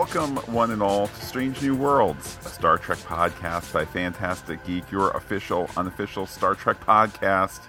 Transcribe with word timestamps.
Welcome, 0.00 0.36
one 0.54 0.70
and 0.70 0.82
all, 0.82 1.08
to 1.08 1.26
Strange 1.26 1.60
New 1.60 1.74
Worlds, 1.74 2.38
a 2.46 2.48
Star 2.48 2.78
Trek 2.78 2.96
podcast 3.00 3.70
by 3.70 3.84
Phantastic 3.84 4.64
Geek, 4.64 4.90
your 4.90 5.10
official, 5.10 5.68
unofficial 5.76 6.24
Star 6.24 6.54
Trek 6.54 6.80
podcast. 6.80 7.60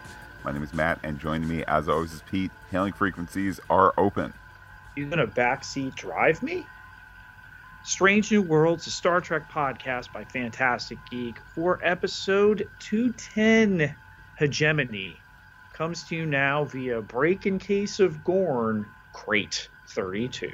My 0.46 0.54
name 0.54 0.64
is 0.64 0.74
Matt, 0.74 1.02
and 1.04 1.20
joining 1.20 1.50
me, 1.50 1.66
as 1.66 1.90
always, 1.90 2.14
is 2.14 2.24
Pete. 2.32 2.50
Hailing 2.72 2.94
frequencies 2.94 3.60
are 3.70 3.94
open. 3.98 4.34
You 4.96 5.08
gonna 5.08 5.28
backseat 5.28 5.94
drive 5.96 6.42
me? 6.42 6.66
Strange 7.84 8.32
New 8.32 8.44
Worlds, 8.44 8.88
a 8.88 8.92
Star 8.92 9.20
Trek 9.20 9.52
podcast 9.52 10.14
by 10.14 10.24
Phantastic 10.24 11.00
Geek 11.12 11.36
for 11.54 11.82
episode 11.84 12.70
210 12.80 13.94
Hegemony 14.40 15.18
comes 15.74 16.04
to 16.04 16.16
you 16.16 16.26
now 16.26 16.64
via 16.64 17.02
Break 17.02 17.46
in 17.46 17.60
Case 17.60 18.00
of 18.00 18.24
Gorn 18.24 18.86
Crate 19.12 19.68
32. 19.90 20.54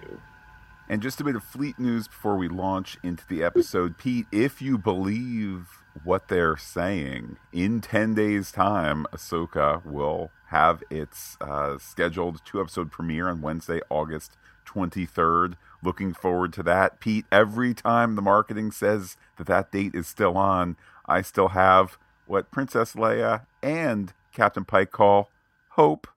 And 0.89 1.01
just 1.01 1.19
a 1.19 1.23
bit 1.23 1.35
of 1.35 1.43
fleet 1.43 1.77
news 1.77 2.07
before 2.07 2.37
we 2.37 2.47
launch 2.47 2.97
into 3.03 3.27
the 3.27 3.43
episode. 3.43 3.97
Pete, 3.97 4.25
if 4.31 4.61
you 4.61 4.77
believe 4.77 5.83
what 6.05 6.29
they're 6.29 6.55
saying, 6.55 7.37
in 7.51 7.81
10 7.81 8.13
days' 8.15 8.53
time, 8.53 9.05
Ahsoka 9.11 9.85
will 9.85 10.31
have 10.47 10.81
its 10.89 11.35
uh, 11.41 11.77
scheduled 11.77 12.39
two 12.45 12.61
episode 12.61 12.89
premiere 12.89 13.27
on 13.27 13.41
Wednesday, 13.41 13.81
August 13.89 14.37
23rd. 14.65 15.55
Looking 15.83 16.13
forward 16.13 16.53
to 16.53 16.63
that. 16.63 17.01
Pete, 17.01 17.25
every 17.33 17.73
time 17.73 18.15
the 18.15 18.21
marketing 18.21 18.71
says 18.71 19.17
that 19.37 19.47
that 19.47 19.71
date 19.73 19.93
is 19.93 20.07
still 20.07 20.37
on, 20.37 20.77
I 21.05 21.21
still 21.21 21.49
have 21.49 21.97
what 22.27 22.49
Princess 22.49 22.93
Leia 22.93 23.45
and 23.61 24.13
Captain 24.33 24.63
Pike 24.63 24.91
call 24.91 25.29
hope. 25.71 26.07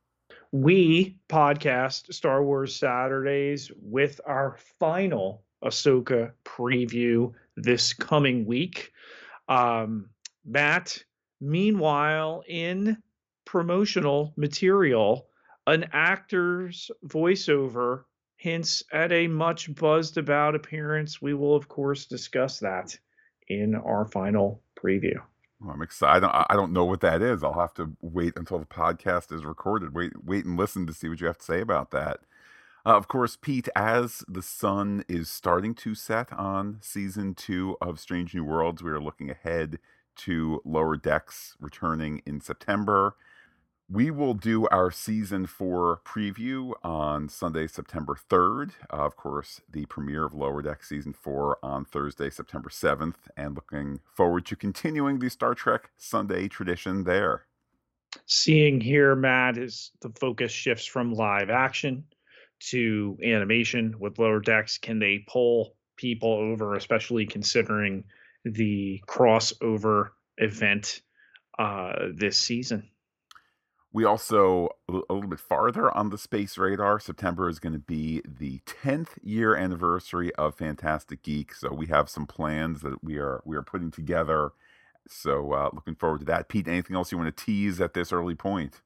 We 0.53 1.17
podcast 1.29 2.13
Star 2.13 2.43
Wars 2.43 2.75
Saturdays 2.75 3.71
with 3.81 4.21
our 4.27 4.57
final 4.81 5.45
Ahsoka 5.63 6.33
preview 6.45 7.33
this 7.57 7.93
coming 7.93 8.45
week. 8.47 8.91
Um, 9.49 10.11
Matt, 10.45 11.05
meanwhile, 11.41 12.43
in 12.49 12.97
promotional 13.45 14.33
material, 14.37 15.29
an 15.69 15.89
actor's 15.93 16.91
voiceover 17.07 18.03
hints 18.35 18.83
at 18.93 19.13
a 19.13 19.29
much 19.29 19.73
buzzed 19.75 20.19
about 20.19 20.57
appearance. 20.57 21.23
We 21.23 21.35
will, 21.35 21.55
of 21.55 21.69
course, 21.69 22.07
discuss 22.07 22.59
that 22.59 22.99
in 23.47 23.77
our 23.77 24.05
final 24.07 24.63
preview. 24.77 25.21
Well, 25.61 25.73
I'm 25.75 25.83
excited. 25.83 26.19
I 26.19 26.21
don't, 26.21 26.47
I 26.51 26.57
don't 26.57 26.73
know 26.73 26.85
what 26.85 27.01
that 27.01 27.23
is. 27.23 27.43
I'll 27.45 27.59
have 27.61 27.75
to 27.75 27.97
wait 28.01 28.35
until 28.37 28.59
the 28.59 28.67
podcast 28.67 29.33
is 29.33 29.45
recorded. 29.45 29.95
Wait, 29.95 30.25
wait, 30.25 30.45
and 30.47 30.57
listen 30.57 30.87
to 30.87 30.95
see 30.95 31.09
what 31.09 31.21
you 31.21 31.27
have 31.27 31.39
to 31.39 31.45
say 31.45 31.61
about 31.61 31.91
that. 31.91 32.21
Uh, 32.87 32.97
of 32.97 33.09
course, 33.09 33.37
Pete, 33.37 33.69
as 33.77 34.25
the 34.27 34.43
sun 34.43 35.05
is 35.09 35.29
starting 35.29 35.75
to 35.75 35.95
set 35.95 36.33
on 36.33 36.79
season 36.81 37.35
two 37.35 37.77
of 37.81 38.01
Strange 38.01 38.35
New 38.35 38.45
Worlds, 38.45 38.83
we 38.83 38.91
are 38.91 39.01
looking 39.03 39.31
ahead 39.31 39.79
to 40.17 40.63
Lower 40.65 40.97
Decks 40.97 41.57
returning 41.61 42.23
in 42.25 42.41
September. 42.41 43.17
We 43.93 44.13
will 44.13 44.35
do 44.35 44.69
our 44.69 44.93
season 44.93 45.47
four 45.47 46.01
preview 46.05 46.75
on 46.85 47.29
Sunday, 47.29 47.67
September 47.67 48.17
3rd. 48.31 48.71
Uh, 48.89 48.99
of 48.99 49.17
course, 49.17 49.63
the 49.69 49.85
premiere 49.87 50.25
of 50.25 50.33
Lower 50.33 50.63
Deck 50.63 50.85
season 50.85 51.13
four 51.13 51.59
on 51.61 51.85
Thursday, 51.85 52.31
September 52.31 52.69
7th, 52.69 53.17
and 53.37 53.57
looking 53.57 53.99
forward 54.15 54.47
to 54.47 54.55
continuing 54.55 55.19
the 55.19 55.29
Star 55.29 55.57
Trek 55.57 55.91
Sunday 55.97 56.47
tradition 56.47 57.03
there. 57.03 57.47
Seeing 58.27 58.81
here, 58.81 59.17
Matt, 59.17 59.59
is 59.59 59.91
the 60.03 60.11
focus 60.11 60.53
shifts 60.53 60.87
from 60.87 61.13
live 61.13 61.51
action 61.51 62.05
to 62.69 63.19
animation 63.25 63.97
with 63.99 64.21
Lower 64.21 64.39
Decks. 64.39 64.79
Can 64.79 65.01
they 65.01 65.25
pull 65.27 65.75
people 65.97 66.33
over, 66.33 66.77
especially 66.77 67.27
considering 67.27 68.05
the 68.45 69.03
crossover 69.09 70.11
event 70.39 71.01
uh, 71.59 72.11
this 72.15 72.39
season? 72.39 72.89
We 73.93 74.05
also, 74.05 74.69
a 74.89 74.93
little 75.13 75.29
bit 75.29 75.41
farther 75.41 75.91
on 75.97 76.11
the 76.11 76.19
space 76.19 76.57
radar, 76.57 77.01
September 77.01 77.49
is 77.49 77.59
going 77.59 77.73
to 77.73 77.81
be 77.81 78.23
the 78.25 78.61
10th 78.61 79.19
year 79.21 79.57
anniversary 79.57 80.33
of 80.37 80.55
Phantastic 80.55 81.23
Geek. 81.23 81.53
So 81.55 81.73
we 81.73 81.87
have 81.87 82.09
some 82.09 82.27
plans 82.27 82.83
that 82.83 83.03
we 83.03 83.19
are 83.19 83.43
we 83.45 83.57
are 83.57 83.63
putting 83.63 83.91
together. 83.91 84.53
So 85.09 85.53
uh, 85.53 85.71
looking 85.73 85.97
forward 85.97 86.21
to 86.21 86.27
that. 86.27 86.49
Pete, 86.49 86.69
anything 86.69 86.95
else 86.95 87.11
you 87.11 87.19
want 87.19 87.37
to 87.37 87.45
tease 87.45 87.81
at 87.81 87.95
this 87.95 88.13
early 88.13 88.37
point? 88.37 88.81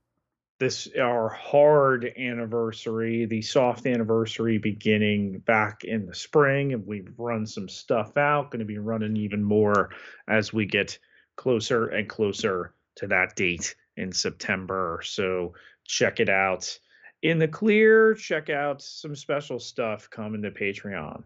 This 0.58 0.88
our 0.98 1.28
hard 1.28 2.10
anniversary, 2.16 3.26
the 3.26 3.42
soft 3.42 3.84
anniversary 3.84 4.56
beginning 4.56 5.40
back 5.40 5.84
in 5.84 6.06
the 6.06 6.14
spring, 6.14 6.72
and 6.72 6.86
we've 6.86 7.12
run 7.18 7.44
some 7.44 7.68
stuff 7.68 8.16
out. 8.16 8.50
Going 8.50 8.60
to 8.60 8.64
be 8.64 8.78
running 8.78 9.18
even 9.18 9.44
more 9.44 9.90
as 10.26 10.50
we 10.50 10.64
get 10.64 10.98
closer 11.36 11.88
and 11.88 12.08
closer 12.08 12.72
to 12.96 13.08
that 13.08 13.36
date 13.36 13.74
in 13.96 14.12
September. 14.12 15.00
So 15.04 15.54
check 15.84 16.20
it 16.20 16.28
out. 16.28 16.78
In 17.22 17.38
the 17.38 17.48
clear, 17.48 18.14
check 18.14 18.50
out 18.50 18.82
some 18.82 19.16
special 19.16 19.58
stuff 19.58 20.10
coming 20.10 20.42
to 20.42 20.50
Patreon. 20.50 21.24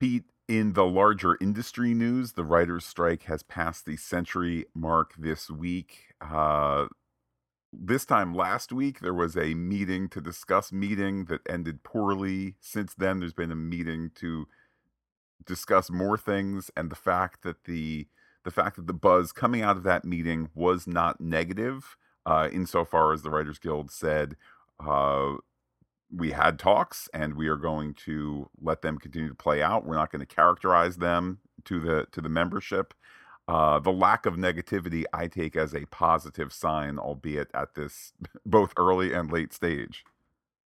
Pete, 0.00 0.24
in 0.48 0.72
the 0.72 0.84
larger 0.84 1.36
industry 1.40 1.94
news, 1.94 2.32
the 2.32 2.42
writer's 2.42 2.84
strike 2.84 3.24
has 3.24 3.42
passed 3.44 3.86
the 3.86 3.96
century 3.96 4.64
mark 4.74 5.14
this 5.16 5.48
week. 5.48 6.14
Uh, 6.20 6.86
this 7.72 8.04
time 8.04 8.34
last 8.34 8.72
week, 8.72 8.98
there 8.98 9.14
was 9.14 9.36
a 9.36 9.54
meeting 9.54 10.08
to 10.08 10.20
discuss 10.20 10.72
meeting 10.72 11.26
that 11.26 11.42
ended 11.48 11.84
poorly. 11.84 12.56
Since 12.60 12.94
then, 12.94 13.20
there's 13.20 13.32
been 13.32 13.52
a 13.52 13.56
meeting 13.56 14.10
to 14.16 14.48
discuss 15.46 15.88
more 15.88 16.18
things, 16.18 16.70
and 16.76 16.90
the 16.90 16.96
fact 16.96 17.42
that 17.42 17.64
the 17.64 18.08
the 18.44 18.50
fact 18.50 18.76
that 18.76 18.86
the 18.86 18.92
buzz 18.92 19.32
coming 19.32 19.62
out 19.62 19.76
of 19.76 19.82
that 19.82 20.04
meeting 20.04 20.48
was 20.54 20.86
not 20.86 21.20
negative, 21.20 21.96
uh, 22.26 22.48
insofar 22.52 23.12
as 23.12 23.22
the 23.22 23.30
Writers 23.30 23.58
Guild 23.58 23.90
said, 23.90 24.36
uh, 24.84 25.34
we 26.14 26.32
had 26.32 26.58
talks 26.58 27.08
and 27.14 27.34
we 27.34 27.48
are 27.48 27.56
going 27.56 27.94
to 27.94 28.48
let 28.60 28.82
them 28.82 28.98
continue 28.98 29.28
to 29.28 29.34
play 29.34 29.62
out. 29.62 29.86
We're 29.86 29.94
not 29.94 30.10
going 30.10 30.20
to 30.20 30.34
characterize 30.34 30.96
them 30.96 31.38
to 31.66 31.78
the 31.78 32.06
to 32.12 32.20
the 32.20 32.28
membership. 32.28 32.94
Uh, 33.46 33.78
the 33.80 33.92
lack 33.92 34.26
of 34.26 34.34
negativity 34.34 35.04
I 35.12 35.26
take 35.26 35.56
as 35.56 35.74
a 35.74 35.84
positive 35.86 36.52
sign, 36.52 36.98
albeit 36.98 37.50
at 37.54 37.74
this 37.74 38.12
both 38.46 38.72
early 38.76 39.12
and 39.12 39.30
late 39.30 39.52
stage. 39.52 40.04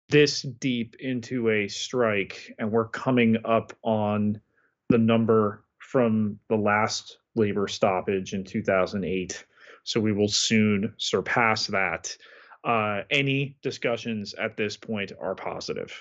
This 0.10 0.42
deep 0.42 0.96
into 1.00 1.50
a 1.50 1.68
strike, 1.68 2.54
and 2.58 2.72
we're 2.72 2.88
coming 2.88 3.38
up 3.46 3.74
on 3.84 4.42
the 4.90 4.98
number 4.98 5.64
from 5.78 6.40
the 6.50 6.56
last 6.56 7.20
labor 7.40 7.68
stoppage 7.68 8.34
in 8.34 8.44
2008. 8.44 9.46
So 9.84 10.00
we 10.00 10.12
will 10.12 10.28
soon 10.28 10.94
surpass 10.98 11.68
that. 11.68 12.16
Uh, 12.64 13.02
any 13.10 13.58
discussions 13.62 14.34
at 14.34 14.58
this 14.58 14.78
point 14.78 15.14
are 15.20 15.34
positive. 15.34 15.94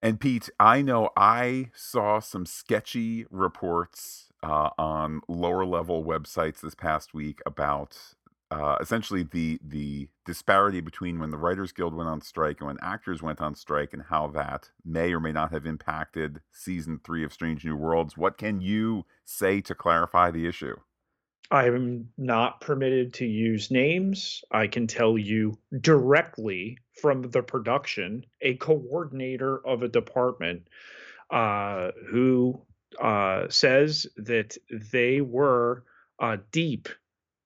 And 0.00 0.18
Pete, 0.18 0.48
I 0.58 0.80
know 0.82 1.10
I 1.16 1.70
saw 1.74 2.20
some 2.20 2.46
sketchy 2.46 3.26
reports 3.30 4.32
uh, 4.42 4.70
on 4.78 5.20
lower 5.28 5.66
level 5.66 6.04
websites 6.04 6.60
this 6.60 6.74
past 6.74 7.14
week 7.14 7.40
about 7.44 7.98
uh, 8.50 8.76
essentially 8.80 9.22
the 9.22 9.60
the 9.62 10.08
disparity 10.24 10.80
between 10.80 11.18
when 11.18 11.30
the 11.30 11.38
Writers 11.38 11.72
Guild 11.72 11.94
went 11.94 12.08
on 12.08 12.20
strike 12.20 12.60
and 12.60 12.68
when 12.68 12.78
actors 12.80 13.22
went 13.22 13.40
on 13.40 13.54
strike, 13.54 13.92
and 13.92 14.02
how 14.02 14.28
that 14.28 14.70
may 14.84 15.12
or 15.12 15.20
may 15.20 15.32
not 15.32 15.50
have 15.52 15.66
impacted 15.66 16.40
season 16.52 17.00
three 17.04 17.24
of 17.24 17.32
Strange 17.32 17.64
New 17.64 17.76
Worlds. 17.76 18.16
What 18.16 18.38
can 18.38 18.60
you 18.60 19.04
say 19.24 19.60
to 19.62 19.74
clarify 19.74 20.30
the 20.30 20.46
issue? 20.46 20.76
I 21.50 21.66
am 21.66 22.10
not 22.18 22.60
permitted 22.60 23.14
to 23.14 23.26
use 23.26 23.70
names. 23.70 24.44
I 24.50 24.66
can 24.66 24.86
tell 24.86 25.16
you 25.16 25.58
directly 25.80 26.78
from 27.00 27.22
the 27.22 27.42
production, 27.42 28.24
a 28.42 28.54
coordinator 28.56 29.66
of 29.66 29.82
a 29.82 29.88
department 29.88 30.68
uh, 31.30 31.92
who 32.10 32.62
uh, 33.00 33.46
says 33.48 34.06
that 34.16 34.56
they 34.70 35.22
were 35.22 35.84
uh, 36.18 36.36
deep 36.52 36.88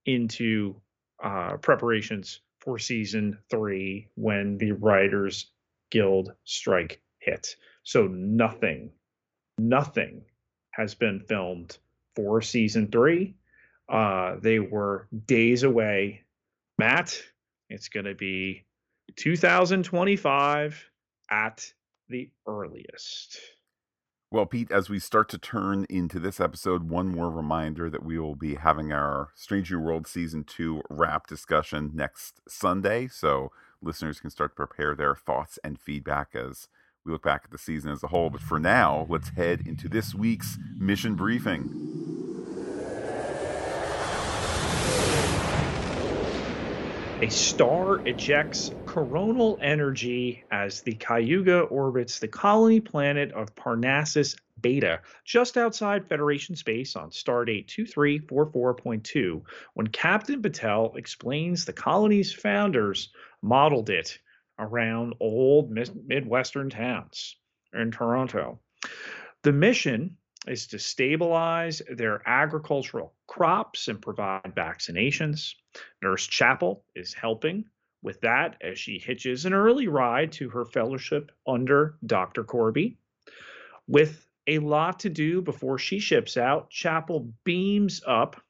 into 0.05 0.82
uh, 1.23 1.57
preparations 1.59 2.41
for 2.61 2.79
season 2.79 3.39
three 3.51 4.09
when 4.15 4.59
the 4.59 4.73
Writers 4.73 5.47
Guild 5.91 6.33
strike 6.45 7.01
hit. 7.19 7.57
So 7.85 8.07
nothing, 8.07 8.91
nothing 9.59 10.23
has 10.71 10.95
been 10.95 11.21
filmed 11.21 11.79
for 12.17 12.41
season 12.43 12.89
three. 12.91 13.35
Uh, 13.89 14.37
they 14.41 14.59
were 14.59 15.09
days 15.27 15.65
away. 15.65 16.23
Matt, 16.79 17.21
it's 17.69 17.89
going 17.89 18.07
to 18.07 18.15
be 18.15 18.65
2025 19.17 20.91
at 21.31 21.73
the 22.09 22.31
earliest. 22.47 23.39
Well, 24.33 24.47
Pete, 24.47 24.71
as 24.71 24.89
we 24.89 24.99
start 24.99 25.29
to 25.29 25.39
turn 25.39 25.85
into 25.91 26.19
this 26.19 26.41
episode, 26.41 26.89
one 26.89 27.09
more 27.09 27.29
reminder 27.29 27.91
that 27.91 28.03
we 28.03 28.19
will 28.19 28.35
be 28.35 28.55
having 28.55 28.91
our 28.91 29.29
Strange 29.35 29.71
New 29.71 29.79
World 29.79 30.07
Season 30.07 30.43
2 30.43 30.81
wrap 30.89 31.27
discussion 31.27 31.91
next 31.93 32.41
Sunday. 32.49 33.09
So 33.09 33.53
listeners 33.83 34.21
can 34.21 34.31
start 34.31 34.53
to 34.53 34.67
prepare 34.67 34.95
their 34.95 35.15
thoughts 35.15 35.59
and 35.63 35.79
feedback 35.79 36.35
as 36.35 36.69
we 37.05 37.13
look 37.13 37.25
back 37.25 37.43
at 37.45 37.51
the 37.51 37.59
season 37.59 37.91
as 37.91 38.03
a 38.03 38.07
whole. 38.07 38.31
But 38.31 38.41
for 38.41 38.59
now, 38.59 39.07
let's 39.11 39.29
head 39.29 39.65
into 39.67 39.87
this 39.87 40.15
week's 40.15 40.57
mission 40.79 41.15
briefing. 41.15 41.69
A 47.21 47.29
star 47.29 47.99
ejects 48.09 48.71
coronal 48.93 49.59
energy 49.63 50.45
as 50.51 50.83
the 50.83 50.93
Cayuga 50.93 51.61
orbits 51.61 52.19
the 52.19 52.29
colony 52.29 52.79
planet 52.79 53.33
of 53.33 53.55
Parnassus 53.55 54.37
Beta 54.61 55.01
just 55.25 55.57
outside 55.57 56.07
Federation 56.07 56.57
space 56.57 56.95
on 56.95 57.09
stardate 57.09 57.69
2344.2 57.69 59.41
when 59.73 59.87
Captain 59.87 60.43
Batel 60.43 60.95
explains 60.99 61.65
the 61.65 61.73
colony's 61.73 62.35
founders 62.35 63.09
modeled 63.41 63.89
it 63.89 64.19
around 64.59 65.15
old 65.21 65.71
Midwestern 65.71 66.69
towns 66.69 67.37
in 67.73 67.93
Toronto. 67.93 68.61
The 69.43 69.53
mission 69.53 70.19
is 70.47 70.67
to 70.67 70.79
stabilize 70.79 71.81
their 71.91 72.21
agricultural 72.29 73.15
crops 73.27 73.89
and 73.89 74.03
provide 74.03 74.55
vaccinations. 74.55 75.55
Nurse 76.03 76.27
Chapel 76.27 76.85
is 76.95 77.15
helping 77.15 77.65
with 78.03 78.21
that 78.21 78.57
as 78.61 78.79
she 78.79 78.99
hitches 78.99 79.45
an 79.45 79.53
early 79.53 79.89
ride 79.89 80.33
to 80.33 80.49
her 80.51 80.65
fellowship 80.65 81.31
under 81.47 81.97
Dr. 82.05 82.45
Korby. 82.45 82.97
With 83.87 84.27
a 84.47 84.59
lot 84.59 85.01
to 85.01 85.11
do 85.11 85.41
before 85.41 85.79
she 85.79 85.99
ships 85.99 86.37
out, 86.37 86.71
Chapel 86.71 87.33
beams 87.45 88.03
up. 88.07 88.41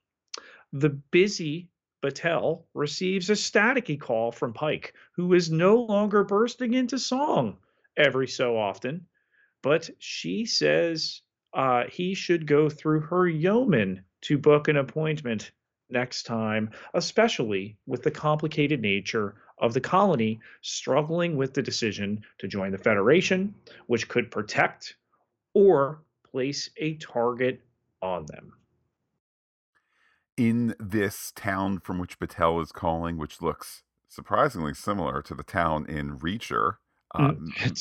The 0.72 0.88
busy 0.88 1.68
Batel 2.02 2.64
receives 2.74 3.30
a 3.30 3.34
staticky 3.34 4.00
call 4.00 4.32
from 4.32 4.52
Pike, 4.52 4.94
who 5.12 5.34
is 5.34 5.50
no 5.50 5.76
longer 5.76 6.24
bursting 6.24 6.74
into 6.74 6.98
song 6.98 7.58
every 7.96 8.26
so 8.26 8.56
often, 8.56 9.06
but 9.62 9.88
she 9.98 10.44
says 10.44 11.20
uh, 11.54 11.84
he 11.88 12.14
should 12.14 12.46
go 12.46 12.68
through 12.68 13.00
her 13.00 13.28
yeoman 13.28 14.04
to 14.22 14.38
book 14.38 14.68
an 14.68 14.76
appointment 14.76 15.52
next 15.92 16.24
time, 16.24 16.70
especially 16.94 17.76
with 17.86 18.02
the 18.02 18.10
complicated 18.10 18.80
nature 18.80 19.34
of 19.58 19.74
the 19.74 19.80
colony 19.80 20.40
struggling 20.60 21.36
with 21.36 21.54
the 21.54 21.62
decision 21.62 22.22
to 22.38 22.48
join 22.48 22.72
the 22.72 22.78
Federation, 22.78 23.54
which 23.86 24.08
could 24.08 24.30
protect 24.30 24.96
or 25.54 26.02
place 26.30 26.70
a 26.78 26.94
target 26.94 27.60
on 28.00 28.26
them. 28.26 28.52
In 30.36 30.74
this 30.80 31.32
town 31.36 31.78
from 31.78 31.98
which 31.98 32.18
Batel 32.18 32.60
is 32.62 32.72
calling, 32.72 33.18
which 33.18 33.40
looks 33.40 33.84
surprisingly 34.08 34.74
similar 34.74 35.22
to 35.22 35.34
the 35.34 35.44
town 35.44 35.86
in 35.86 36.18
Reacher, 36.18 36.76
uh, 37.14 37.32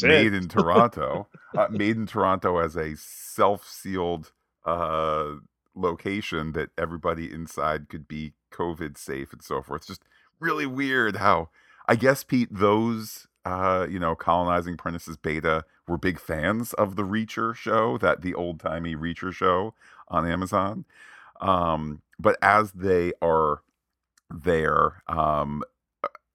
made 0.04 0.34
in 0.34 0.48
Toronto, 0.50 1.28
uh, 1.58 1.68
made 1.70 1.96
in 1.96 2.06
Toronto 2.06 2.58
as 2.58 2.76
a 2.76 2.96
self-sealed 2.96 4.34
uh, 4.66 5.36
location 5.76 6.52
that 6.54 6.70
everybody 6.78 7.32
inside 7.32 7.90
could 7.90 8.08
be 8.08 8.34
COVID 8.52 8.98
safe 8.98 9.32
and 9.34 9.42
so 9.42 9.62
forth. 9.62 9.82
It's 9.82 9.88
just 9.88 10.04
really 10.40 10.66
weird 10.66 11.18
how 11.18 11.50
I 11.88 11.96
guess 11.96 12.24
Pete 12.24 12.50
those 12.52 13.28
uh, 13.46 13.88
you 13.90 14.00
know 14.00 14.16
colonizing 14.16 14.78
Parnassus 14.78 15.18
Beta 15.18 15.66
were 15.88 15.98
big 15.98 16.20
fans 16.20 16.74
of 16.74 16.96
the 16.96 17.04
Reacher 17.04 17.56
show, 17.56 17.98
that 17.98 18.22
the 18.22 18.34
old 18.34 18.60
timey 18.60 18.96
Reacher 18.96 19.34
show 19.34 19.74
on 20.08 20.28
Amazon. 20.28 20.86
Um, 21.40 22.02
but 22.20 22.38
as 22.42 22.72
they 22.74 23.14
are 23.22 23.62
there, 24.30 25.02
um, 25.08 25.64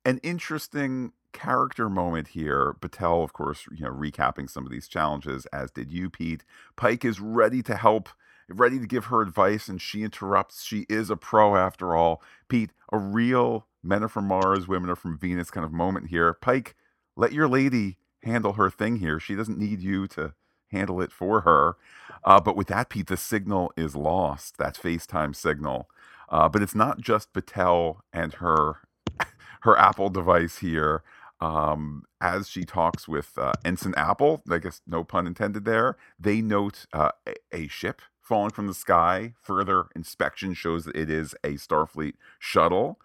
an 0.05 0.19
interesting 0.23 1.13
character 1.33 1.89
moment 1.91 2.29
here. 2.29 2.75
Batel, 2.81 3.23
of 3.23 3.33
course, 3.33 3.67
you 3.71 3.85
know, 3.85 3.93
recapping 3.93 4.49
some 4.49 4.65
of 4.65 4.73
these 4.73 4.89
challenges, 4.89 5.47
as 5.47 5.71
did 5.71 5.93
you, 5.93 6.09
Pete. 6.09 6.45
Pike 6.77 7.05
is 7.05 7.21
ready 7.21 7.63
to 7.63 7.77
help, 7.77 8.09
ready 8.49 8.79
to 8.79 8.87
give 8.87 9.07
her 9.07 9.21
advice, 9.23 9.69
and 9.69 9.81
she 9.81 10.03
interrupts. 10.03 10.65
She 10.65 10.87
is 10.89 11.11
a 11.11 11.17
pro 11.17 11.57
after 11.57 11.95
all. 11.95 12.23
Pete, 12.49 12.71
a 12.93 12.99
real 12.99 13.67
men 13.83 14.03
are 14.03 14.09
from 14.09 14.27
Mars, 14.27 14.69
women 14.69 14.91
are 14.91 14.97
from 14.97 15.19
Venus 15.19 15.51
kind 15.51 15.65
of 15.65 15.73
moment 15.73 16.09
here. 16.09 16.33
Pike, 16.33 16.75
let 17.17 17.33
your 17.33 17.49
lady 17.49 17.99
handle 18.23 18.55
her 18.55 18.71
thing 18.71 18.97
here. 18.97 19.19
She 19.21 19.35
doesn't 19.35 19.59
need 19.59 19.81
you 19.81 20.07
to 20.09 20.35
handle 20.71 21.01
it 21.01 21.13
for 21.13 21.43
her. 21.43 21.77
Uh, 22.25 22.41
but 22.41 22.57
with 22.57 22.69
that, 22.69 22.89
Pete, 22.89 23.07
the 23.07 23.17
signal 23.17 23.73
is 23.77 23.95
lost, 23.95 24.59
that 24.59 24.75
FaceTime 24.75 25.35
signal. 25.35 25.89
Uh, 26.29 26.49
but 26.49 26.63
it's 26.63 26.75
not 26.75 27.01
just 27.01 27.33
Batel 27.33 28.01
and 28.13 28.35
her 28.35 28.81
her 29.63 29.79
Apple 29.79 30.11
device 30.11 30.59
here 30.59 31.03
um, 31.41 32.05
as 32.21 32.49
she 32.49 32.65
talks 32.65 33.07
with 33.07 33.37
uh, 33.37 33.53
Ensign 33.65 33.95
Apple, 33.97 34.43
I 34.51 34.59
guess 34.59 34.81
no 34.87 35.05
pun 35.05 35.27
intended 35.27 35.65
there, 35.65 35.97
they 36.19 36.41
note 36.41 36.87
uh, 36.93 37.11
a, 37.27 37.35
a, 37.53 37.69
ship 37.69 38.01
falling 38.27 38.51
from 38.51 38.67
the 38.67 38.75
sky. 38.75 39.35
Further 39.41 39.87
inspection 39.95 40.53
shows 40.53 40.85
that 40.85 40.97
it 40.97 41.09
is 41.09 41.35
a 41.45 41.53
Starfleet 41.55 42.15
shuttle. 42.39 42.99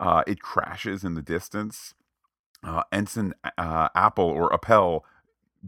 Uh, 0.00 0.24
it 0.26 0.40
crashes 0.40 1.04
in 1.04 1.14
the 1.14 1.22
distance. 1.22 1.94
Uh, 2.62 2.82
Ensign 2.90 3.34
uh, 3.56 3.88
Apple 3.94 4.24
or 4.24 4.52
Appel 4.52 5.04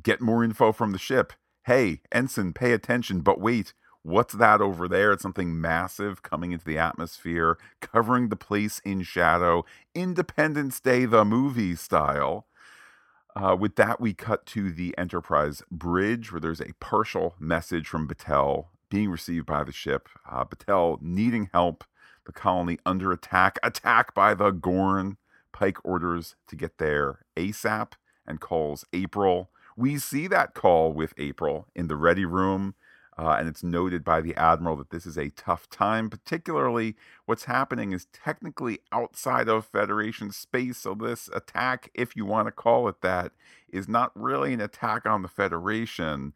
get 0.03 0.21
more 0.21 0.43
info 0.43 0.73
from 0.73 0.91
the 0.93 0.99
ship. 0.99 1.33
Hey, 1.67 2.01
Ensign, 2.11 2.53
pay 2.53 2.73
attention, 2.73 3.21
but 3.21 3.41
wait, 3.41 3.73
What's 4.03 4.35
that 4.35 4.61
over 4.61 4.87
there? 4.87 5.11
It's 5.11 5.23
something 5.25 5.61
massive 5.61 6.23
coming 6.23 6.53
into 6.53 6.65
the 6.65 6.79
atmosphere, 6.79 7.59
covering 7.81 8.29
the 8.29 8.37
place 8.37 8.79
in 8.85 9.03
shadow, 9.03 9.65
Independence 9.97 10.79
Day, 10.79 11.07
the 11.07 11.25
movie 11.25 11.75
style. 11.75 12.47
Uh, 13.35 13.57
with 13.59 13.75
that, 13.75 14.01
we 14.01 14.15
cut 14.15 14.47
to 14.47 14.71
the 14.71 14.97
Enterprise 14.97 15.65
bridge 15.73 16.31
where 16.31 16.41
there's 16.41 16.61
a 16.61 16.73
partial 16.79 17.35
message 17.41 17.89
from 17.89 18.07
Batel 18.07 18.67
being 18.91 19.11
received 19.11 19.47
by 19.47 19.65
the 19.65 19.73
ship. 19.73 20.09
Uh, 20.31 20.45
Batel 20.45 21.01
needing 21.01 21.51
help, 21.53 21.85
the 22.25 22.33
colony 22.33 22.79
under 22.85 23.13
attack, 23.13 23.59
attack 23.63 24.15
by 24.15 24.35
the 24.35 24.51
Gorn. 24.51 25.17
Pike 25.53 25.79
orders 25.85 26.35
to 26.49 26.57
get 26.57 26.77
there 26.77 27.21
ASAP 27.37 27.93
and 28.27 28.41
calls 28.41 28.85
April. 28.93 29.51
We 29.77 29.99
see 29.99 30.27
that 30.29 30.55
call 30.55 30.93
with 30.93 31.15
April 31.17 31.69
in 31.75 31.89
the 31.89 31.97
ready 31.97 32.25
room. 32.25 32.75
Uh, 33.19 33.37
and 33.39 33.49
it's 33.49 33.63
noted 33.63 34.05
by 34.05 34.21
the 34.21 34.35
admiral 34.37 34.77
that 34.77 34.91
this 34.91 35.07
is 35.07 35.17
a 35.17 35.31
tough 35.31 35.71
time, 35.71 36.11
particularly 36.11 36.95
what's 37.25 37.45
happening 37.45 37.93
is 37.93 38.07
technically 38.13 38.81
outside 38.93 39.49
of 39.49 39.65
Federation 39.65 40.31
space. 40.31 40.77
So, 40.79 40.95
this 40.95 41.31
attack, 41.33 41.91
if 41.95 42.15
you 42.15 42.27
want 42.27 42.49
to 42.49 42.53
call 42.53 42.89
it 42.89 43.01
that, 43.01 43.33
is 43.71 43.89
not 43.89 44.13
really 44.15 44.53
an 44.53 44.61
attack 44.61 45.07
on 45.07 45.23
the 45.23 45.29
Federation. 45.29 46.35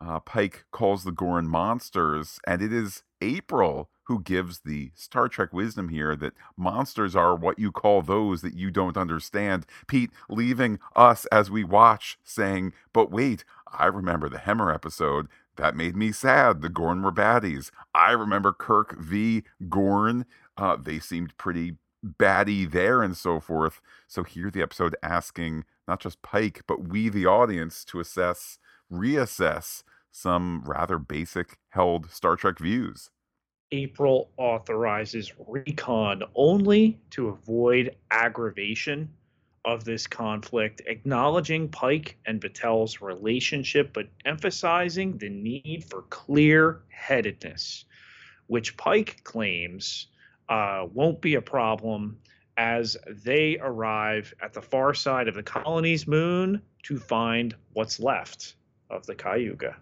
Uh, 0.00 0.20
Pike 0.20 0.64
calls 0.70 1.04
the 1.04 1.12
Gorn 1.12 1.48
monsters, 1.48 2.38
and 2.46 2.62
it 2.62 2.72
is 2.72 3.02
April 3.20 3.90
who 4.04 4.22
gives 4.22 4.60
the 4.60 4.90
Star 4.94 5.28
Trek 5.28 5.52
wisdom 5.52 5.88
here 5.88 6.14
that 6.16 6.34
monsters 6.56 7.16
are 7.16 7.34
what 7.34 7.58
you 7.58 7.72
call 7.72 8.00
those 8.02 8.40
that 8.42 8.54
you 8.54 8.70
don't 8.70 8.96
understand. 8.96 9.66
Pete 9.86 10.10
leaving 10.28 10.78
us 10.94 11.26
as 11.26 11.50
we 11.50 11.64
watch, 11.64 12.18
saying, 12.24 12.72
But 12.92 13.10
wait, 13.10 13.44
I 13.70 13.86
remember 13.86 14.28
the 14.28 14.38
Hemmer 14.38 14.72
episode. 14.72 15.26
That 15.56 15.76
made 15.76 15.96
me 15.96 16.12
sad. 16.12 16.62
The 16.62 16.68
Gorn 16.68 17.02
were 17.02 17.12
baddies. 17.12 17.70
I 17.92 18.12
remember 18.12 18.52
Kirk 18.52 18.98
v. 18.98 19.42
Gorn. 19.68 20.24
Uh, 20.56 20.76
they 20.76 21.00
seemed 21.00 21.36
pretty 21.36 21.76
batty 22.02 22.64
there 22.64 23.02
and 23.02 23.16
so 23.16 23.40
forth. 23.40 23.80
So 24.06 24.22
here 24.22 24.50
the 24.50 24.62
episode 24.62 24.94
asking 25.02 25.64
not 25.88 26.00
just 26.00 26.22
Pike, 26.22 26.62
but 26.66 26.88
we, 26.88 27.08
the 27.08 27.26
audience, 27.26 27.84
to 27.86 27.98
assess, 27.98 28.58
reassess 28.90 29.82
some 30.18 30.62
rather 30.66 30.98
basic 30.98 31.56
held 31.70 32.10
Star 32.10 32.36
Trek 32.36 32.58
views. 32.58 33.10
April 33.70 34.30
authorizes 34.36 35.32
recon 35.46 36.22
only 36.34 36.98
to 37.10 37.28
avoid 37.28 37.94
aggravation 38.10 39.08
of 39.64 39.84
this 39.84 40.06
conflict, 40.06 40.80
acknowledging 40.86 41.68
Pike 41.68 42.16
and 42.26 42.40
Batel's 42.40 43.00
relationship, 43.00 43.92
but 43.92 44.08
emphasizing 44.24 45.18
the 45.18 45.28
need 45.28 45.84
for 45.88 46.02
clear 46.02 46.80
headedness, 46.88 47.84
which 48.46 48.76
Pike 48.76 49.22
claims 49.24 50.06
uh, 50.48 50.86
won't 50.92 51.20
be 51.20 51.34
a 51.34 51.42
problem 51.42 52.18
as 52.56 52.96
they 53.06 53.58
arrive 53.60 54.32
at 54.40 54.52
the 54.52 54.62
far 54.62 54.94
side 54.94 55.28
of 55.28 55.34
the 55.34 55.42
colony's 55.42 56.06
moon 56.06 56.62
to 56.84 56.98
find 56.98 57.54
what's 57.74 58.00
left 58.00 58.54
of 58.90 59.04
the 59.06 59.14
Cayuga. 59.14 59.76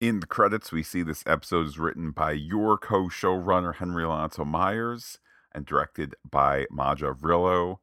In 0.00 0.20
the 0.20 0.26
credits, 0.26 0.72
we 0.72 0.82
see 0.82 1.02
this 1.02 1.22
episode 1.26 1.66
is 1.66 1.78
written 1.78 2.10
by 2.10 2.32
your 2.32 2.78
co 2.78 3.08
showrunner, 3.08 3.74
Henry 3.74 4.02
Alonso 4.02 4.46
Myers, 4.46 5.18
and 5.52 5.66
directed 5.66 6.14
by 6.28 6.64
Maja 6.70 7.12
Vrilo 7.12 7.80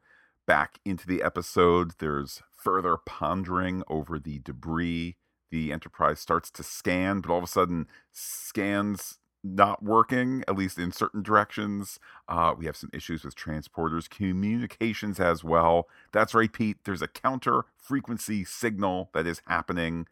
back 0.47 0.79
into 0.83 1.05
the 1.05 1.21
episode. 1.21 1.91
There's 1.99 2.41
further 2.51 2.97
pondering 2.97 3.83
over 3.87 4.17
the 4.17 4.39
debris. 4.39 5.15
The 5.51 5.71
Enterprise 5.71 6.19
starts 6.19 6.49
to 6.51 6.63
scan, 6.63 7.21
but 7.21 7.29
all 7.29 7.37
of 7.37 7.43
a 7.43 7.47
sudden 7.47 7.85
scans 8.11 9.19
not 9.43 9.83
working, 9.83 10.43
at 10.47 10.57
least 10.57 10.79
in 10.79 10.91
certain 10.91 11.21
directions. 11.21 11.99
Uh, 12.27 12.55
we 12.57 12.65
have 12.65 12.75
some 12.75 12.89
issues 12.93 13.23
with 13.23 13.35
transporters, 13.35 14.09
communications 14.09 15.19
as 15.19 15.43
well. 15.43 15.87
That's 16.13 16.33
right, 16.33 16.51
Pete. 16.51 16.77
There's 16.83 17.03
a 17.03 17.07
counter 17.07 17.65
frequency 17.77 18.43
signal 18.43 19.11
that 19.13 19.27
is 19.27 19.43
happening. 19.45 20.07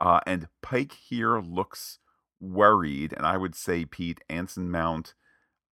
Uh, 0.00 0.20
and 0.26 0.48
Pike 0.62 0.92
here 0.92 1.38
looks 1.40 1.98
worried. 2.40 3.12
And 3.12 3.26
I 3.26 3.36
would 3.36 3.54
say, 3.54 3.84
Pete, 3.84 4.20
Anson 4.28 4.70
Mount, 4.70 5.14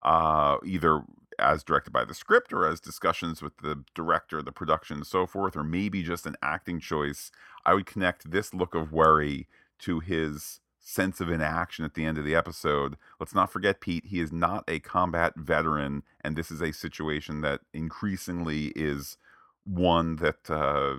uh, 0.03 0.57
either 0.65 1.03
as 1.39 1.63
directed 1.63 1.93
by 1.93 2.05
the 2.05 2.15
script 2.15 2.53
or 2.53 2.67
as 2.67 2.81
discussions 2.81 3.43
with 3.43 3.59
the 3.59 3.85
director, 3.95 4.43
the 4.43 4.53
production, 4.53 4.99
and 4.99 5.07
so 5.07 5.27
forth, 5.27 5.57
or 5.57 5.65
maybe 5.65 6.03
just 6.03 6.27
an 6.27 6.37
acting 6.43 6.81
choice, 6.81 7.31
I 7.65 7.75
would 7.75 7.87
connect 7.87 8.31
this 8.31 8.55
look 8.55 8.75
of 8.75 8.93
worry 8.93 9.49
to 9.81 10.01
his 10.01 10.61
sense 10.81 11.21
of 11.21 11.29
inaction 11.29 11.85
at 11.85 11.95
the 11.95 12.05
end 12.05 12.17
of 12.17 12.25
the 12.25 12.35
episode. 12.35 12.97
Let's 13.19 13.35
not 13.35 13.53
forget, 13.53 13.81
Pete, 13.81 14.07
he 14.07 14.21
is 14.21 14.33
not 14.33 14.65
a 14.69 14.79
combat 14.79 15.35
veteran, 15.37 16.05
and 16.23 16.37
this 16.37 16.51
is 16.51 16.63
a 16.63 16.73
situation 16.73 17.41
that 17.41 17.61
increasingly 17.75 18.67
is 18.77 19.19
one 19.67 20.17
that 20.17 20.49
uh, 20.51 20.95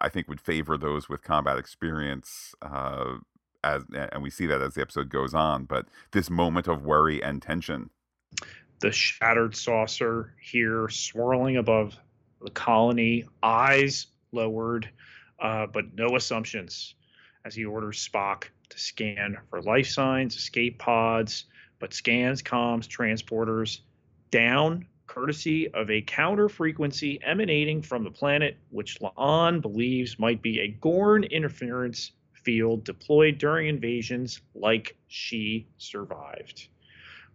I 0.00 0.08
think 0.08 0.28
would 0.28 0.40
favor 0.40 0.76
those 0.76 1.08
with 1.08 1.22
combat 1.22 1.58
experience. 1.58 2.54
Uh, 2.62 3.16
as 3.62 3.82
and 3.92 4.22
we 4.22 4.30
see 4.30 4.46
that 4.46 4.62
as 4.62 4.74
the 4.74 4.80
episode 4.80 5.10
goes 5.10 5.34
on, 5.34 5.64
but 5.64 5.86
this 6.12 6.30
moment 6.30 6.66
of 6.66 6.84
worry 6.84 7.22
and 7.22 7.42
tension. 7.42 7.90
The 8.80 8.92
shattered 8.92 9.54
saucer 9.54 10.32
here 10.40 10.88
swirling 10.88 11.58
above 11.58 11.94
the 12.40 12.50
colony, 12.50 13.26
eyes 13.42 14.06
lowered, 14.32 14.88
uh, 15.38 15.66
but 15.66 15.94
no 15.94 16.16
assumptions 16.16 16.94
as 17.44 17.54
he 17.54 17.64
orders 17.64 18.06
Spock 18.06 18.44
to 18.70 18.78
scan 18.78 19.36
for 19.50 19.60
life 19.62 19.88
signs, 19.88 20.36
escape 20.36 20.78
pods, 20.78 21.44
but 21.78 21.92
scans 21.92 22.42
comms 22.42 22.86
transporters 22.86 23.80
down 24.30 24.86
courtesy 25.10 25.68
of 25.74 25.90
a 25.90 26.00
counter 26.02 26.48
frequency 26.48 27.18
emanating 27.24 27.82
from 27.82 28.04
the 28.04 28.10
planet, 28.10 28.56
which 28.70 29.00
La'an 29.00 29.60
believes 29.60 30.20
might 30.20 30.40
be 30.40 30.60
a 30.60 30.68
Gorn 30.68 31.24
interference 31.24 32.12
field 32.32 32.84
deployed 32.84 33.38
during 33.38 33.66
invasions 33.66 34.40
like 34.54 34.96
she 35.08 35.66
survived. 35.78 36.68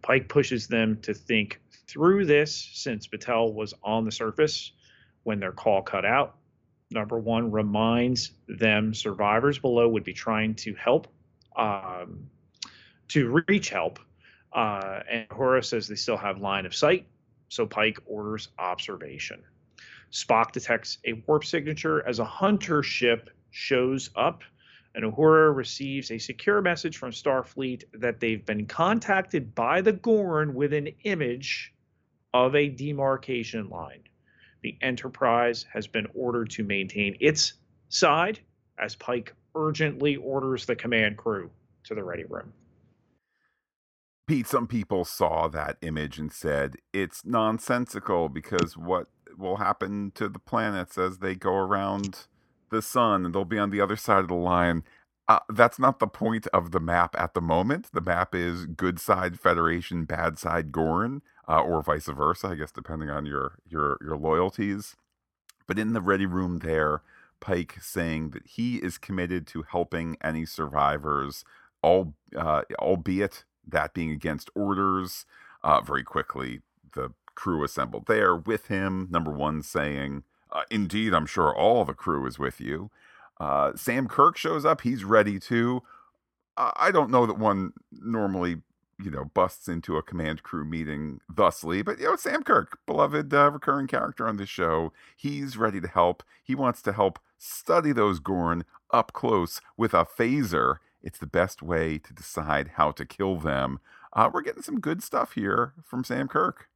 Pike 0.00 0.26
pushes 0.26 0.66
them 0.66 0.98
to 1.02 1.12
think 1.12 1.60
through 1.86 2.24
this 2.24 2.70
since 2.72 3.06
Batel 3.06 3.52
was 3.52 3.74
on 3.82 4.06
the 4.06 4.12
surface 4.12 4.72
when 5.24 5.38
their 5.38 5.52
call 5.52 5.82
cut 5.82 6.06
out. 6.06 6.36
Number 6.90 7.18
one 7.18 7.50
reminds 7.50 8.32
them 8.48 8.94
survivors 8.94 9.58
below 9.58 9.86
would 9.88 10.04
be 10.04 10.14
trying 10.14 10.54
to 10.56 10.74
help 10.74 11.08
um, 11.56 12.30
to 13.08 13.44
reach 13.48 13.68
help. 13.68 13.98
Uh, 14.50 15.00
and 15.10 15.28
Uhura 15.28 15.62
says 15.62 15.88
they 15.88 15.94
still 15.94 16.16
have 16.16 16.40
line 16.40 16.64
of 16.64 16.74
sight, 16.74 17.06
so 17.48 17.66
Pike 17.66 17.98
orders 18.06 18.48
observation. 18.58 19.42
Spock 20.10 20.52
detects 20.52 20.98
a 21.04 21.14
warp 21.26 21.44
signature 21.44 22.06
as 22.06 22.18
a 22.18 22.24
hunter 22.24 22.82
ship 22.82 23.30
shows 23.50 24.10
up, 24.16 24.42
and 24.94 25.04
Uhura 25.04 25.54
receives 25.54 26.10
a 26.10 26.18
secure 26.18 26.62
message 26.62 26.96
from 26.96 27.10
Starfleet 27.10 27.84
that 27.92 28.20
they've 28.20 28.44
been 28.44 28.66
contacted 28.66 29.54
by 29.54 29.80
the 29.80 29.92
Gorn 29.92 30.54
with 30.54 30.72
an 30.72 30.88
image 31.04 31.72
of 32.32 32.54
a 32.54 32.68
demarcation 32.68 33.68
line. 33.68 34.02
The 34.62 34.76
Enterprise 34.80 35.66
has 35.72 35.86
been 35.86 36.06
ordered 36.14 36.50
to 36.50 36.64
maintain 36.64 37.16
its 37.20 37.54
side 37.88 38.40
as 38.78 38.94
Pike 38.94 39.34
urgently 39.54 40.16
orders 40.16 40.66
the 40.66 40.76
command 40.76 41.16
crew 41.16 41.50
to 41.84 41.94
the 41.94 42.04
ready 42.04 42.24
room. 42.24 42.52
Pete, 44.26 44.48
some 44.48 44.66
people 44.66 45.04
saw 45.04 45.48
that 45.48 45.78
image 45.82 46.18
and 46.18 46.32
said 46.32 46.76
it's 46.92 47.24
nonsensical 47.24 48.28
because 48.28 48.76
what 48.76 49.08
will 49.38 49.56
happen 49.58 50.12
to 50.16 50.28
the 50.28 50.38
planets 50.40 50.98
as 50.98 51.18
they 51.18 51.34
go 51.34 51.54
around 51.54 52.26
the 52.70 52.82
sun 52.82 53.26
and 53.26 53.34
they'll 53.34 53.44
be 53.44 53.58
on 53.58 53.70
the 53.70 53.80
other 53.80 53.96
side 53.96 54.20
of 54.20 54.28
the 54.28 54.34
line. 54.34 54.82
Uh, 55.28 55.40
that's 55.52 55.78
not 55.78 56.00
the 56.00 56.08
point 56.08 56.46
of 56.48 56.72
the 56.72 56.80
map 56.80 57.14
at 57.18 57.34
the 57.34 57.40
moment. 57.40 57.88
The 57.92 58.00
map 58.00 58.34
is 58.34 58.66
good 58.66 59.00
side 59.00 59.38
Federation, 59.40 60.04
bad 60.04 60.38
side 60.38 60.72
Gorn, 60.72 61.22
uh, 61.48 61.60
or 61.62 61.82
vice 61.82 62.06
versa, 62.06 62.48
I 62.48 62.54
guess, 62.56 62.72
depending 62.72 63.10
on 63.10 63.26
your 63.26 63.58
your 63.68 63.98
your 64.02 64.16
loyalties. 64.16 64.96
But 65.66 65.78
in 65.78 65.92
the 65.94 66.00
ready 66.00 66.26
room 66.26 66.60
there, 66.60 67.02
Pike 67.40 67.76
saying 67.80 68.30
that 68.30 68.46
he 68.46 68.76
is 68.76 68.98
committed 68.98 69.46
to 69.48 69.64
helping 69.64 70.16
any 70.22 70.46
survivors, 70.46 71.44
all, 71.82 72.14
uh, 72.36 72.62
albeit 72.78 73.44
that 73.66 73.94
being 73.94 74.10
against 74.10 74.50
orders. 74.54 75.26
Uh, 75.62 75.80
very 75.80 76.04
quickly, 76.04 76.60
the 76.94 77.12
crew 77.34 77.64
assembled 77.64 78.06
there 78.06 78.36
with 78.36 78.68
him. 78.68 79.08
Number 79.10 79.30
one 79.30 79.62
saying, 79.62 80.22
uh, 80.52 80.62
Indeed, 80.70 81.12
I'm 81.12 81.26
sure 81.26 81.54
all 81.54 81.84
the 81.84 81.94
crew 81.94 82.26
is 82.26 82.38
with 82.38 82.60
you. 82.60 82.90
Uh, 83.38 83.72
Sam 83.74 84.08
Kirk 84.08 84.36
shows 84.36 84.64
up. 84.64 84.82
He's 84.82 85.04
ready 85.04 85.38
to. 85.40 85.82
I 86.56 86.90
don't 86.90 87.10
know 87.10 87.26
that 87.26 87.38
one 87.38 87.74
normally 87.92 88.62
you 89.02 89.10
know, 89.10 89.26
busts 89.34 89.68
into 89.68 89.96
a 89.96 90.02
command 90.02 90.42
crew 90.42 90.64
meeting 90.64 91.20
thusly. 91.34 91.82
But, 91.82 91.98
you 91.98 92.06
know, 92.06 92.16
Sam 92.16 92.42
Kirk, 92.42 92.78
beloved 92.86 93.32
uh, 93.32 93.50
recurring 93.50 93.86
character 93.86 94.26
on 94.26 94.36
this 94.36 94.48
show, 94.48 94.92
he's 95.16 95.56
ready 95.56 95.80
to 95.80 95.88
help. 95.88 96.22
He 96.42 96.54
wants 96.54 96.80
to 96.82 96.92
help 96.92 97.18
study 97.38 97.92
those 97.92 98.20
Gorn 98.20 98.64
up 98.90 99.12
close 99.12 99.60
with 99.76 99.92
a 99.92 100.06
phaser. 100.06 100.76
It's 101.06 101.18
the 101.18 101.26
best 101.26 101.62
way 101.62 101.98
to 101.98 102.12
decide 102.12 102.72
how 102.74 102.90
to 102.90 103.06
kill 103.06 103.36
them. 103.36 103.78
Uh, 104.12 104.28
we're 104.32 104.42
getting 104.42 104.64
some 104.64 104.80
good 104.80 105.04
stuff 105.04 105.34
here 105.34 105.72
from 105.84 106.02
Sam 106.02 106.26
Kirk. 106.26 106.66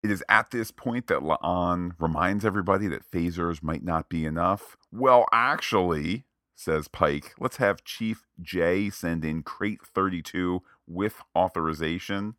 It 0.00 0.12
is 0.12 0.22
at 0.28 0.52
this 0.52 0.70
point 0.70 1.08
that 1.08 1.22
La'an 1.22 1.90
reminds 1.98 2.44
everybody 2.44 2.86
that 2.86 3.10
phasers 3.10 3.60
might 3.60 3.82
not 3.82 4.08
be 4.08 4.24
enough. 4.24 4.76
Well, 4.92 5.26
actually, 5.32 6.24
says 6.54 6.86
Pike, 6.86 7.34
let's 7.40 7.56
have 7.56 7.82
Chief 7.82 8.28
J 8.40 8.90
send 8.90 9.24
in 9.24 9.42
Crate 9.42 9.80
32 9.84 10.62
with 10.86 11.20
authorization. 11.36 12.36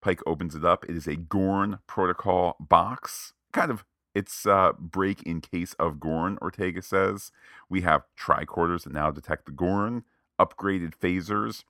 Pike 0.00 0.22
opens 0.24 0.54
it 0.54 0.64
up. 0.64 0.86
It 0.88 0.96
is 0.96 1.06
a 1.06 1.16
Gorn 1.16 1.80
protocol 1.86 2.56
box. 2.58 3.34
Kind 3.52 3.70
of 3.70 3.84
its 4.14 4.46
uh, 4.46 4.72
break 4.78 5.22
in 5.24 5.42
case 5.42 5.74
of 5.74 6.00
Gorn, 6.00 6.38
Ortega 6.40 6.80
says. 6.80 7.32
We 7.68 7.82
have 7.82 8.06
tricorders 8.18 8.84
that 8.84 8.94
now 8.94 9.10
detect 9.10 9.44
the 9.44 9.52
Gorn, 9.52 10.04
upgraded 10.38 10.94
phasers, 10.94 11.64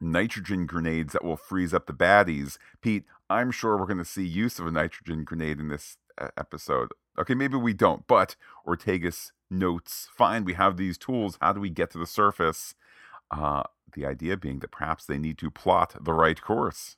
nitrogen 0.00 0.66
grenades 0.66 1.12
that 1.12 1.24
will 1.24 1.36
freeze 1.36 1.74
up 1.74 1.86
the 1.86 1.92
baddies. 1.92 2.58
Pete, 2.80 3.04
I'm 3.28 3.50
sure 3.50 3.76
we're 3.76 3.86
going 3.86 3.98
to 3.98 4.04
see 4.04 4.24
use 4.24 4.58
of 4.58 4.66
a 4.66 4.72
nitrogen 4.72 5.24
grenade 5.24 5.60
in 5.60 5.68
this 5.68 5.96
uh, 6.16 6.28
episode. 6.36 6.92
Okay, 7.18 7.34
maybe 7.34 7.56
we 7.56 7.72
don't, 7.72 8.06
but 8.06 8.36
Ortegas 8.66 9.32
notes 9.50 10.08
fine, 10.16 10.44
we 10.44 10.54
have 10.54 10.76
these 10.76 10.96
tools. 10.96 11.38
How 11.40 11.52
do 11.52 11.60
we 11.60 11.70
get 11.70 11.90
to 11.92 11.98
the 11.98 12.06
surface? 12.06 12.74
Uh, 13.30 13.64
the 13.92 14.06
idea 14.06 14.36
being 14.36 14.60
that 14.60 14.70
perhaps 14.70 15.04
they 15.04 15.18
need 15.18 15.38
to 15.38 15.50
plot 15.50 15.94
the 16.00 16.12
right 16.12 16.40
course. 16.40 16.96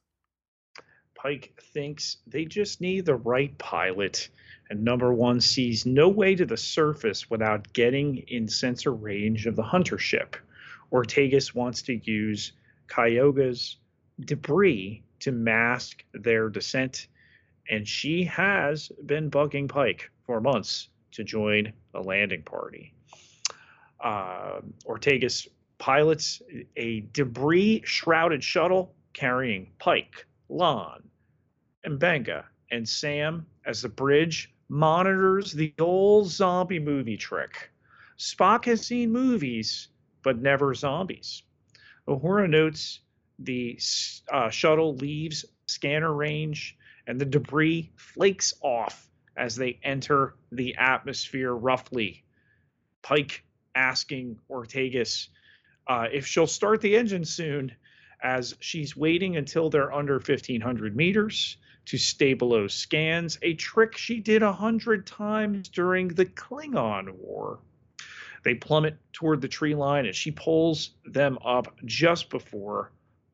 Pike 1.14 1.60
thinks 1.74 2.18
they 2.26 2.44
just 2.44 2.80
need 2.80 3.04
the 3.04 3.14
right 3.14 3.56
pilot, 3.58 4.28
and 4.70 4.82
number 4.82 5.12
one 5.12 5.40
sees 5.40 5.84
no 5.84 6.08
way 6.08 6.34
to 6.34 6.46
the 6.46 6.56
surface 6.56 7.28
without 7.28 7.72
getting 7.72 8.18
in 8.28 8.48
sensor 8.48 8.92
range 8.92 9.46
of 9.46 9.56
the 9.56 9.62
hunter 9.62 9.98
ship. 9.98 10.36
Ortegas 10.92 11.54
wants 11.54 11.82
to 11.82 11.94
use 11.94 12.52
Cayuga's 12.88 13.76
debris 14.20 15.02
to 15.20 15.32
mask 15.32 16.04
their 16.12 16.48
descent, 16.48 17.06
and 17.68 17.86
she 17.86 18.24
has 18.24 18.90
been 19.06 19.30
bugging 19.30 19.68
Pike 19.68 20.10
for 20.24 20.40
months 20.40 20.88
to 21.12 21.24
join 21.24 21.72
the 21.92 22.00
landing 22.00 22.42
party. 22.42 22.94
Uh, 24.00 24.60
Ortegas 24.86 25.46
pilots 25.78 26.42
a 26.76 27.00
debris 27.12 27.82
shrouded 27.84 28.42
shuttle 28.42 28.94
carrying 29.12 29.70
Pike, 29.78 30.26
La'an, 30.50 31.02
M'Benga, 31.86 32.44
and 32.70 32.88
Sam 32.88 33.46
as 33.66 33.82
the 33.82 33.88
bridge 33.88 34.52
monitors 34.68 35.52
the 35.52 35.74
old 35.78 36.28
zombie 36.28 36.78
movie 36.78 37.16
trick. 37.16 37.70
Spock 38.18 38.64
has 38.66 38.86
seen 38.86 39.10
movies, 39.10 39.88
but 40.22 40.40
never 40.40 40.74
zombies. 40.74 41.42
Uhura 42.08 42.48
notes 42.48 43.00
the 43.38 43.78
uh, 44.32 44.50
shuttle 44.50 44.96
leaves 44.96 45.44
scanner 45.66 46.12
range 46.12 46.76
and 47.06 47.20
the 47.20 47.24
debris 47.24 47.90
flakes 47.96 48.54
off 48.62 49.08
as 49.36 49.56
they 49.56 49.78
enter 49.82 50.34
the 50.52 50.76
atmosphere 50.76 51.52
roughly. 51.52 52.24
Pike 53.02 53.44
asking 53.74 54.38
Ortegas 54.50 55.28
uh, 55.86 56.06
if 56.12 56.26
she'll 56.26 56.46
start 56.46 56.80
the 56.80 56.96
engine 56.96 57.24
soon, 57.24 57.72
as 58.22 58.54
she's 58.60 58.96
waiting 58.96 59.36
until 59.36 59.70
they're 59.70 59.92
under 59.92 60.14
1500 60.14 60.94
meters 60.94 61.56
to 61.86 61.98
stay 61.98 62.34
below 62.34 62.68
scans, 62.68 63.38
a 63.42 63.54
trick 63.54 63.96
she 63.96 64.20
did 64.20 64.42
a 64.42 64.52
hundred 64.52 65.06
times 65.06 65.68
during 65.68 66.08
the 66.08 66.26
Klingon 66.26 67.10
War. 67.14 67.58
They 68.42 68.54
plummet 68.54 68.96
toward 69.12 69.40
the 69.40 69.48
tree 69.48 69.74
line, 69.74 70.06
and 70.06 70.14
she 70.14 70.30
pulls 70.30 70.90
them 71.04 71.38
up 71.44 71.76
just 71.84 72.30
before 72.30 72.92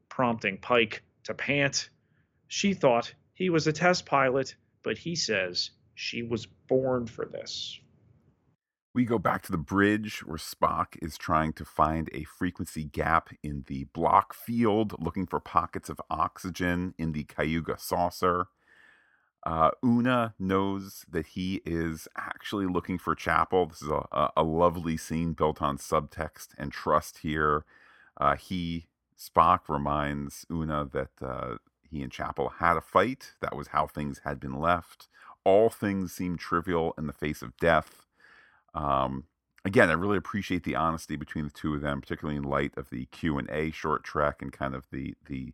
prompting 0.09 0.59
Pike 0.59 1.03
to 1.25 1.35
pant. 1.35 1.91
She 2.49 2.75
thought 2.75 3.15
he 3.35 3.51
was 3.51 3.67
a 3.67 3.73
test 3.73 4.07
pilot, 4.07 4.57
but 4.83 4.99
he 4.99 5.15
says 5.15 5.71
she 5.95 6.23
was 6.23 6.47
born 6.47 7.07
for 7.07 7.27
this. 7.27 7.79
We 8.95 9.05
go 9.05 9.19
back 9.19 9.43
to 9.43 9.53
the 9.53 9.59
bridge 9.59 10.25
where 10.25 10.39
Spock 10.39 10.97
is 11.03 11.19
trying 11.19 11.53
to 11.55 11.67
find 11.67 12.09
a 12.15 12.25
frequency 12.25 12.85
gap 12.85 13.29
in 13.43 13.65
the 13.67 13.85
block 13.93 14.33
field, 14.33 14.95
looking 14.99 15.27
for 15.27 15.39
pockets 15.39 15.91
of 15.91 16.01
oxygen 16.09 16.95
in 16.97 17.13
the 17.13 17.25
Cayuga 17.25 17.77
saucer. 17.79 18.49
Uh, 19.47 19.71
Una 19.85 20.35
knows 20.41 21.07
that 21.09 21.29
he 21.29 21.63
is 21.65 22.09
actually 22.17 22.67
looking 22.67 22.99
for 22.99 23.15
Chapel. 23.15 23.67
This 23.67 23.81
is 23.81 23.89
a, 23.89 24.31
a, 24.37 24.43
lovely 24.43 24.97
scene 24.97 25.35
built 25.35 25.63
on 25.63 25.79
subtext 25.79 26.49
and 26.59 26.73
trust 26.73 27.19
here. 27.19 27.65
Uh, 28.17 28.35
he, 28.35 28.87
Spock, 29.17 29.69
reminds 29.69 30.47
Una 30.51 30.85
that 30.93 31.11
uh, 31.23 31.59
he 31.89 32.03
and 32.03 32.11
Chapel 32.11 32.55
had 32.59 32.77
a 32.77 32.81
fight. 32.81 33.35
That 33.41 33.55
was 33.55 33.69
how 33.69 33.87
things 33.87 34.23
had 34.25 34.41
been 34.41 34.59
left. 34.59 35.07
All 35.45 35.71
things 35.71 36.13
seem 36.13 36.37
trivial 36.37 36.93
in 36.99 37.07
the 37.07 37.13
face 37.13 37.41
of 37.41 37.57
death. 37.57 38.05
Um, 38.75 39.27
again, 39.65 39.91
I 39.91 39.93
really 39.93 40.19
appreciate 40.19 40.65
the 40.65 40.75
honesty 40.75 41.15
between 41.15 41.45
the 41.45 41.53
two 41.53 41.73
of 41.73 41.83
them, 41.83 42.01
particularly 42.01 42.37
in 42.37 42.43
light 42.43 42.73
of 42.77 42.91
the 42.91 43.07
Q 43.13 43.39
and 43.39 43.49
A 43.51 43.71
short 43.71 44.03
trek 44.03 44.43
and 44.43 44.53
kind 44.53 44.75
of 44.75 44.87
the 44.91 45.15
the 45.25 45.53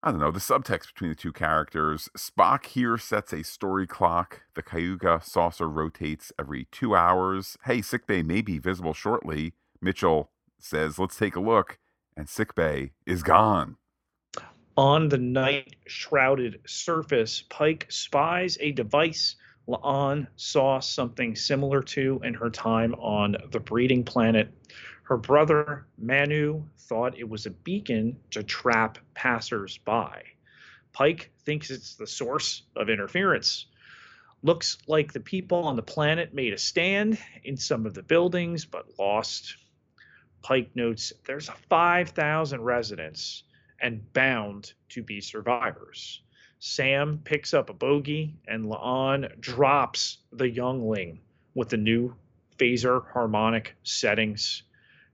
I 0.00 0.12
don't 0.12 0.20
know, 0.20 0.30
the 0.30 0.38
subtext 0.38 0.94
between 0.94 1.10
the 1.10 1.16
two 1.16 1.32
characters. 1.32 2.08
Spock 2.16 2.66
here 2.66 2.96
sets 2.98 3.32
a 3.32 3.42
story 3.42 3.86
clock. 3.86 4.42
The 4.54 4.62
Cayuga 4.62 5.20
saucer 5.24 5.68
rotates 5.68 6.32
every 6.38 6.68
two 6.70 6.94
hours. 6.94 7.56
Hey, 7.64 7.82
sickbay 7.82 8.22
may 8.22 8.40
be 8.40 8.58
visible 8.58 8.94
shortly. 8.94 9.54
Mitchell 9.80 10.30
says, 10.60 11.00
let's 11.00 11.16
take 11.16 11.34
a 11.34 11.40
look. 11.40 11.78
And 12.16 12.28
sickbay 12.28 12.92
is 13.06 13.24
gone. 13.24 13.76
On 14.76 15.08
the 15.08 15.18
night 15.18 15.74
shrouded 15.88 16.60
surface, 16.64 17.42
Pike 17.42 17.86
spies 17.88 18.56
a 18.60 18.70
device 18.70 19.34
La'an 19.68 20.28
saw 20.36 20.80
something 20.80 21.34
similar 21.34 21.82
to 21.82 22.20
in 22.24 22.34
her 22.34 22.48
time 22.48 22.94
on 22.94 23.36
the 23.50 23.60
breeding 23.60 24.02
planet 24.02 24.48
her 25.08 25.16
brother, 25.16 25.86
Manu, 25.96 26.62
thought 26.80 27.18
it 27.18 27.26
was 27.26 27.46
a 27.46 27.50
beacon 27.50 28.14
to 28.30 28.42
trap 28.42 28.98
passers 29.14 29.78
by. 29.78 30.22
Pike 30.92 31.30
thinks 31.46 31.70
it's 31.70 31.94
the 31.94 32.06
source 32.06 32.64
of 32.76 32.90
interference. 32.90 33.64
Looks 34.42 34.76
like 34.86 35.14
the 35.14 35.20
people 35.20 35.64
on 35.64 35.76
the 35.76 35.82
planet 35.82 36.34
made 36.34 36.52
a 36.52 36.58
stand 36.58 37.18
in 37.42 37.56
some 37.56 37.86
of 37.86 37.94
the 37.94 38.02
buildings 38.02 38.66
but 38.66 38.98
lost. 38.98 39.56
Pike 40.42 40.68
notes 40.74 41.14
there's 41.26 41.48
5,000 41.70 42.60
residents 42.60 43.44
and 43.80 44.12
bound 44.12 44.74
to 44.90 45.02
be 45.02 45.22
survivors. 45.22 46.20
Sam 46.58 47.22
picks 47.24 47.54
up 47.54 47.70
a 47.70 47.72
bogey 47.72 48.36
and 48.46 48.66
La'an 48.66 49.40
drops 49.40 50.18
the 50.32 50.50
youngling 50.50 51.20
with 51.54 51.70
the 51.70 51.78
new 51.78 52.14
phaser 52.58 53.10
harmonic 53.10 53.74
settings. 53.84 54.64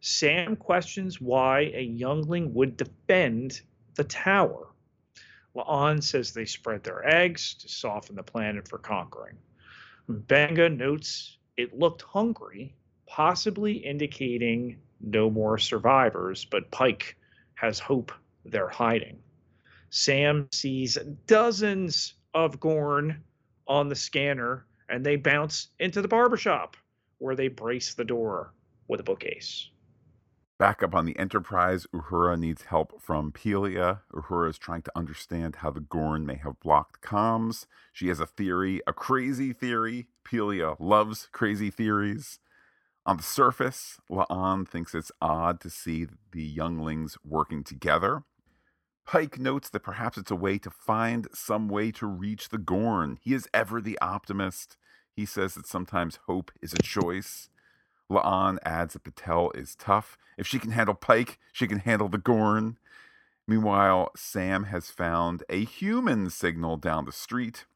Sam 0.06 0.56
questions 0.56 1.18
why 1.18 1.72
a 1.74 1.80
youngling 1.80 2.52
would 2.52 2.76
defend 2.76 3.62
the 3.94 4.04
tower. 4.04 4.68
La'an 5.56 6.02
says 6.02 6.30
they 6.34 6.44
spread 6.44 6.84
their 6.84 7.08
eggs 7.08 7.54
to 7.54 7.70
soften 7.70 8.14
the 8.14 8.22
planet 8.22 8.68
for 8.68 8.76
conquering. 8.76 9.38
Benga 10.06 10.68
notes 10.68 11.38
it 11.56 11.78
looked 11.78 12.02
hungry, 12.02 12.76
possibly 13.06 13.78
indicating 13.78 14.76
no 15.00 15.30
more 15.30 15.56
survivors, 15.56 16.44
but 16.44 16.70
Pike 16.70 17.16
has 17.54 17.78
hope 17.78 18.12
they're 18.44 18.68
hiding. 18.68 19.18
Sam 19.88 20.50
sees 20.52 20.98
dozens 21.26 22.12
of 22.34 22.60
Gorn 22.60 23.24
on 23.66 23.88
the 23.88 23.96
scanner 23.96 24.66
and 24.86 25.02
they 25.02 25.16
bounce 25.16 25.68
into 25.78 26.02
the 26.02 26.08
barbershop 26.08 26.76
where 27.16 27.36
they 27.36 27.48
brace 27.48 27.94
the 27.94 28.04
door 28.04 28.52
with 28.86 29.00
a 29.00 29.02
bookcase. 29.02 29.70
Back 30.56 30.84
up 30.84 30.94
on 30.94 31.04
the 31.04 31.18
Enterprise, 31.18 31.84
Uhura 31.92 32.38
needs 32.38 32.62
help 32.62 33.02
from 33.02 33.32
Pelia. 33.32 34.02
Uhura 34.12 34.50
is 34.50 34.56
trying 34.56 34.82
to 34.82 34.92
understand 34.94 35.56
how 35.56 35.70
the 35.70 35.80
Gorn 35.80 36.24
may 36.24 36.36
have 36.36 36.60
blocked 36.60 37.02
comms. 37.02 37.66
She 37.92 38.06
has 38.06 38.20
a 38.20 38.26
theory, 38.26 38.80
a 38.86 38.92
crazy 38.92 39.52
theory. 39.52 40.06
Pelia 40.24 40.76
loves 40.78 41.28
crazy 41.32 41.70
theories. 41.70 42.38
On 43.04 43.16
the 43.16 43.22
surface, 43.24 44.00
La'an 44.08 44.66
thinks 44.66 44.94
it's 44.94 45.10
odd 45.20 45.60
to 45.60 45.70
see 45.70 46.06
the 46.30 46.44
younglings 46.44 47.18
working 47.24 47.64
together. 47.64 48.22
Pike 49.04 49.40
notes 49.40 49.68
that 49.70 49.80
perhaps 49.80 50.16
it's 50.16 50.30
a 50.30 50.36
way 50.36 50.58
to 50.58 50.70
find 50.70 51.26
some 51.34 51.68
way 51.68 51.90
to 51.90 52.06
reach 52.06 52.50
the 52.50 52.58
Gorn. 52.58 53.18
He 53.20 53.34
is 53.34 53.48
ever 53.52 53.80
the 53.80 53.98
optimist. 54.00 54.76
He 55.12 55.26
says 55.26 55.54
that 55.54 55.66
sometimes 55.66 56.20
hope 56.26 56.52
is 56.62 56.72
a 56.72 56.82
choice. 56.82 57.50
La'an 58.14 58.58
adds 58.64 58.94
that 58.94 59.04
Batel 59.04 59.54
is 59.56 59.74
tough. 59.74 60.16
If 60.38 60.46
she 60.46 60.58
can 60.58 60.70
handle 60.70 60.94
Pike, 60.94 61.38
she 61.52 61.66
can 61.66 61.80
handle 61.80 62.08
the 62.08 62.18
Gorn. 62.18 62.78
Meanwhile, 63.46 64.10
Sam 64.16 64.64
has 64.64 64.90
found 64.90 65.42
a 65.48 65.64
human 65.64 66.30
signal 66.30 66.76
down 66.76 67.04
the 67.04 67.12
street. 67.12 67.66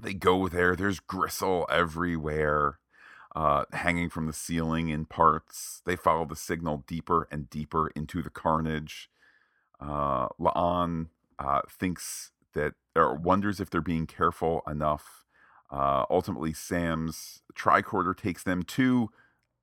They 0.00 0.14
go 0.14 0.48
there. 0.48 0.76
There's 0.76 1.00
gristle 1.00 1.66
everywhere, 1.70 2.78
uh, 3.34 3.64
hanging 3.72 4.10
from 4.10 4.26
the 4.26 4.32
ceiling 4.32 4.88
in 4.90 5.06
parts. 5.06 5.82
They 5.84 5.96
follow 5.96 6.24
the 6.24 6.36
signal 6.36 6.84
deeper 6.86 7.28
and 7.30 7.50
deeper 7.50 7.88
into 7.96 8.22
the 8.22 8.30
carnage. 8.30 9.10
Uh, 9.80 10.28
La'an 10.40 11.08
uh, 11.38 11.62
thinks 11.68 12.30
that, 12.54 12.74
or 12.94 13.14
wonders 13.16 13.60
if 13.60 13.70
they're 13.70 13.80
being 13.80 14.06
careful 14.06 14.62
enough. 14.68 15.24
Uh, 15.70 16.04
ultimately, 16.10 16.52
Sam's 16.52 17.42
tricorder 17.54 18.16
takes 18.16 18.42
them 18.42 18.62
to 18.62 19.10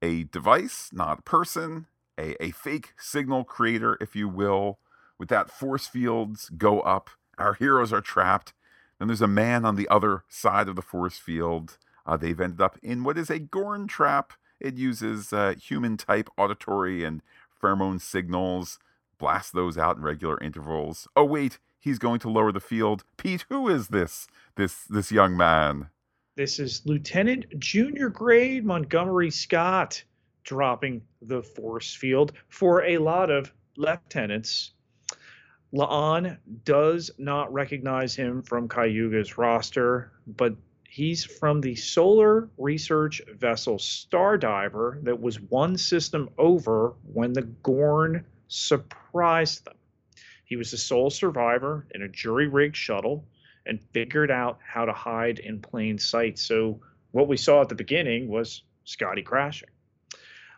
a 0.01 0.23
device, 0.25 0.89
not 0.91 1.19
a 1.19 1.21
person, 1.21 1.87
a, 2.17 2.41
a 2.43 2.51
fake 2.51 2.93
signal 2.97 3.43
creator, 3.43 3.97
if 3.99 4.15
you 4.15 4.27
will. 4.27 4.79
With 5.17 5.29
that, 5.29 5.51
force 5.51 5.87
fields 5.87 6.49
go 6.49 6.81
up. 6.81 7.09
Our 7.37 7.53
heroes 7.53 7.91
are 7.91 8.01
trapped. 8.01 8.53
Then 8.97 9.07
there's 9.07 9.21
a 9.21 9.27
man 9.27 9.65
on 9.65 9.75
the 9.75 9.87
other 9.89 10.23
side 10.27 10.67
of 10.67 10.75
the 10.75 10.81
force 10.81 11.17
field. 11.17 11.77
Uh, 12.05 12.17
they've 12.17 12.39
ended 12.39 12.61
up 12.61 12.77
in 12.81 13.03
what 13.03 13.17
is 13.17 13.29
a 13.29 13.39
Gorn 13.39 13.87
trap. 13.87 14.33
It 14.59 14.75
uses 14.75 15.31
uh, 15.31 15.55
human 15.61 15.95
type 15.95 16.29
auditory 16.37 17.03
and 17.03 17.21
pheromone 17.61 18.01
signals, 18.01 18.79
blast 19.17 19.53
those 19.53 19.77
out 19.77 19.97
in 19.97 20.03
regular 20.03 20.41
intervals. 20.41 21.07
Oh, 21.15 21.25
wait, 21.25 21.59
he's 21.79 21.99
going 21.99 22.19
to 22.19 22.29
lower 22.29 22.51
the 22.51 22.59
field. 22.59 23.03
Pete, 23.17 23.45
who 23.49 23.69
is 23.69 23.87
this? 23.89 24.27
This 24.55 24.83
this 24.83 25.11
young 25.11 25.37
man. 25.37 25.89
This 26.39 26.57
is 26.57 26.85
Lieutenant 26.85 27.59
Junior 27.59 28.07
Grade 28.07 28.63
Montgomery 28.63 29.29
Scott 29.29 30.01
dropping 30.45 31.01
the 31.21 31.43
force 31.43 31.93
field 31.93 32.31
for 32.47 32.85
a 32.85 32.97
lot 32.97 33.29
of 33.29 33.51
lieutenants. 33.75 34.71
La'an 35.73 36.37
does 36.63 37.11
not 37.17 37.51
recognize 37.51 38.15
him 38.15 38.41
from 38.41 38.69
Cayuga's 38.69 39.37
roster, 39.37 40.13
but 40.25 40.55
he's 40.87 41.25
from 41.25 41.59
the 41.59 41.75
solar 41.75 42.47
research 42.57 43.21
vessel 43.37 43.77
Stardiver 43.77 45.03
that 45.03 45.19
was 45.19 45.41
one 45.41 45.75
system 45.75 46.29
over 46.37 46.93
when 47.11 47.33
the 47.33 47.41
Gorn 47.41 48.23
surprised 48.47 49.65
them. 49.65 49.75
He 50.45 50.55
was 50.55 50.71
the 50.71 50.77
sole 50.77 51.09
survivor 51.09 51.85
in 51.93 52.01
a 52.01 52.07
jury 52.07 52.47
rigged 52.47 52.77
shuttle 52.77 53.25
and 53.69 53.79
figured 53.93 54.31
out 54.31 54.57
how 54.65 54.83
to 54.83 54.91
hide 54.91 55.37
in 55.39 55.61
plain 55.61 55.99
sight. 55.99 56.39
So 56.39 56.81
what 57.11 57.27
we 57.27 57.37
saw 57.37 57.61
at 57.61 57.69
the 57.69 57.75
beginning 57.75 58.27
was 58.27 58.63
Scotty 58.83 59.21
crashing. 59.21 59.69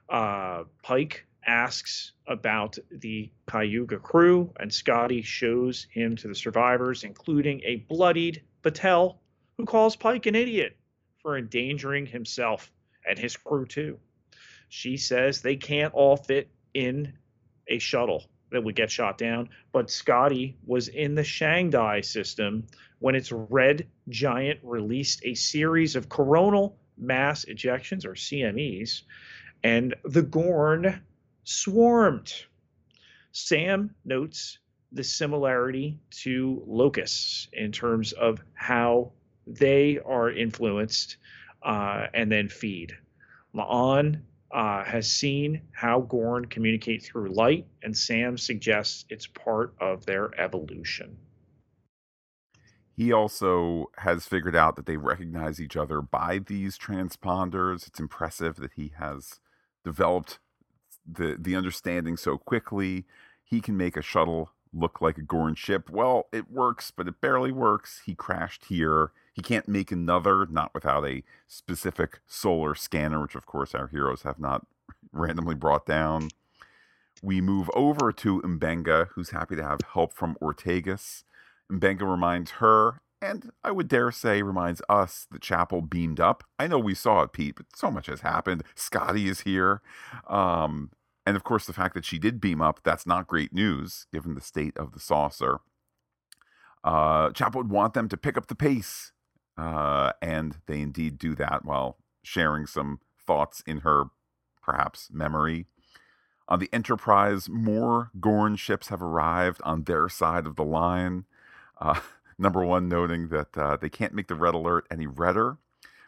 Uh, 0.10 0.64
Pike 0.82 1.26
asks 1.46 2.14
about 2.28 2.78
the 2.90 3.30
Cayuga 3.48 3.98
crew, 3.98 4.54
and 4.60 4.74
Scotty 4.74 5.22
shows 5.22 5.88
him 5.92 6.16
to 6.16 6.30
the 6.30 6.36
survivors, 6.36 7.04
including 7.04 7.62
a 7.66 7.86
bloodied 7.90 8.44
Batel, 8.64 9.18
who 9.58 9.66
calls 9.66 9.98
Pike 9.98 10.26
an 10.26 10.36
idiot 10.36 10.78
for 11.22 11.38
endangering 11.38 12.06
himself 12.06 12.72
and 13.08 13.20
his 13.20 13.36
crew 13.36 13.66
too. 13.66 14.00
She 14.70 14.96
says 14.96 15.42
they 15.42 15.58
can't 15.58 15.94
all 15.94 16.16
fit 16.16 16.50
in 16.74 17.14
a 17.68 17.78
shuttle 17.80 18.31
that 18.52 18.64
would 18.64 18.76
get 18.76 18.92
shot 18.92 19.18
down, 19.18 19.50
but 19.72 19.90
Scotty 19.90 20.58
was 20.66 20.88
in 20.88 21.16
the 21.16 21.24
Shangdai 21.24 22.04
system 22.04 22.68
when 23.00 23.16
its 23.16 23.32
red 23.32 23.88
giant 24.10 24.60
released 24.64 25.22
a 25.24 25.34
series 25.34 25.96
of 25.96 26.10
coronal 26.10 26.78
mass 26.98 27.46
ejections, 27.46 28.06
or 28.06 28.14
CMEs, 28.14 29.02
and 29.64 29.96
the 30.04 30.22
Gorn 30.22 31.02
swarmed. 31.44 32.34
Sam 33.32 33.96
notes 34.06 34.60
the 34.92 35.04
similarity 35.04 36.00
to 36.10 36.62
locusts 36.68 37.48
in 37.54 37.72
terms 37.72 38.12
of 38.12 38.42
how 38.54 39.14
they 39.48 40.00
are 40.00 40.30
influenced 40.30 41.18
uh, 41.64 42.08
and 42.14 42.32
then 42.32 42.50
feed. 42.50 42.94
La'an 43.56 44.22
uh, 44.54 44.84
has 44.84 45.12
seen 45.12 45.62
how 45.72 46.02
Gorn 46.02 46.46
communicate 46.46 47.04
through 47.04 47.34
light, 47.34 47.68
and 47.84 47.96
Sam 47.98 48.38
suggests 48.38 49.06
it's 49.10 49.28
part 49.28 49.74
of 49.80 50.06
their 50.06 50.40
evolution. 50.40 51.18
He 52.96 53.12
also 53.12 53.90
has 53.98 54.26
figured 54.26 54.56
out 54.56 54.76
that 54.76 54.86
they 54.86 54.98
recognize 54.98 55.60
each 55.60 55.78
other 55.78 56.02
by 56.02 56.40
these 56.40 56.78
transponders. 56.78 57.88
It's 57.88 58.00
impressive 58.00 58.58
that 58.58 58.74
he 58.76 58.92
has 59.00 59.40
developed 59.84 60.40
the 61.10 61.36
the 61.40 61.56
understanding 61.56 62.18
so 62.18 62.38
quickly. 62.38 63.06
He 63.44 63.62
can 63.62 63.76
make 63.78 63.98
a 63.98 64.02
shuttle 64.02 64.52
look 64.74 65.02
like 65.02 65.18
a 65.18 65.24
Gorn 65.24 65.56
ship. 65.56 65.90
Well, 65.90 66.28
it 66.32 66.52
works, 66.52 66.92
but 66.92 67.08
it 67.08 67.22
barely 67.22 67.52
works. 67.52 68.02
He 68.06 68.16
crashed 68.16 68.66
here. 68.66 69.12
He 69.34 69.42
can't 69.42 69.68
make 69.68 69.92
another, 69.92 70.46
not 70.46 70.74
without 70.74 71.06
a 71.06 71.24
specific 71.48 72.20
solar 72.28 72.76
scanner, 72.76 73.22
which 73.22 73.36
of 73.36 73.46
course 73.46 73.74
our 73.74 73.88
heroes 73.88 74.24
have 74.24 74.40
not 74.40 74.66
randomly 75.12 75.56
brought 75.56 75.86
down. 75.86 76.30
We 77.24 77.40
move 77.40 77.70
over 77.74 78.12
to 78.12 78.42
M'Benga, 78.42 79.10
who's 79.10 79.30
happy 79.30 79.56
to 79.56 79.64
have 79.64 79.80
help 79.94 80.14
from 80.14 80.36
Ortegas. 80.42 81.24
M'Benga 81.72 82.10
reminds 82.10 82.52
her, 82.52 83.02
and 83.22 83.52
I 83.64 83.72
would 83.72 83.88
dare 83.88 84.12
say 84.12 84.42
reminds 84.42 84.82
us, 84.90 85.28
the 85.30 85.40
Chapel 85.40 85.82
beamed 85.82 86.20
up. 86.20 86.44
I 86.58 86.68
know 86.68 86.80
we 86.80 86.96
saw 86.96 87.22
it, 87.22 87.32
Pete, 87.32 87.56
but 87.56 87.68
so 87.76 87.92
much 87.92 88.08
has 88.08 88.22
happened. 88.22 88.64
Scotty 88.76 89.30
is 89.30 89.42
here. 89.42 89.82
Um, 90.28 90.90
and 91.26 91.38
of 91.38 91.44
course, 91.44 91.68
the 91.68 91.74
fact 91.74 91.94
that 91.94 92.06
she 92.06 92.18
did 92.18 92.42
beam 92.42 92.62
up, 92.62 92.82
that's 92.84 93.06
not 93.06 93.28
great 93.28 93.54
news 93.54 94.08
given 94.12 94.34
the 94.34 94.42
state 94.42 94.76
of 94.76 94.92
the 94.92 95.00
saucer. 95.00 95.60
Uh, 96.84 97.30
Chapel 97.30 97.62
would 97.62 97.70
want 97.70 97.94
them 97.94 98.10
to 98.10 98.18
pick 98.18 98.38
up 98.38 98.48
the 98.48 98.56
pace 98.56 99.11
uh, 99.58 100.14
and 100.22 100.58
they 100.66 100.82
indeed 100.82 101.18
do 101.18 101.36
that 101.36 101.66
while 101.66 101.98
sharing 102.24 102.66
some 102.66 103.00
thoughts 103.26 103.62
in 103.66 103.80
her, 103.80 104.06
perhaps, 104.62 105.10
memory. 105.12 105.66
On 106.48 106.60
the 106.60 106.70
Enterprise, 106.74 107.48
more 107.50 108.12
Gorn 108.20 108.56
ships 108.56 108.90
have 108.90 109.02
arrived 109.02 109.62
on 109.64 109.84
their 109.84 110.10
side 110.10 110.46
of 110.46 110.56
the 110.56 110.66
line. 110.66 111.26
Uh, 111.80 112.00
number 112.38 112.66
one, 112.66 112.90
noting 112.90 113.30
that 113.30 113.58
uh, 113.58 113.78
they 113.78 113.90
can't 113.90 114.14
make 114.14 114.28
the 114.28 114.36
red 114.36 114.54
alert 114.54 114.86
any 114.92 115.08
redder, 115.08 115.58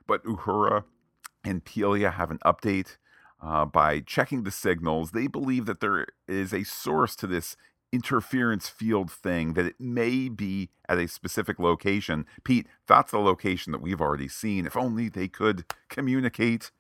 but 0.08 0.24
Uhura 0.24 0.84
and 1.44 1.64
Pelia 1.64 2.14
have 2.14 2.32
an 2.32 2.40
update. 2.46 2.98
Uh, 3.42 3.66
by 3.66 4.00
checking 4.00 4.44
the 4.44 4.52
signals, 4.52 5.12
they 5.12 5.28
believe 5.28 5.66
that 5.66 5.82
there 5.82 6.08
is 6.30 6.54
a 6.54 6.64
source 6.64 7.14
to 7.14 7.28
this 7.28 7.58
interference 7.94 8.68
field 8.68 9.12
thing 9.12 9.54
that 9.54 9.66
it 9.66 9.80
may 9.80 10.28
be 10.28 10.70
at 10.90 10.98
a 10.98 11.08
specific 11.08 11.60
location. 11.60 12.26
Pete, 12.44 12.68
that's 12.88 13.12
the 13.12 13.20
location 13.20 13.72
that 13.72 13.82
we've 13.82 14.02
already 14.02 14.28
seen. 14.28 14.66
If 14.66 14.76
only 14.76 15.08
they 15.08 15.28
could 15.28 15.64
communicate. 15.90 16.72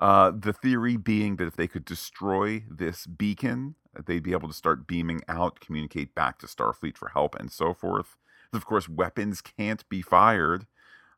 Uh, 0.00 0.30
the 0.30 0.52
theory 0.52 0.96
being 0.96 1.36
that 1.36 1.48
if 1.48 1.56
they 1.56 1.66
could 1.66 1.84
destroy 1.84 2.62
this 2.70 3.04
beacon, 3.04 3.74
they'd 4.06 4.22
be 4.22 4.30
able 4.30 4.46
to 4.46 4.54
start 4.54 4.86
beaming 4.86 5.20
out, 5.26 5.58
communicate 5.58 6.14
back 6.14 6.38
to 6.38 6.46
Starfleet 6.46 6.96
for 6.96 7.08
help, 7.08 7.34
and 7.34 7.50
so 7.50 7.74
forth. 7.74 8.16
Of 8.52 8.64
course, 8.64 8.88
weapons 8.88 9.40
can't 9.40 9.88
be 9.88 10.00
fired. 10.00 10.66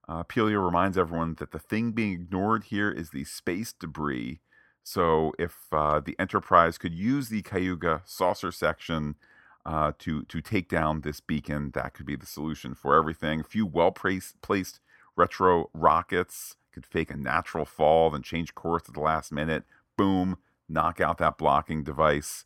Uh, 0.08 0.24
Pelia 0.24 0.64
reminds 0.64 0.96
everyone 0.96 1.34
that 1.38 1.52
the 1.52 1.58
thing 1.58 1.92
being 1.92 2.12
ignored 2.12 2.64
here 2.64 2.90
is 2.90 3.10
the 3.10 3.24
space 3.24 3.74
debris. 3.74 4.40
So, 4.82 5.32
if 5.38 5.56
uh, 5.72 6.00
the 6.00 6.18
Enterprise 6.18 6.78
could 6.78 6.94
use 6.94 7.28
the 7.28 7.42
Cayuga 7.42 8.02
saucer 8.06 8.50
section 8.50 9.16
uh, 9.66 9.92
to 9.98 10.22
to 10.24 10.40
take 10.40 10.68
down 10.68 11.02
this 11.02 11.20
beacon. 11.20 11.70
That 11.74 11.94
could 11.94 12.06
be 12.06 12.16
the 12.16 12.26
solution 12.26 12.74
for 12.74 12.96
everything. 12.96 13.40
A 13.40 13.44
few 13.44 13.66
well 13.66 13.92
placed 13.92 14.80
retro 15.16 15.70
rockets 15.74 16.56
could 16.72 16.86
fake 16.86 17.10
a 17.10 17.16
natural 17.16 17.64
fall, 17.64 18.10
then 18.10 18.22
change 18.22 18.54
course 18.54 18.84
at 18.88 18.94
the 18.94 19.00
last 19.00 19.32
minute. 19.32 19.64
Boom, 19.96 20.38
knock 20.68 21.00
out 21.00 21.18
that 21.18 21.36
blocking 21.36 21.82
device. 21.82 22.44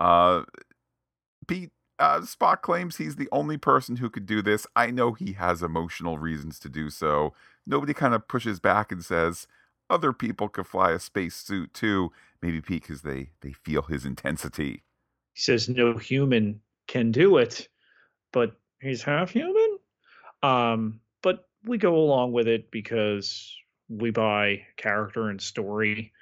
Uh, 0.00 0.42
Pete 1.46 1.70
uh, 1.98 2.20
Spock 2.20 2.62
claims 2.62 2.96
he's 2.96 3.16
the 3.16 3.28
only 3.32 3.56
person 3.56 3.96
who 3.96 4.08
could 4.08 4.26
do 4.26 4.40
this. 4.42 4.66
I 4.76 4.90
know 4.90 5.12
he 5.12 5.32
has 5.32 5.62
emotional 5.62 6.18
reasons 6.18 6.58
to 6.60 6.68
do 6.68 6.90
so. 6.90 7.34
Nobody 7.66 7.92
kind 7.92 8.14
of 8.14 8.28
pushes 8.28 8.60
back 8.60 8.92
and 8.92 9.04
says 9.04 9.46
other 9.90 10.12
people 10.12 10.48
could 10.48 10.66
fly 10.66 10.92
a 10.92 10.98
space 10.98 11.34
suit 11.34 11.74
too. 11.74 12.12
Maybe 12.40 12.60
Pete 12.60 12.82
because 12.82 13.02
they 13.02 13.30
they 13.40 13.52
feel 13.52 13.82
his 13.82 14.04
intensity. 14.04 14.82
He 15.38 15.42
says 15.42 15.68
no 15.68 15.96
human 15.96 16.62
can 16.88 17.12
do 17.12 17.36
it, 17.36 17.68
but 18.32 18.56
he's 18.82 19.04
half 19.04 19.30
human. 19.30 19.78
Um, 20.42 20.98
but 21.22 21.48
we 21.62 21.78
go 21.78 21.94
along 21.94 22.32
with 22.32 22.48
it 22.48 22.72
because 22.72 23.56
we 23.88 24.10
buy 24.10 24.66
character 24.76 25.28
and 25.28 25.40
story. 25.40 26.12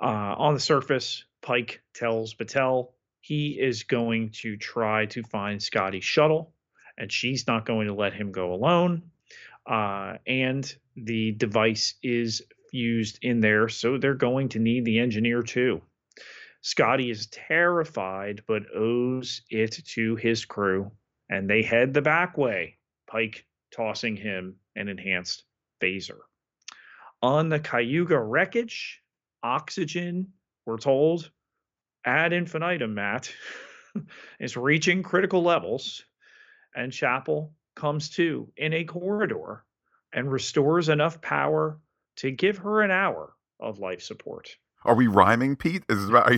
Uh, 0.00 0.34
on 0.38 0.54
the 0.54 0.60
surface, 0.60 1.26
Pike 1.42 1.82
tells 1.92 2.32
Batel 2.32 2.92
he 3.20 3.60
is 3.60 3.82
going 3.82 4.30
to 4.40 4.56
try 4.56 5.04
to 5.06 5.22
find 5.24 5.62
Scotty's 5.62 6.04
shuttle, 6.04 6.54
and 6.96 7.12
she's 7.12 7.46
not 7.46 7.66
going 7.66 7.88
to 7.88 7.94
let 7.94 8.14
him 8.14 8.32
go 8.32 8.54
alone. 8.54 9.02
Uh, 9.66 10.14
and 10.26 10.74
the 10.96 11.32
device 11.32 11.96
is 12.02 12.40
fused 12.70 13.18
in 13.20 13.40
there, 13.40 13.68
so 13.68 13.98
they're 13.98 14.14
going 14.14 14.48
to 14.48 14.58
need 14.58 14.86
the 14.86 15.00
engineer 15.00 15.42
too. 15.42 15.82
Scotty 16.64 17.10
is 17.10 17.26
terrified 17.26 18.42
but 18.46 18.74
owes 18.74 19.42
it 19.50 19.84
to 19.84 20.16
his 20.16 20.46
crew, 20.46 20.90
and 21.28 21.48
they 21.48 21.60
head 21.60 21.92
the 21.92 22.00
back 22.00 22.38
way, 22.38 22.78
Pike 23.06 23.44
tossing 23.70 24.16
him 24.16 24.56
an 24.74 24.88
enhanced 24.88 25.44
phaser. 25.78 26.20
On 27.20 27.50
the 27.50 27.60
Cayuga 27.60 28.18
wreckage, 28.18 29.02
oxygen, 29.42 30.32
we're 30.64 30.78
told, 30.78 31.30
ad 32.06 32.32
infinitum, 32.32 32.94
Matt, 32.94 33.30
is 34.40 34.56
reaching 34.56 35.02
critical 35.02 35.42
levels, 35.42 36.02
and 36.74 36.90
Chapel 36.90 37.52
comes 37.74 38.08
to 38.08 38.50
in 38.56 38.72
a 38.72 38.84
corridor 38.84 39.66
and 40.14 40.32
restores 40.32 40.88
enough 40.88 41.20
power 41.20 41.78
to 42.16 42.30
give 42.30 42.56
her 42.56 42.80
an 42.80 42.90
hour 42.90 43.34
of 43.60 43.80
life 43.80 44.00
support. 44.00 44.56
Are 44.84 44.94
we 44.94 45.06
rhyming, 45.06 45.56
Pete? 45.56 45.84
Is 45.88 46.08
about 46.08 46.32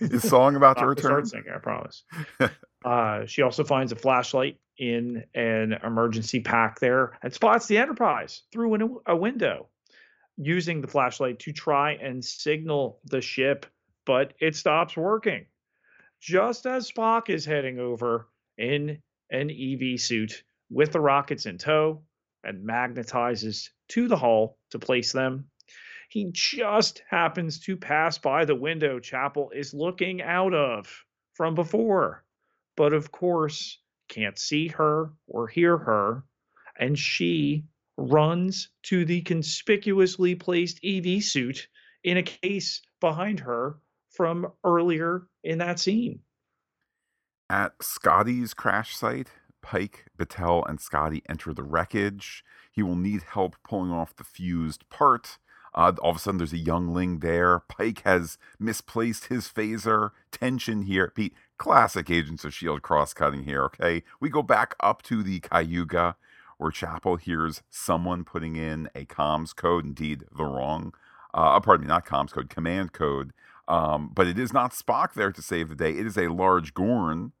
is 0.00 0.28
song 0.28 0.56
about 0.56 0.78
to 0.78 0.86
return? 0.86 1.24
Singing, 1.24 1.52
I 1.54 1.58
promise. 1.58 2.04
uh, 2.84 3.26
she 3.26 3.42
also 3.42 3.64
finds 3.64 3.92
a 3.92 3.96
flashlight 3.96 4.58
in 4.78 5.24
an 5.34 5.74
emergency 5.84 6.40
pack 6.40 6.80
there 6.80 7.18
and 7.22 7.32
spots 7.32 7.66
the 7.66 7.78
Enterprise 7.78 8.42
through 8.52 8.74
an, 8.74 8.98
a 9.06 9.16
window, 9.16 9.68
using 10.36 10.80
the 10.80 10.88
flashlight 10.88 11.38
to 11.40 11.52
try 11.52 11.92
and 11.92 12.24
signal 12.24 12.98
the 13.04 13.20
ship, 13.20 13.66
but 14.04 14.32
it 14.40 14.56
stops 14.56 14.96
working. 14.96 15.46
Just 16.20 16.66
as 16.66 16.90
Spock 16.90 17.28
is 17.28 17.44
heading 17.44 17.78
over 17.78 18.28
in 18.56 19.02
an 19.30 19.50
EV 19.50 20.00
suit 20.00 20.44
with 20.70 20.92
the 20.92 21.00
rockets 21.00 21.46
in 21.46 21.58
tow 21.58 22.02
and 22.44 22.66
magnetizes 22.66 23.70
to 23.88 24.08
the 24.08 24.16
hull 24.16 24.56
to 24.70 24.78
place 24.78 25.12
them 25.12 25.46
he 26.12 26.28
just 26.30 27.02
happens 27.08 27.58
to 27.58 27.74
pass 27.74 28.18
by 28.18 28.44
the 28.44 28.54
window 28.54 29.00
Chapel 29.00 29.50
is 29.54 29.72
looking 29.72 30.20
out 30.20 30.52
of 30.52 31.06
from 31.32 31.54
before. 31.54 32.22
But 32.76 32.92
of 32.92 33.10
course, 33.10 33.78
can't 34.08 34.38
see 34.38 34.68
her 34.68 35.10
or 35.26 35.48
hear 35.48 35.78
her. 35.78 36.24
And 36.78 36.98
she 36.98 37.64
runs 37.96 38.68
to 38.82 39.06
the 39.06 39.22
conspicuously 39.22 40.34
placed 40.34 40.84
EV 40.84 41.24
suit 41.24 41.68
in 42.04 42.18
a 42.18 42.22
case 42.22 42.82
behind 43.00 43.40
her 43.40 43.78
from 44.10 44.52
earlier 44.64 45.26
in 45.42 45.56
that 45.58 45.80
scene. 45.80 46.20
At 47.48 47.82
Scotty's 47.82 48.52
crash 48.52 48.94
site, 48.94 49.30
Pike, 49.62 50.04
Batel, 50.18 50.68
and 50.68 50.78
Scotty 50.78 51.22
enter 51.26 51.54
the 51.54 51.62
wreckage. 51.62 52.44
He 52.70 52.82
will 52.82 52.96
need 52.96 53.22
help 53.22 53.56
pulling 53.66 53.92
off 53.92 54.14
the 54.14 54.24
fused 54.24 54.86
part. 54.90 55.38
Uh, 55.74 55.92
all 56.02 56.10
of 56.10 56.16
a 56.16 56.18
sudden, 56.18 56.38
there's 56.38 56.52
a 56.52 56.58
youngling 56.58 57.20
there. 57.20 57.60
Pike 57.60 58.02
has 58.04 58.38
misplaced 58.58 59.26
his 59.26 59.48
phaser. 59.48 60.10
Tension 60.30 60.82
here. 60.82 61.12
Pete, 61.14 61.34
classic 61.56 62.10
Agents 62.10 62.44
of 62.44 62.48
S.H.I.E.L.D. 62.48 62.80
cross 62.80 63.14
cutting 63.14 63.44
here, 63.44 63.64
okay? 63.64 64.02
We 64.20 64.28
go 64.28 64.42
back 64.42 64.74
up 64.80 65.02
to 65.02 65.22
the 65.22 65.40
Cayuga 65.40 66.16
where 66.58 66.70
Chapel 66.70 67.16
hears 67.16 67.62
someone 67.70 68.24
putting 68.24 68.56
in 68.56 68.88
a 68.94 69.04
comms 69.04 69.54
code, 69.54 69.84
indeed 69.84 70.24
the 70.36 70.44
wrong, 70.44 70.94
uh, 71.34 71.58
pardon 71.60 71.86
me, 71.86 71.88
not 71.88 72.06
comms 72.06 72.30
code, 72.30 72.48
command 72.48 72.92
code. 72.92 73.32
Um, 73.66 74.10
but 74.14 74.26
it 74.26 74.38
is 74.38 74.52
not 74.52 74.72
Spock 74.72 75.14
there 75.14 75.32
to 75.32 75.42
save 75.42 75.68
the 75.68 75.74
day. 75.74 75.92
It 75.92 76.06
is 76.06 76.16
a 76.16 76.28
large 76.28 76.74
Gorn, 76.74 77.32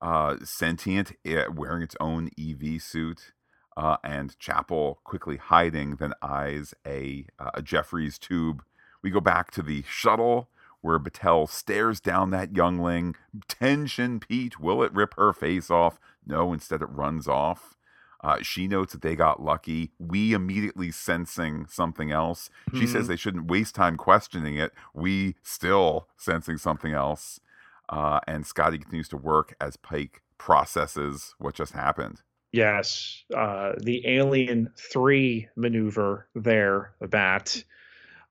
uh, 0.00 0.36
sentient, 0.42 1.12
eh, 1.24 1.46
wearing 1.48 1.82
its 1.82 1.96
own 2.00 2.30
EV 2.38 2.80
suit 2.80 3.32
uh, 3.76 3.96
and 4.04 4.38
Chapel 4.38 5.00
quickly 5.04 5.36
hiding, 5.36 5.96
then 5.96 6.12
eyes 6.22 6.74
a, 6.86 7.26
uh, 7.38 7.50
a 7.54 7.62
Jefferies 7.62 8.18
tube. 8.18 8.62
We 9.02 9.10
go 9.10 9.20
back 9.20 9.50
to 9.52 9.62
the 9.62 9.84
shuttle 9.88 10.48
where 10.80 10.98
Batel 10.98 11.48
stares 11.48 12.00
down 12.00 12.30
that 12.30 12.54
youngling. 12.54 13.14
Tension, 13.48 14.20
Pete. 14.20 14.60
Will 14.60 14.82
it 14.82 14.92
rip 14.92 15.14
her 15.14 15.32
face 15.32 15.70
off? 15.70 15.98
No, 16.26 16.52
instead 16.52 16.82
it 16.82 16.86
runs 16.86 17.26
off. 17.26 17.76
Uh, 18.22 18.40
she 18.40 18.68
notes 18.68 18.92
that 18.92 19.02
they 19.02 19.16
got 19.16 19.42
lucky. 19.42 19.90
We 19.98 20.32
immediately 20.32 20.92
sensing 20.92 21.66
something 21.66 22.12
else. 22.12 22.50
She 22.70 22.80
mm-hmm. 22.80 22.92
says 22.92 23.08
they 23.08 23.16
shouldn't 23.16 23.50
waste 23.50 23.74
time 23.74 23.96
questioning 23.96 24.56
it. 24.56 24.72
We 24.94 25.34
still 25.42 26.08
sensing 26.16 26.58
something 26.58 26.92
else. 26.92 27.40
Uh, 27.88 28.20
and 28.28 28.46
Scotty 28.46 28.78
continues 28.78 29.08
to 29.08 29.16
work 29.16 29.54
as 29.60 29.76
Pike 29.76 30.22
processes 30.38 31.34
what 31.38 31.54
just 31.54 31.72
happened. 31.72 32.22
Yes, 32.52 33.24
uh, 33.34 33.72
the 33.78 34.06
Alien 34.06 34.70
3 34.76 35.48
maneuver 35.56 36.28
there, 36.34 36.92
that. 37.00 37.64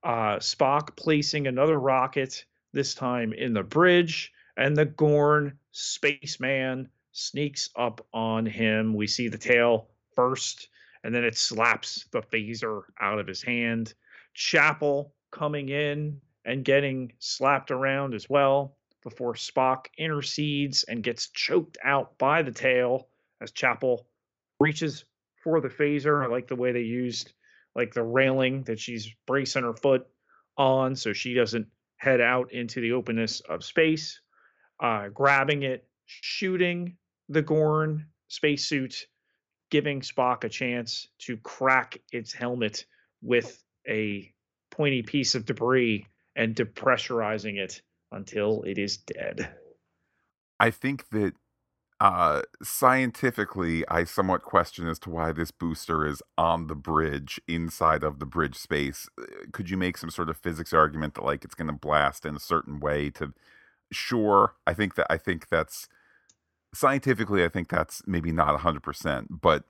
Uh, 0.03 0.37
Spock 0.37 0.95
placing 0.95 1.47
another 1.47 1.79
rocket, 1.79 2.45
this 2.71 2.93
time 2.93 3.33
in 3.33 3.53
the 3.53 3.63
bridge, 3.63 4.31
and 4.57 4.77
the 4.77 4.85
Gorn 4.85 5.57
spaceman 5.71 6.87
sneaks 7.11 7.71
up 7.75 8.05
on 8.13 8.45
him. 8.45 8.93
We 8.93 9.07
see 9.07 9.27
the 9.27 9.39
tail 9.39 9.89
first, 10.15 10.69
and 11.03 11.15
then 11.15 11.23
it 11.23 11.35
slaps 11.35 12.05
the 12.11 12.21
phaser 12.21 12.83
out 12.99 13.17
of 13.17 13.25
his 13.25 13.41
hand. 13.41 13.95
Chapel 14.35 15.15
coming 15.31 15.69
in 15.69 16.21
and 16.45 16.63
getting 16.63 17.11
slapped 17.17 17.71
around 17.71 18.13
as 18.13 18.29
well 18.29 18.77
before 19.01 19.33
Spock 19.33 19.87
intercedes 19.97 20.83
and 20.83 21.01
gets 21.01 21.29
choked 21.29 21.79
out 21.83 22.19
by 22.19 22.43
the 22.43 22.51
tail 22.51 23.07
as 23.41 23.51
Chapel 23.51 24.05
reaches 24.61 25.05
for 25.43 25.59
the 25.59 25.67
phaser. 25.67 26.23
I 26.23 26.27
like 26.27 26.47
the 26.47 26.55
way 26.55 26.71
they 26.71 26.81
used 26.81 27.33
like 27.75 27.93
the 27.93 28.03
railing 28.03 28.63
that 28.63 28.79
she's 28.79 29.09
bracing 29.25 29.63
her 29.63 29.73
foot 29.73 30.07
on 30.57 30.95
so 30.95 31.13
she 31.13 31.33
doesn't 31.33 31.67
head 31.97 32.21
out 32.21 32.51
into 32.51 32.81
the 32.81 32.93
openness 32.93 33.41
of 33.41 33.63
space. 33.63 34.19
Uh, 34.79 35.07
grabbing 35.09 35.63
it, 35.63 35.87
shooting 36.05 36.97
the 37.29 37.41
Gorn 37.41 38.07
spacesuit, 38.27 39.07
giving 39.69 40.01
Spock 40.01 40.43
a 40.43 40.49
chance 40.49 41.07
to 41.19 41.37
crack 41.37 41.99
its 42.11 42.33
helmet 42.33 42.85
with 43.21 43.63
a 43.87 44.33
pointy 44.71 45.03
piece 45.03 45.35
of 45.35 45.45
debris 45.45 46.07
and 46.35 46.55
depressurizing 46.55 47.57
it 47.57 47.81
until 48.11 48.63
it 48.63 48.77
is 48.77 48.97
dead. 48.97 49.53
I 50.59 50.71
think 50.71 51.07
that 51.09 51.33
uh, 52.01 52.43
scientifically, 52.63 53.87
I 53.89 54.05
somewhat 54.05 54.43
question 54.43 54.87
as 54.89 54.99
to 55.01 55.11
why 55.11 55.33
this 55.33 55.51
booster 55.51 56.05
is 56.07 56.23
on 56.37 56.67
the 56.67 56.75
bridge 56.75 57.41
inside 57.47 58.03
of 58.03 58.19
the 58.19 58.27
bridge 58.27 58.57
space. 58.57 59.09
Uh, 59.21 59.25
could 59.53 59.69
you 59.69 59.77
make 59.77 59.97
some 59.97 60.11
sort 60.11 60.29
of 60.29 60.37
physics 60.37 60.73
argument 60.73 61.15
that 61.15 61.25
like 61.25 61.45
it's 61.45 61.55
going 61.55 61.67
to 61.69 61.73
blast 61.73 62.25
in 62.25 62.35
a 62.35 62.41
certain 62.41 62.81
way 62.81 63.11
to? 63.11 63.33
Sure, 63.91 64.55
I 64.67 64.73
think 64.73 64.95
that 64.95 65.07
I 65.11 65.17
think 65.17 65.49
that's 65.49 65.89
scientifically, 66.73 67.43
I 67.43 67.49
think 67.49 67.69
that's 67.69 68.01
maybe 68.07 68.31
not 68.31 68.59
100%, 68.59 69.27
but 69.41 69.63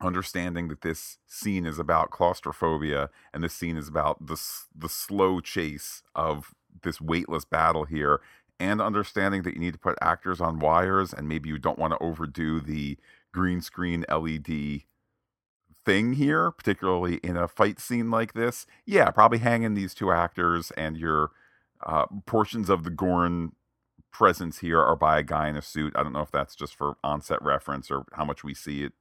understanding 0.00 0.68
that 0.68 0.82
this 0.82 1.18
scene 1.26 1.66
is 1.66 1.78
about 1.78 2.10
claustrophobia 2.10 3.10
and 3.32 3.42
this 3.44 3.54
scene 3.54 3.76
is 3.76 3.88
about 3.88 4.26
the, 4.26 4.40
the 4.76 4.88
slow 4.88 5.40
chase 5.40 6.02
of 6.14 6.54
this 6.82 7.00
weightless 7.00 7.44
battle 7.44 7.84
here 7.84 8.20
and 8.60 8.80
understanding 8.80 9.42
that 9.42 9.54
you 9.54 9.60
need 9.60 9.74
to 9.74 9.78
put 9.78 9.98
actors 10.00 10.40
on 10.40 10.58
wires 10.58 11.12
and 11.12 11.28
maybe 11.28 11.48
you 11.48 11.58
don't 11.58 11.78
want 11.78 11.92
to 11.92 12.02
overdo 12.02 12.60
the 12.60 12.96
green 13.32 13.60
screen 13.60 14.04
LED 14.08 14.82
thing 15.84 16.14
here, 16.14 16.50
particularly 16.50 17.16
in 17.16 17.36
a 17.36 17.48
fight 17.48 17.78
scene 17.80 18.10
like 18.10 18.32
this. 18.32 18.66
Yeah, 18.86 19.10
probably 19.10 19.38
hang 19.38 19.62
in 19.62 19.74
these 19.74 19.94
two 19.94 20.10
actors 20.12 20.70
and 20.72 20.96
your 20.96 21.30
uh, 21.84 22.06
portions 22.26 22.70
of 22.70 22.84
the 22.84 22.90
Gorn 22.90 23.52
presence 24.10 24.60
here 24.60 24.80
are 24.80 24.96
by 24.96 25.18
a 25.18 25.22
guy 25.22 25.48
in 25.48 25.56
a 25.56 25.62
suit. 25.62 25.92
I 25.96 26.02
don't 26.02 26.12
know 26.12 26.20
if 26.20 26.30
that's 26.30 26.54
just 26.54 26.74
for 26.76 26.96
onset 27.02 27.42
reference 27.42 27.90
or 27.90 28.04
how 28.12 28.24
much 28.24 28.44
we 28.44 28.54
see 28.54 28.84
it, 28.84 28.92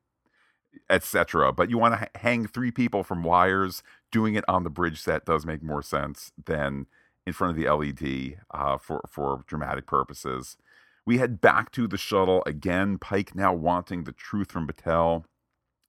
etc. 0.89 1.53
But 1.53 1.69
you 1.69 1.77
want 1.77 1.99
to 1.99 2.19
hang 2.19 2.47
three 2.47 2.71
people 2.71 3.03
from 3.03 3.23
wires. 3.23 3.83
Doing 4.11 4.35
it 4.35 4.43
on 4.47 4.63
the 4.63 4.69
bridge 4.69 5.01
set 5.01 5.25
does 5.25 5.45
make 5.45 5.63
more 5.63 5.83
sense 5.83 6.31
than 6.43 6.87
in 7.25 7.33
front 7.33 7.57
of 7.57 7.63
the 7.63 7.69
LED 7.69 8.37
uh, 8.51 8.77
for 8.77 9.01
for 9.07 9.43
dramatic 9.47 9.85
purposes. 9.85 10.57
We 11.05 11.17
head 11.17 11.41
back 11.41 11.71
to 11.73 11.87
the 11.87 11.97
shuttle 11.97 12.43
again. 12.45 12.97
Pike 12.97 13.35
now 13.35 13.53
wanting 13.53 14.03
the 14.05 14.13
truth 14.13 14.51
from 14.51 14.67
Batel. 14.67 15.25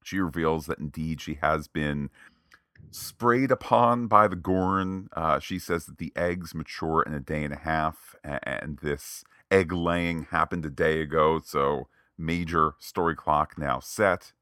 She 0.03 0.19
reveals 0.19 0.67
that 0.67 0.79
indeed 0.79 1.21
she 1.21 1.39
has 1.41 1.69
been 1.69 2.11
sprayed 2.91 3.51
upon 3.51 4.07
by 4.07 4.29
the 4.29 4.37
Gorn. 4.37 5.09
Uh, 5.13 5.39
she 5.39 5.59
says 5.59 5.87
that 5.87 5.99
the 5.99 6.13
eggs 6.17 6.55
mature 6.55 7.03
in 7.03 7.15
a 7.15 7.21
day 7.21 7.45
and 7.45 7.55
a 7.55 7.59
half, 7.59 8.15
and 8.23 8.79
this 8.79 9.25
egg 9.51 9.73
laying 9.73 10.25
happened 10.25 10.67
a 10.67 10.71
day 10.71 11.01
ago, 11.01 11.41
so 11.45 11.89
major 12.19 12.75
story 12.79 13.17
clock 13.17 13.57
now 13.57 13.81
set. 13.81 14.33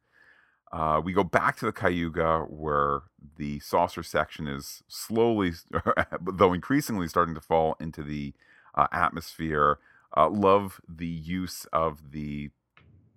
Uh, 0.73 1.01
we 1.05 1.13
go 1.13 1.23
back 1.25 1.57
to 1.57 1.67
the 1.67 1.73
Cayuga 1.73 2.47
where 2.49 3.03
the 3.37 3.61
saucer 3.61 4.03
section 4.03 4.49
is 4.49 4.83
slowly, 4.89 5.53
though 6.21 6.53
increasingly, 6.53 7.09
starting 7.09 7.35
to 7.35 7.41
fall 7.41 7.77
into 7.79 8.03
the 8.03 8.33
uh, 8.75 8.87
atmosphere. 8.93 9.79
Uh, 10.17 10.29
love 10.31 10.81
the 10.89 11.07
use 11.07 11.67
of 11.73 12.13
the 12.13 12.51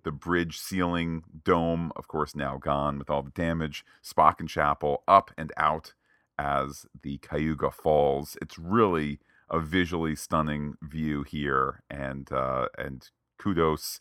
the 0.02 0.12
bridge 0.12 0.56
ceiling 0.56 1.24
dome, 1.44 1.90
of 1.96 2.06
course, 2.06 2.36
now 2.36 2.58
gone 2.58 2.96
with 2.96 3.10
all 3.10 3.24
the 3.24 3.30
damage. 3.30 3.84
Spock 4.04 4.38
and 4.38 4.48
Chapel 4.48 5.02
up 5.08 5.32
and 5.36 5.52
out 5.56 5.94
as 6.38 6.86
the 7.02 7.18
Cayuga 7.18 7.72
falls. 7.72 8.36
It's 8.40 8.56
really 8.56 9.18
a 9.50 9.58
visually 9.58 10.14
stunning 10.14 10.74
view 10.80 11.24
here, 11.24 11.82
and 11.90 12.30
uh, 12.30 12.68
and 12.78 13.08
kudos 13.38 13.98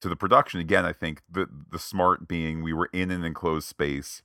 to 0.00 0.08
the 0.08 0.16
production 0.16 0.60
again. 0.60 0.84
I 0.84 0.92
think 0.92 1.22
the 1.30 1.48
the 1.70 1.78
smart 1.78 2.28
being 2.28 2.62
we 2.62 2.72
were 2.72 2.90
in 2.92 3.10
an 3.10 3.24
enclosed 3.24 3.68
space 3.68 4.22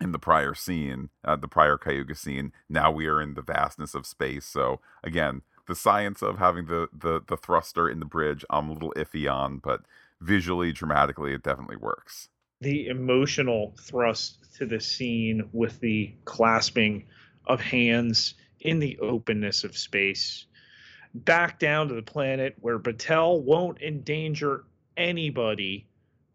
in 0.00 0.12
the 0.12 0.18
prior 0.18 0.54
scene, 0.54 1.10
uh, 1.24 1.36
the 1.36 1.48
prior 1.48 1.78
Cayuga 1.78 2.14
scene. 2.14 2.52
Now 2.68 2.90
we 2.90 3.06
are 3.06 3.20
in 3.20 3.34
the 3.34 3.42
vastness 3.42 3.94
of 3.94 4.06
space. 4.06 4.44
So 4.44 4.80
again, 5.02 5.42
the 5.66 5.74
science 5.74 6.22
of 6.22 6.38
having 6.38 6.66
the 6.66 6.88
the 6.92 7.20
the 7.26 7.36
thruster 7.36 7.88
in 7.88 8.00
the 8.00 8.06
bridge, 8.06 8.44
I'm 8.50 8.68
a 8.68 8.72
little 8.72 8.92
iffy 8.96 9.32
on, 9.32 9.58
but 9.58 9.82
visually, 10.20 10.72
dramatically, 10.72 11.32
it 11.34 11.42
definitely 11.42 11.76
works. 11.76 12.28
The 12.60 12.86
emotional 12.88 13.74
thrust 13.80 14.54
to 14.56 14.66
the 14.66 14.80
scene 14.80 15.48
with 15.52 15.80
the 15.80 16.14
clasping 16.24 17.06
of 17.46 17.60
hands 17.60 18.34
in 18.60 18.78
the 18.78 18.98
openness 19.00 19.64
of 19.64 19.76
space. 19.76 20.46
Back 21.14 21.58
down 21.58 21.88
to 21.88 21.94
the 21.94 22.02
planet 22.02 22.56
where 22.60 22.78
Batel 22.78 23.42
won't 23.42 23.80
endanger 23.82 24.64
anybody 24.96 25.86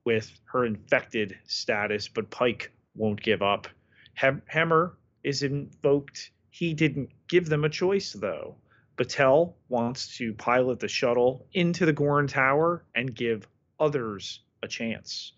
with 0.06 0.32
her 0.46 0.66
infected 0.66 1.38
status, 1.46 2.08
but 2.08 2.30
Pike 2.30 2.72
won't 2.96 3.22
give 3.22 3.42
up. 3.42 3.68
Hem- 4.14 4.42
Hemmer 4.52 4.94
is 5.24 5.44
invoked. 5.44 6.32
He 6.50 6.74
didn't 6.74 7.10
give 7.28 7.48
them 7.48 7.64
a 7.64 7.70
choice, 7.70 8.14
though. 8.14 8.56
Batel 8.98 9.54
wants 9.70 10.18
to 10.18 10.34
pilot 10.34 10.80
the 10.80 10.88
shuttle 10.88 11.48
into 11.54 11.86
the 11.86 11.94
Gorn 11.94 12.28
Tower 12.28 12.84
and 12.96 13.16
give 13.16 13.48
others 13.80 14.42
a 14.62 14.68
chance. 14.68 15.34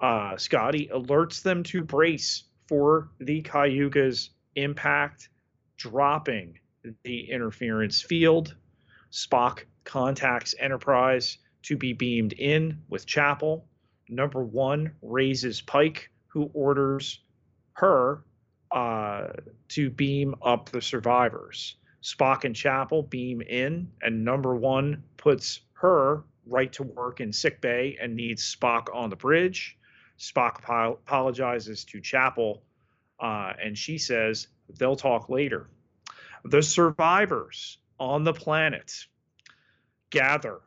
Uh, 0.00 0.36
Scotty 0.36 0.88
alerts 0.92 1.42
them 1.42 1.62
to 1.64 1.82
brace 1.82 2.44
for 2.66 3.10
the 3.20 3.42
Cayuga's 3.42 4.30
impact, 4.56 5.28
dropping 5.76 6.58
the 7.02 7.30
interference 7.30 8.00
field. 8.00 8.56
Spock 9.12 9.64
contacts 9.84 10.54
Enterprise 10.58 11.38
to 11.64 11.76
be 11.76 11.92
beamed 11.92 12.32
in 12.32 12.82
with 12.88 13.06
Chapel. 13.06 13.66
Number 14.08 14.42
one 14.42 14.92
raises 15.02 15.60
Pike, 15.60 16.10
who 16.28 16.50
orders 16.54 17.20
her 17.74 18.22
uh, 18.70 19.28
to 19.68 19.90
beam 19.90 20.34
up 20.42 20.70
the 20.70 20.82
survivors. 20.82 21.76
Spock 22.02 22.44
and 22.44 22.54
Chapel 22.54 23.02
beam 23.02 23.40
in, 23.40 23.90
and 24.02 24.24
number 24.24 24.54
one 24.54 25.04
puts 25.16 25.60
her 25.74 26.24
right 26.46 26.72
to 26.74 26.82
work 26.82 27.20
in 27.20 27.32
sick 27.32 27.60
bay 27.60 27.96
and 28.00 28.14
needs 28.14 28.54
Spock 28.54 28.94
on 28.94 29.10
the 29.10 29.16
bridge. 29.16 29.78
Spock 30.18 30.58
apologizes 30.58 31.84
to 31.84 32.00
Chapel, 32.00 32.62
uh, 33.20 33.52
and 33.62 33.76
she 33.76 33.98
says 33.98 34.48
they'll 34.78 34.96
talk 34.96 35.28
later. 35.28 35.68
The 36.44 36.62
survivors 36.62 37.78
on 37.98 38.24
the 38.24 38.34
planet 38.34 39.06
gather, 40.10 40.60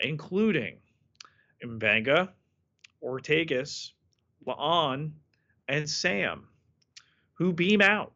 including 0.00 0.78
M'Benga, 1.64 2.30
Ortegas, 3.02 3.90
La'an, 4.46 5.12
and 5.68 5.88
Sam, 5.88 6.48
who 7.34 7.52
beam 7.52 7.80
out 7.80 8.12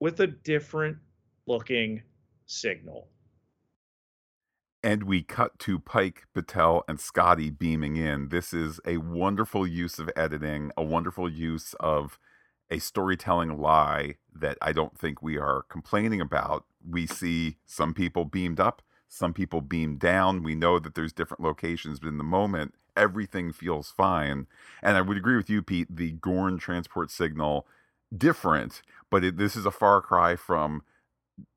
with 0.00 0.20
a 0.20 0.26
different 0.26 0.98
looking 1.46 2.02
signal. 2.46 3.08
And 4.82 5.02
we 5.02 5.22
cut 5.22 5.58
to 5.60 5.78
Pike, 5.78 6.24
Batel, 6.34 6.82
and 6.88 6.98
Scotty 6.98 7.50
beaming 7.50 7.96
in. 7.96 8.30
This 8.30 8.54
is 8.54 8.80
a 8.86 8.96
wonderful 8.96 9.66
use 9.66 9.98
of 9.98 10.10
editing, 10.16 10.72
a 10.76 10.82
wonderful 10.82 11.28
use 11.28 11.74
of 11.80 12.18
a 12.70 12.78
storytelling 12.78 13.58
lie 13.58 14.14
that 14.34 14.56
I 14.62 14.72
don't 14.72 14.96
think 14.96 15.22
we 15.22 15.36
are 15.36 15.64
complaining 15.68 16.20
about. 16.20 16.64
We 16.88 17.06
see 17.06 17.58
some 17.66 17.92
people 17.92 18.24
beamed 18.24 18.58
up, 18.60 18.80
Some 19.10 19.34
people 19.34 19.60
beam 19.60 19.96
down. 19.96 20.42
We 20.42 20.54
know 20.54 20.78
that 20.78 20.94
there's 20.94 21.12
different 21.12 21.42
locations, 21.42 21.98
but 21.98 22.08
in 22.08 22.16
the 22.16 22.24
moment, 22.24 22.74
everything 22.96 23.52
feels 23.52 23.90
fine. 23.90 24.46
And 24.82 24.96
I 24.96 25.02
would 25.02 25.16
agree 25.16 25.36
with 25.36 25.50
you, 25.50 25.62
Pete. 25.62 25.94
The 25.94 26.12
Gorn 26.12 26.58
transport 26.58 27.10
signal 27.10 27.66
different, 28.16 28.82
but 29.10 29.24
it, 29.24 29.36
this 29.36 29.56
is 29.56 29.66
a 29.66 29.70
far 29.70 30.00
cry 30.00 30.36
from 30.36 30.82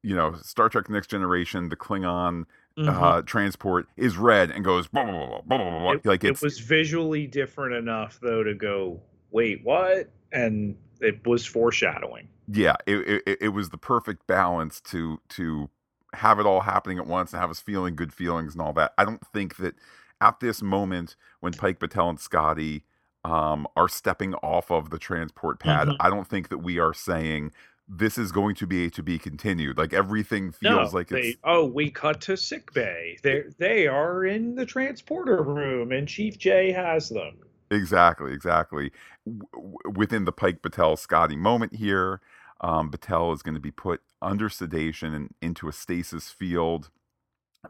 you 0.02 0.16
know 0.16 0.34
Star 0.42 0.68
Trek 0.68 0.90
Next 0.90 1.10
Generation, 1.10 1.70
the 1.70 1.76
Klingon 1.76 2.46
mm-hmm. 2.78 2.90
uh, 2.90 3.22
transport 3.22 3.88
is 3.98 4.18
red 4.18 4.52
and 4.52 4.64
goes 4.64 4.88
blah, 4.88 5.06
blah, 5.06 5.42
blah, 5.42 5.92
it, 5.92 6.06
like 6.06 6.24
it 6.24 6.42
was 6.42 6.60
visually 6.60 7.28
different 7.28 7.76
enough 7.76 8.20
though 8.22 8.44
to 8.44 8.54
go 8.54 9.02
wait 9.32 9.62
what 9.64 10.10
and 10.32 10.76
it 11.02 11.26
was 11.26 11.46
foreshadowing 11.46 12.28
yeah 12.48 12.76
it, 12.86 13.22
it, 13.26 13.38
it 13.42 13.50
was 13.50 13.70
the 13.70 13.78
perfect 13.78 14.26
balance 14.28 14.82
to 14.82 15.20
to 15.30 15.70
have 16.16 16.40
it 16.40 16.46
all 16.46 16.62
happening 16.62 16.98
at 16.98 17.08
once 17.08 17.32
and 17.32 17.42
have 17.42 17.50
us 17.52 17.60
feeling 17.60 17.96
good 17.96 18.14
feelings 18.14 18.54
and 18.54 18.62
all 18.62 18.74
that 18.74 18.94
i 18.98 19.06
don't 19.06 19.26
think 19.28 19.58
that 19.58 19.76
at 20.22 20.40
this 20.40 20.62
moment 20.62 21.16
when 21.40 21.54
pike 21.54 21.80
Batel 21.80 22.10
and 22.10 22.20
scotty 22.20 22.86
um, 23.26 23.66
are 23.78 23.88
stepping 23.88 24.34
off 24.36 24.70
of 24.70 24.90
the 24.90 25.00
transport 25.00 25.60
pad 25.60 25.88
mm-hmm. 25.88 26.02
i 26.02 26.10
don't 26.10 26.28
think 26.28 26.50
that 26.50 26.60
we 26.60 26.80
are 26.80 26.94
saying 26.94 27.52
this 27.88 28.18
is 28.18 28.32
going 28.32 28.56
to 28.56 28.68
be 28.68 28.86
a 28.86 28.90
to 28.90 29.04
be 29.04 29.20
continued. 29.20 29.78
Like 29.78 29.94
everything 29.94 30.52
feels 30.52 30.94
no, 30.94 30.98
like 30.98 31.12
it's 31.12 31.38
oh, 31.44 31.66
we 31.66 31.90
cut 31.90 32.22
to 32.22 32.38
sick 32.38 32.74
bay. 32.74 33.18
They 33.24 33.44
they 33.58 33.88
are 33.88 34.26
in 34.26 34.56
the 34.56 34.66
transporter 34.66 35.42
room, 35.42 35.92
and 35.92 36.08
Chief 36.08 36.38
J 36.38 36.72
has 36.72 37.10
them. 37.10 37.38
Exactly, 37.72 38.34
exactly. 38.34 38.92
W- 39.26 39.80
within 39.96 40.26
the 40.26 40.32
Pike 40.32 40.62
Batel 40.62 40.98
Scotty 40.98 41.36
moment 41.36 41.76
here, 41.76 42.22
um, 42.62 42.90
Batel 42.92 43.34
is 43.34 43.42
going 43.42 43.56
to 43.56 43.62
be 43.62 43.72
put 43.72 44.02
under 44.24 44.50
sedation 44.50 45.14
and 45.14 45.34
into 45.42 45.68
a 45.68 45.74
stasis 45.74 46.30
field. 46.30 46.90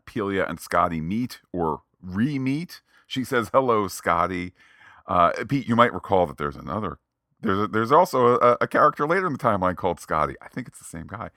Pelia 0.06 0.50
and 0.50 0.60
Scotty 0.60 1.02
meet 1.02 1.42
or 1.52 1.82
re 2.02 2.40
meet. 2.40 2.82
She 3.08 3.24
says, 3.24 3.50
Hello, 3.54 3.88
Scotty. 3.88 4.54
Uh, 5.08 5.32
Pete, 5.48 5.68
you 5.68 5.76
might 5.76 5.94
recall 5.94 6.26
that 6.26 6.38
there's 6.38 6.56
another 6.56 7.00
there's 7.44 7.60
a, 7.60 7.68
there's 7.68 7.92
also 7.92 8.38
a, 8.40 8.58
a, 8.62 8.68
character 8.68 9.06
later 9.06 9.28
in 9.28 9.34
the 9.34 9.40
timeline 9.40 9.76
called 9.76 10.00
Scotty. 10.00 10.36
I 10.42 10.48
think 10.48 10.68
it's 10.68 10.80
the 10.80 10.86
same 10.86 11.08
guy. 11.08 11.30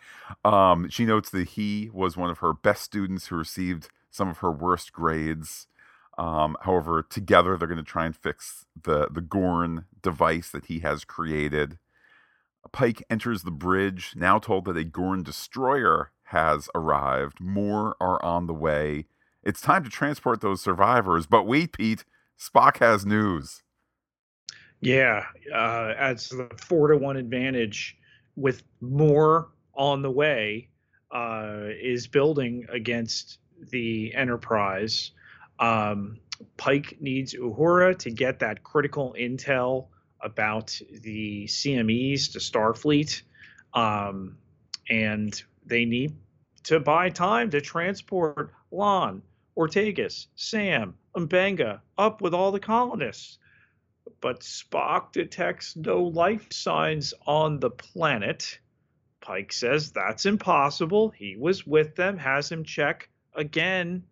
Um, 0.44 0.88
she 0.88 1.04
notes 1.04 1.30
that 1.30 1.48
he 1.50 1.90
was 1.92 2.16
one 2.16 2.30
of 2.30 2.38
her 2.38 2.52
best 2.52 2.82
students 2.82 3.26
who 3.26 3.36
received 3.36 3.88
some 4.10 4.28
of 4.28 4.38
her 4.38 4.50
worst 4.50 4.92
grades. 4.92 5.66
Um, 6.16 6.56
however, 6.62 7.02
together 7.02 7.56
they're 7.56 7.68
going 7.68 7.76
to 7.76 7.84
try 7.84 8.06
and 8.06 8.16
fix 8.16 8.64
the 8.80 9.08
the 9.10 9.20
Gorn 9.20 9.84
device 10.00 10.48
that 10.50 10.66
he 10.66 10.80
has 10.80 11.04
created. 11.04 11.78
Pike 12.72 13.02
enters 13.08 13.42
the 13.42 13.50
bridge, 13.50 14.12
now 14.16 14.38
told 14.38 14.64
that 14.66 14.76
a 14.76 14.84
Gorn 14.84 15.22
destroyer 15.22 16.10
has 16.24 16.68
arrived. 16.74 17.40
More 17.40 17.96
are 18.00 18.22
on 18.24 18.46
the 18.46 18.54
way. 18.54 19.06
It's 19.42 19.60
time 19.60 19.84
to 19.84 19.90
transport 19.90 20.40
those 20.40 20.60
survivors. 20.60 21.26
But 21.26 21.46
wait, 21.46 21.72
Pete, 21.72 22.04
Spock 22.38 22.78
has 22.78 23.06
news. 23.06 23.62
Yeah, 24.80 25.24
uh, 25.54 25.94
adds 25.96 26.28
the 26.28 26.50
four 26.56 26.88
to 26.88 26.96
one 26.96 27.16
advantage 27.16 27.96
with 28.34 28.62
more 28.80 29.48
on 29.74 30.02
the 30.02 30.10
way. 30.10 30.68
Uh, 31.12 31.68
is 31.80 32.08
building 32.08 32.66
against 32.68 33.38
the 33.70 34.12
Enterprise. 34.14 35.12
Um, 35.60 36.18
Pike 36.56 36.96
needs 37.00 37.32
Uhura 37.32 37.96
to 38.00 38.10
get 38.10 38.40
that 38.40 38.64
critical 38.64 39.14
intel 39.18 39.86
about 40.20 40.78
the 41.02 41.46
CMEs 41.46 42.32
to 42.32 42.38
Starfleet, 42.38 43.22
um, 43.74 44.36
and 44.88 45.42
they 45.64 45.84
need 45.84 46.14
to 46.64 46.80
buy 46.80 47.10
time 47.10 47.50
to 47.50 47.60
transport 47.60 48.52
La'an, 48.72 49.20
Ortegas, 49.56 50.26
Sam, 50.36 50.94
M'Benga 51.16 51.80
up 51.98 52.20
with 52.20 52.34
all 52.34 52.52
the 52.52 52.60
colonists 52.60 53.38
but 54.20 54.40
Spock 54.40 55.12
detects 55.12 55.76
no 55.76 56.02
life 56.02 56.52
signs 56.52 57.12
on 57.26 57.60
the 57.60 57.70
planet. 57.70 58.58
Pike 59.20 59.52
says 59.52 59.90
that's 59.90 60.26
impossible. 60.26 61.10
He 61.10 61.36
was 61.36 61.66
with 61.66 61.96
them, 61.96 62.18
has 62.18 62.50
him 62.50 62.64
check 62.64 63.08
again, 63.34 64.04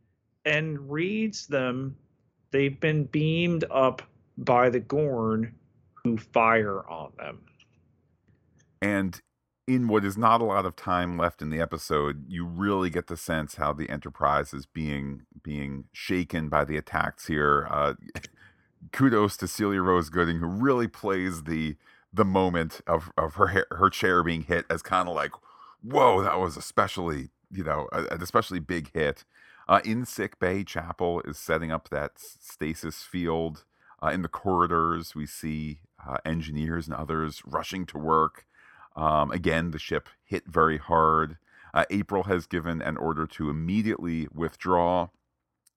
and 0.45 0.90
reads 0.90 1.47
them. 1.47 1.97
They've 2.51 2.79
been 2.79 3.05
beamed 3.05 3.64
up 3.71 4.03
by 4.37 4.71
the 4.71 4.81
Gorn 4.81 5.55
who 6.05 6.19
fire 6.19 6.88
on 6.88 7.12
them. 7.19 7.40
And 8.81 9.21
in 9.67 9.88
what 9.88 10.05
is 10.05 10.19
not 10.19 10.43
a 10.43 10.45
lot 10.45 10.67
of 10.67 10.77
time 10.77 11.17
left 11.17 11.40
in 11.40 11.49
the 11.49 11.61
episode, 11.61 12.25
you 12.29 12.45
really 12.45 12.90
get 12.90 13.07
the 13.07 13.17
sense 13.17 13.55
how 13.55 13.73
the 13.73 13.88
Enterprise 13.88 14.53
is 14.53 14.67
being 14.67 15.23
being 15.43 15.85
shaken 15.93 16.51
by 16.51 16.64
the 16.64 16.77
attacks 16.77 17.27
here. 17.27 17.67
Uh, 17.71 17.95
kudos 18.93 19.38
to 19.38 19.49
Celia 19.49 19.81
Rose 19.81 20.11
Gooding, 20.11 20.38
who 20.38 20.47
really 20.47 20.87
plays 20.87 21.45
the 21.45 21.77
the 22.12 22.27
moment 22.27 22.83
of 22.87 23.11
of 23.17 23.35
her 23.35 23.67
her 23.71 23.88
chair 23.88 24.23
being 24.23 24.43
hit 24.43 24.67
as 24.69 24.83
kind 24.83 25.09
of 25.09 25.14
like, 25.14 25.33
whoa, 25.83 26.23
that 26.23 26.38
was 26.38 26.59
especially 26.59 27.31
you 27.51 27.64
know 27.64 27.88
an 27.93 28.23
especially 28.23 28.61
big 28.61 28.93
hit. 28.93 29.25
Uh, 29.67 29.81
in 29.83 30.05
sick 30.05 30.38
bay, 30.38 30.62
Chapel 30.62 31.23
is 31.23 31.38
setting 31.38 31.73
up 31.73 31.88
that 31.88 32.19
stasis 32.19 33.03
field. 33.03 33.64
Uh, 34.03 34.09
in 34.09 34.21
the 34.21 34.29
corridors, 34.29 35.14
we 35.14 35.25
see 35.25 35.79
uh, 36.07 36.19
engineers 36.25 36.87
and 36.87 36.95
others 36.97 37.43
rushing 37.45 37.87
to 37.87 37.99
work. 37.99 38.47
Um, 38.97 39.31
again, 39.31 39.71
the 39.71 39.79
ship 39.79 40.09
hit 40.25 40.47
very 40.47 40.79
hard. 40.79 41.38
Uh, 41.73 41.85
April 41.90 42.25
has 42.25 42.47
given 42.47 42.81
an 42.81 42.97
order 42.97 43.27
to 43.27 43.51
immediately 43.51 44.29
withdraw. 44.33 45.09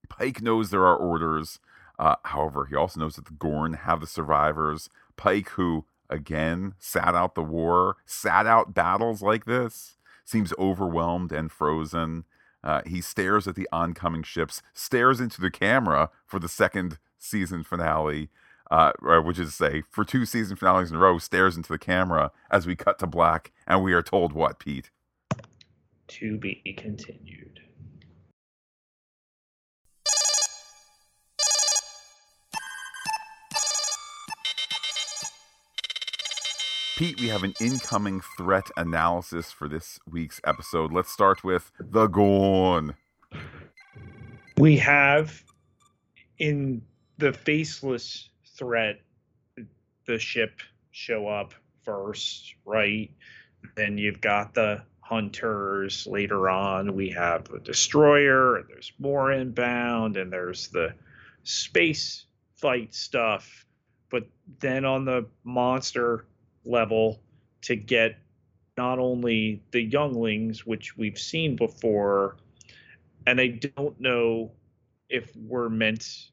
Pike 0.09 0.41
knows 0.41 0.69
there 0.69 0.85
are 0.85 0.95
orders. 0.95 1.59
Uh, 1.97 2.15
however, 2.23 2.65
he 2.65 2.75
also 2.75 2.99
knows 2.99 3.15
that 3.15 3.25
the 3.25 3.33
Gorn 3.33 3.73
have 3.73 4.01
the 4.01 4.07
survivors. 4.07 4.89
Pike, 5.15 5.49
who 5.49 5.85
again 6.09 6.75
sat 6.77 7.15
out 7.15 7.35
the 7.35 7.43
war, 7.43 7.97
sat 8.05 8.45
out 8.45 8.73
battles 8.73 9.21
like 9.21 9.45
this, 9.45 9.97
seems 10.23 10.53
overwhelmed 10.59 11.31
and 11.31 11.51
frozen. 11.51 12.25
Uh, 12.63 12.81
he 12.85 13.01
stares 13.01 13.47
at 13.47 13.55
the 13.55 13.67
oncoming 13.71 14.23
ships, 14.23 14.61
stares 14.73 15.19
into 15.19 15.41
the 15.41 15.51
camera 15.51 16.09
for 16.25 16.39
the 16.39 16.47
second 16.49 16.99
season 17.17 17.63
finale, 17.63 18.29
uh, 18.71 18.91
which 19.23 19.39
is 19.39 19.49
to 19.49 19.55
say 19.55 19.83
for 19.89 20.03
two 20.03 20.25
season 20.25 20.55
finales 20.55 20.89
in 20.89 20.95
a 20.95 20.99
row, 20.99 21.17
stares 21.17 21.55
into 21.55 21.69
the 21.69 21.79
camera 21.79 22.31
as 22.51 22.65
we 22.67 22.75
cut 22.75 22.99
to 22.99 23.07
black, 23.07 23.51
and 23.65 23.83
we 23.83 23.93
are 23.93 24.03
told 24.03 24.33
what, 24.33 24.59
Pete? 24.59 24.89
To 26.07 26.37
be 26.37 26.61
continued. 26.77 27.61
Pete, 36.97 37.21
we 37.21 37.27
have 37.27 37.43
an 37.43 37.53
incoming 37.61 38.21
threat 38.21 38.71
analysis 38.75 39.51
for 39.51 39.69
this 39.69 39.99
week's 40.09 40.41
episode. 40.43 40.91
Let's 40.91 41.11
start 41.11 41.43
with 41.43 41.71
the 41.79 42.07
Gorn. 42.07 42.95
We 44.57 44.77
have 44.77 45.43
in 46.39 46.81
the 47.19 47.33
faceless 47.33 48.29
threat 48.57 49.01
the 50.05 50.17
ship 50.17 50.61
show 50.91 51.27
up 51.27 51.53
first, 51.83 52.55
right? 52.65 53.11
Then 53.75 53.97
you've 53.97 54.21
got 54.21 54.53
the 54.53 54.81
hunters 55.01 56.07
later 56.07 56.49
on. 56.49 56.95
We 56.95 57.09
have 57.11 57.45
the 57.45 57.59
destroyer, 57.59 58.57
and 58.57 58.65
there's 58.67 58.91
more 58.99 59.31
inbound, 59.31 60.17
and 60.17 60.31
there's 60.31 60.67
the 60.69 60.93
space 61.43 62.25
fight 62.55 62.93
stuff. 62.93 63.65
But 64.09 64.27
then 64.59 64.85
on 64.85 65.05
the 65.05 65.27
monster 65.43 66.25
level 66.65 67.21
to 67.63 67.75
get 67.75 68.17
not 68.77 68.99
only 68.99 69.61
the 69.71 69.81
younglings, 69.81 70.65
which 70.65 70.97
we've 70.97 71.17
seen 71.17 71.55
before, 71.55 72.37
and 73.25 73.41
I 73.41 73.47
don't 73.47 73.99
know 73.99 74.51
if 75.09 75.35
we're 75.35 75.69
meant, 75.69 76.29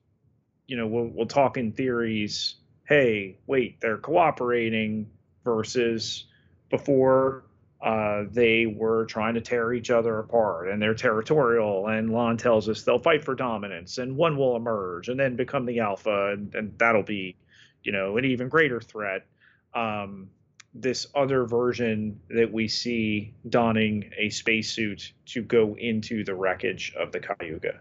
you 0.66 0.76
know, 0.76 0.86
we'll, 0.86 1.06
we'll 1.06 1.26
talk 1.26 1.56
in 1.56 1.72
theories. 1.72 2.56
Hey, 2.86 3.38
wait, 3.46 3.80
they're 3.80 3.98
cooperating 3.98 5.10
versus 5.44 6.24
before 6.70 7.44
uh, 7.82 8.24
they 8.30 8.66
were 8.66 9.04
trying 9.06 9.34
to 9.34 9.40
tear 9.40 9.72
each 9.74 9.90
other 9.90 10.18
apart 10.18 10.68
and 10.68 10.80
they're 10.80 10.94
territorial. 10.94 11.88
And 11.88 12.10
La'an 12.10 12.38
tells 12.38 12.68
us 12.68 12.82
they'll 12.82 12.98
fight 12.98 13.24
for 13.24 13.34
dominance 13.34 13.98
and 13.98 14.16
one 14.16 14.36
will 14.36 14.56
emerge 14.56 15.08
and 15.08 15.20
then 15.20 15.36
become 15.36 15.66
the 15.66 15.80
alpha, 15.80 16.32
and, 16.32 16.54
and 16.54 16.78
that'll 16.78 17.02
be, 17.02 17.36
you 17.82 17.92
know, 17.92 18.16
an 18.16 18.24
even 18.24 18.48
greater 18.48 18.80
threat 18.80 19.26
um, 19.74 20.30
this 20.74 21.06
other 21.14 21.44
version 21.44 22.20
that 22.30 22.50
we 22.52 22.68
see 22.68 23.34
donning 23.48 24.10
a 24.18 24.30
spacesuit 24.30 25.12
to 25.26 25.42
go 25.42 25.76
into 25.76 26.24
the 26.24 26.34
wreckage 26.34 26.92
of 26.98 27.12
the 27.12 27.20
Cayuga. 27.20 27.80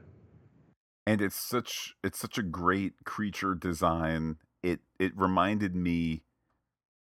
And 1.06 1.22
it's 1.22 1.36
such 1.36 1.96
it's 2.04 2.18
such 2.20 2.38
a 2.38 2.44
great 2.44 2.94
creature 3.04 3.56
design. 3.56 4.38
It 4.62 4.80
it 5.00 5.12
reminded 5.18 5.76
me, 5.76 6.24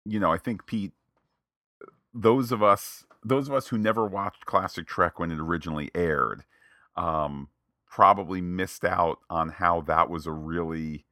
you 0.05 0.19
know, 0.19 0.33
I 0.33 0.39
think 0.39 0.67
Pete, 0.67 0.93
those 2.13 2.51
of 2.51 2.63
us 2.63 3.05
those 3.25 3.49
of 3.49 3.55
us 3.55 3.69
who 3.69 3.79
never 3.79 4.07
watched 4.07 4.47
classic 4.47 4.87
Trek 4.87 5.19
when 5.19 5.31
it 5.31 5.39
originally 5.39 5.91
aired, 5.95 6.45
um, 6.97 7.49
probably 7.89 8.41
missed 8.41 8.85
out 8.85 9.19
on 9.31 9.51
how 9.51 9.81
that 9.83 10.11
was 10.11 10.27
a 10.27 10.33
really 10.33 11.05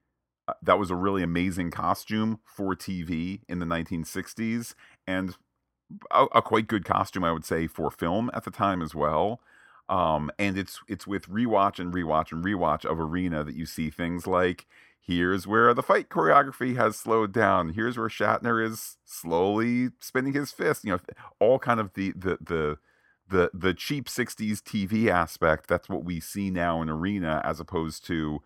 uh, 0.47 0.53
that 0.63 0.79
was 0.79 0.91
a 0.91 0.97
really 0.97 1.23
amazing 1.23 1.71
costume 1.71 2.39
for 2.45 2.75
TV 2.75 3.41
in 3.49 3.59
the 3.59 3.67
1960s 3.67 4.75
and 5.07 5.37
a, 6.11 6.25
a, 6.35 6.43
quite 6.43 6.67
good 6.67 6.85
costume 6.85 7.25
I 7.25 7.33
would 7.33 7.45
say 7.45 7.67
for 7.67 7.91
film 7.91 8.31
at 8.35 8.45
the 8.45 8.51
time 8.51 8.83
as 8.83 8.95
well. 8.95 9.41
Um, 9.89 10.31
and 10.39 10.57
it's 10.57 10.81
it's 10.89 11.07
with 11.07 11.29
rewatch 11.29 11.79
and 11.79 11.93
rewatch 11.93 12.33
and 12.33 12.45
rewatch 12.45 12.85
of 12.85 12.99
Arena 12.99 13.45
that 13.45 13.55
you 13.55 13.67
see 13.67 13.91
things 13.91 14.27
like 14.27 14.67
here's 15.07 15.47
where 15.47 15.75
the 15.75 15.83
fight 15.83 16.09
choreography 16.09 16.77
has 16.77 16.97
slowed 16.97 17.33
down. 17.33 17.71
Here's 17.71 17.99
where 17.99 18.09
Shatner 18.09 18.65
is 18.65 18.97
slowly 19.05 19.91
spinning 20.01 20.33
his 20.33 20.53
fist. 20.53 20.85
You 20.85 20.93
know, 20.93 21.01
all 21.39 21.59
kind 21.59 21.81
of 21.81 21.93
the 21.95 22.13
the 22.13 22.39
the 22.41 22.79
the 23.29 23.51
the 23.53 23.75
cheap 23.75 24.07
60s 24.09 24.63
TV 24.63 25.09
aspect. 25.09 25.67
That's 25.69 25.89
what 25.89 26.05
we 26.05 26.21
see 26.21 26.51
now 26.51 26.81
in 26.83 26.89
Arena 26.89 27.41
as 27.45 27.61
opposed 27.61 28.07
to, 28.07 28.43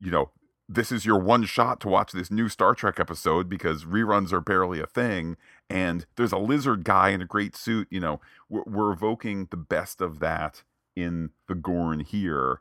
you 0.00 0.10
know, 0.10 0.30
this 0.68 0.90
is 0.90 1.04
your 1.04 1.18
one 1.18 1.44
shot 1.44 1.80
to 1.80 1.88
watch 1.88 2.12
this 2.12 2.30
new 2.30 2.48
Star 2.48 2.74
Trek 2.74 2.98
episode 2.98 3.48
because 3.48 3.84
reruns 3.84 4.32
are 4.32 4.40
barely 4.40 4.80
a 4.80 4.86
thing. 4.86 5.36
And 5.68 6.06
there's 6.16 6.32
a 6.32 6.38
lizard 6.38 6.84
guy 6.84 7.10
in 7.10 7.20
a 7.20 7.26
great 7.26 7.54
suit. 7.54 7.88
You 7.90 8.00
know, 8.00 8.20
we're, 8.48 8.64
we're 8.66 8.92
evoking 8.92 9.48
the 9.50 9.56
best 9.56 10.00
of 10.00 10.20
that 10.20 10.62
in 10.96 11.30
the 11.48 11.54
Gorn 11.54 12.00
here. 12.00 12.60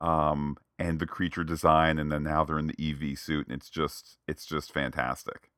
Um, 0.00 0.56
and 0.78 0.98
the 0.98 1.06
creature 1.06 1.44
design 1.44 1.98
and 1.98 2.10
then 2.10 2.24
now 2.24 2.44
they're 2.44 2.58
in 2.58 2.66
the 2.66 2.74
EV 2.80 3.16
suit 3.18 3.46
and 3.46 3.56
it's 3.56 3.70
just 3.70 4.18
it's 4.26 4.44
just 4.44 4.72
fantastic. 4.72 5.50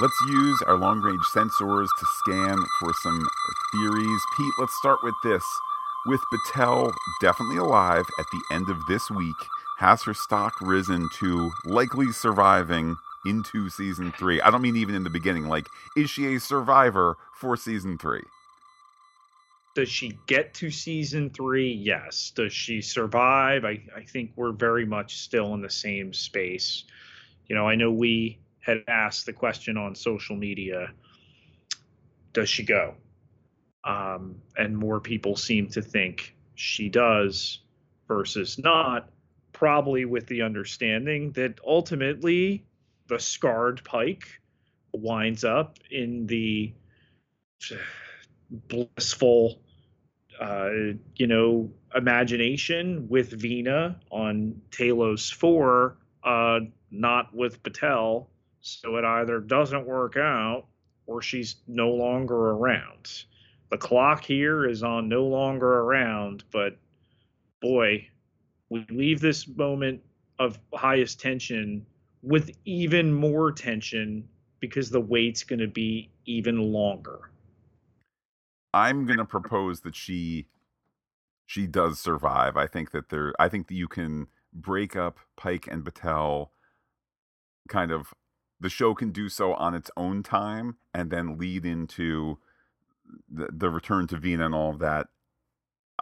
Let's 0.00 0.20
use 0.28 0.62
our 0.62 0.76
long 0.76 1.00
range 1.00 1.24
sensors 1.34 1.88
to 1.98 2.06
scan 2.18 2.64
for 2.78 2.92
some 3.02 3.26
theories. 3.72 4.22
Pete, 4.36 4.52
let's 4.60 4.76
start 4.78 5.00
with 5.02 5.14
this. 5.24 5.42
With 6.06 6.20
Batel 6.32 6.92
definitely 7.20 7.56
alive 7.56 8.04
at 8.20 8.26
the 8.30 8.54
end 8.54 8.70
of 8.70 8.78
this 8.86 9.10
week, 9.10 9.34
has 9.78 10.04
her 10.04 10.14
stock 10.14 10.52
risen 10.60 11.08
to 11.14 11.50
likely 11.64 12.12
surviving 12.12 12.94
into 13.26 13.68
season 13.70 14.12
three? 14.12 14.40
I 14.40 14.50
don't 14.50 14.62
mean 14.62 14.76
even 14.76 14.94
in 14.94 15.04
the 15.04 15.10
beginning. 15.10 15.48
Like, 15.48 15.66
is 15.96 16.10
she 16.10 16.34
a 16.34 16.40
survivor 16.40 17.16
for 17.34 17.56
season 17.56 17.98
three? 17.98 18.22
Does 19.74 19.88
she 19.88 20.18
get 20.26 20.54
to 20.54 20.70
season 20.70 21.30
three? 21.30 21.72
Yes. 21.72 22.32
Does 22.34 22.52
she 22.52 22.80
survive? 22.80 23.64
I, 23.64 23.80
I 23.94 24.02
think 24.02 24.32
we're 24.34 24.52
very 24.52 24.84
much 24.84 25.18
still 25.18 25.54
in 25.54 25.62
the 25.62 25.70
same 25.70 26.12
space. 26.12 26.84
You 27.46 27.54
know, 27.54 27.68
I 27.68 27.76
know 27.76 27.92
we 27.92 28.38
had 28.60 28.82
asked 28.88 29.26
the 29.26 29.32
question 29.32 29.76
on 29.76 29.94
social 29.94 30.36
media 30.36 30.90
does 32.32 32.48
she 32.48 32.62
go? 32.62 32.94
Um, 33.84 34.40
and 34.56 34.76
more 34.76 35.00
people 35.00 35.34
seem 35.34 35.68
to 35.70 35.82
think 35.82 36.36
she 36.54 36.88
does 36.88 37.60
versus 38.06 38.58
not, 38.58 39.08
probably 39.52 40.04
with 40.04 40.26
the 40.26 40.42
understanding 40.42 41.32
that 41.32 41.58
ultimately 41.66 42.64
the 43.08 43.18
scarred 43.18 43.82
pike 43.84 44.40
winds 44.92 45.44
up 45.44 45.78
in 45.90 46.26
the 46.26 46.72
blissful 48.50 49.60
uh, 50.40 50.70
you 51.16 51.26
know 51.26 51.70
imagination 51.94 53.08
with 53.08 53.30
Vina 53.30 53.98
on 54.10 54.60
Talos 54.70 55.32
4 55.32 55.96
uh, 56.24 56.60
not 56.90 57.34
with 57.34 57.62
Batel 57.62 58.26
so 58.60 58.96
it 58.96 59.04
either 59.04 59.40
doesn't 59.40 59.86
work 59.86 60.16
out 60.16 60.66
or 61.06 61.22
she's 61.22 61.56
no 61.66 61.90
longer 61.90 62.50
around. 62.50 63.24
The 63.70 63.78
clock 63.78 64.24
here 64.24 64.66
is 64.66 64.82
on 64.82 65.08
no 65.08 65.24
longer 65.26 65.80
around, 65.80 66.44
but 66.52 66.76
boy, 67.60 68.08
we 68.68 68.84
leave 68.90 69.20
this 69.20 69.48
moment 69.48 70.02
of 70.38 70.58
highest 70.72 71.20
tension 71.20 71.84
with 72.22 72.50
even 72.64 73.12
more 73.12 73.52
tension 73.52 74.28
because 74.60 74.90
the 74.90 75.00
wait's 75.00 75.44
going 75.44 75.60
to 75.60 75.68
be 75.68 76.10
even 76.26 76.72
longer. 76.72 77.30
I'm 78.74 79.06
going 79.06 79.18
to 79.18 79.24
propose 79.24 79.80
that 79.80 79.96
she 79.96 80.48
she 81.46 81.66
does 81.66 81.98
survive. 81.98 82.56
I 82.56 82.66
think 82.66 82.90
that 82.90 83.08
there 83.08 83.32
I 83.38 83.48
think 83.48 83.68
that 83.68 83.74
you 83.74 83.88
can 83.88 84.26
break 84.52 84.96
up 84.96 85.18
Pike 85.36 85.66
and 85.70 85.84
Batel 85.84 86.48
kind 87.68 87.90
of 87.90 88.12
the 88.60 88.68
show 88.68 88.94
can 88.94 89.10
do 89.10 89.28
so 89.28 89.54
on 89.54 89.74
its 89.74 89.90
own 89.96 90.22
time 90.22 90.76
and 90.92 91.10
then 91.10 91.38
lead 91.38 91.64
into 91.64 92.38
the, 93.30 93.48
the 93.52 93.70
return 93.70 94.06
to 94.08 94.16
Vina 94.16 94.46
and 94.46 94.54
all 94.54 94.70
of 94.70 94.78
that. 94.80 95.06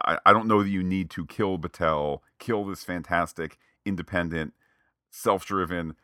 I, 0.03 0.17
I 0.25 0.33
don't 0.33 0.47
know 0.47 0.63
that 0.63 0.69
you 0.69 0.83
need 0.83 1.09
to 1.11 1.25
kill 1.25 1.57
Batel, 1.57 2.19
kill 2.39 2.65
this 2.65 2.83
fantastic, 2.83 3.57
independent, 3.85 4.53
self 5.11 5.45
driven 5.45 5.95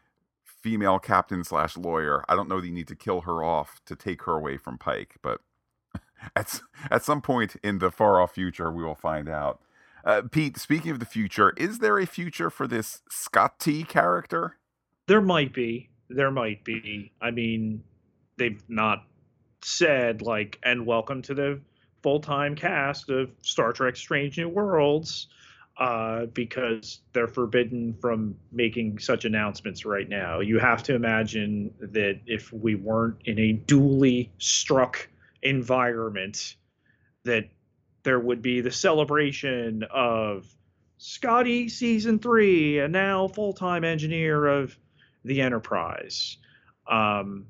female 0.64 0.98
captain 0.98 1.44
slash 1.44 1.78
lawyer. 1.78 2.24
I 2.28 2.36
don't 2.36 2.50
know 2.50 2.60
that 2.60 2.66
you 2.66 2.74
need 2.74 2.88
to 2.88 2.96
kill 2.96 3.22
her 3.22 3.44
off 3.44 3.82
to 3.86 3.96
take 3.96 4.24
her 4.24 4.34
away 4.34 4.58
from 4.58 4.80
Pike, 4.80 5.18
but 5.22 5.42
at, 6.36 6.62
at 6.90 7.04
some 7.04 7.22
point 7.22 7.56
in 7.62 7.78
the 7.78 7.92
far 7.92 8.20
off 8.20 8.34
future, 8.34 8.72
we 8.72 8.84
will 8.84 8.96
find 8.96 9.30
out. 9.30 9.62
Uh, 10.06 10.24
Pete, 10.32 10.58
speaking 10.58 10.92
of 10.92 11.00
the 11.00 11.06
future, 11.06 11.54
is 11.58 11.80
there 11.80 12.00
a 12.00 12.08
future 12.08 12.50
for 12.50 12.68
this 12.68 13.02
Scotty 13.10 13.84
character? 13.84 14.58
There 15.08 15.22
might 15.22 15.54
be 15.54 15.90
there 16.14 16.32
might 16.32 16.64
be. 16.64 17.12
I 17.22 17.32
mean, 17.32 17.84
they've 18.38 18.62
not 18.70 19.06
said 19.62 20.22
like, 20.22 20.60
and 20.64 20.86
welcome 20.86 21.22
to 21.24 21.34
the 21.34 21.60
full 22.02 22.20
time 22.20 22.56
cast 22.56 23.10
of 23.10 23.32
Star 23.42 23.74
Trek 23.74 23.96
Strange 23.96 24.38
New 24.38 24.50
Worlds, 24.50 25.28
uh, 25.78 26.28
because 26.28 27.00
they're 27.14 27.28
forbidden 27.28 27.96
from 28.00 28.36
making 28.52 29.00
such 29.00 29.26
announcements 29.26 29.86
right 29.86 30.08
now. 30.08 30.40
You 30.40 30.60
have 30.60 30.84
to 30.84 30.96
imagine 30.96 31.74
that 31.80 32.20
if 32.26 32.54
we 32.54 32.76
weren't 32.76 33.18
in 33.26 33.40
a 33.40 33.54
duly 33.54 34.32
struck 34.38 35.08
environment, 35.42 36.56
that 37.24 37.50
there 38.04 38.20
would 38.20 38.42
be 38.42 38.62
the 38.62 38.72
celebration 38.72 39.84
of 39.92 40.46
Scotty 40.98 41.68
season 41.70 42.20
three, 42.20 42.80
and 42.80 42.94
now 42.94 43.28
full 43.28 43.54
time 43.54 43.84
engineer 43.84 44.46
of 44.46 44.78
the 45.26 45.42
Enterprise. 45.42 46.38
Um, 46.88 47.48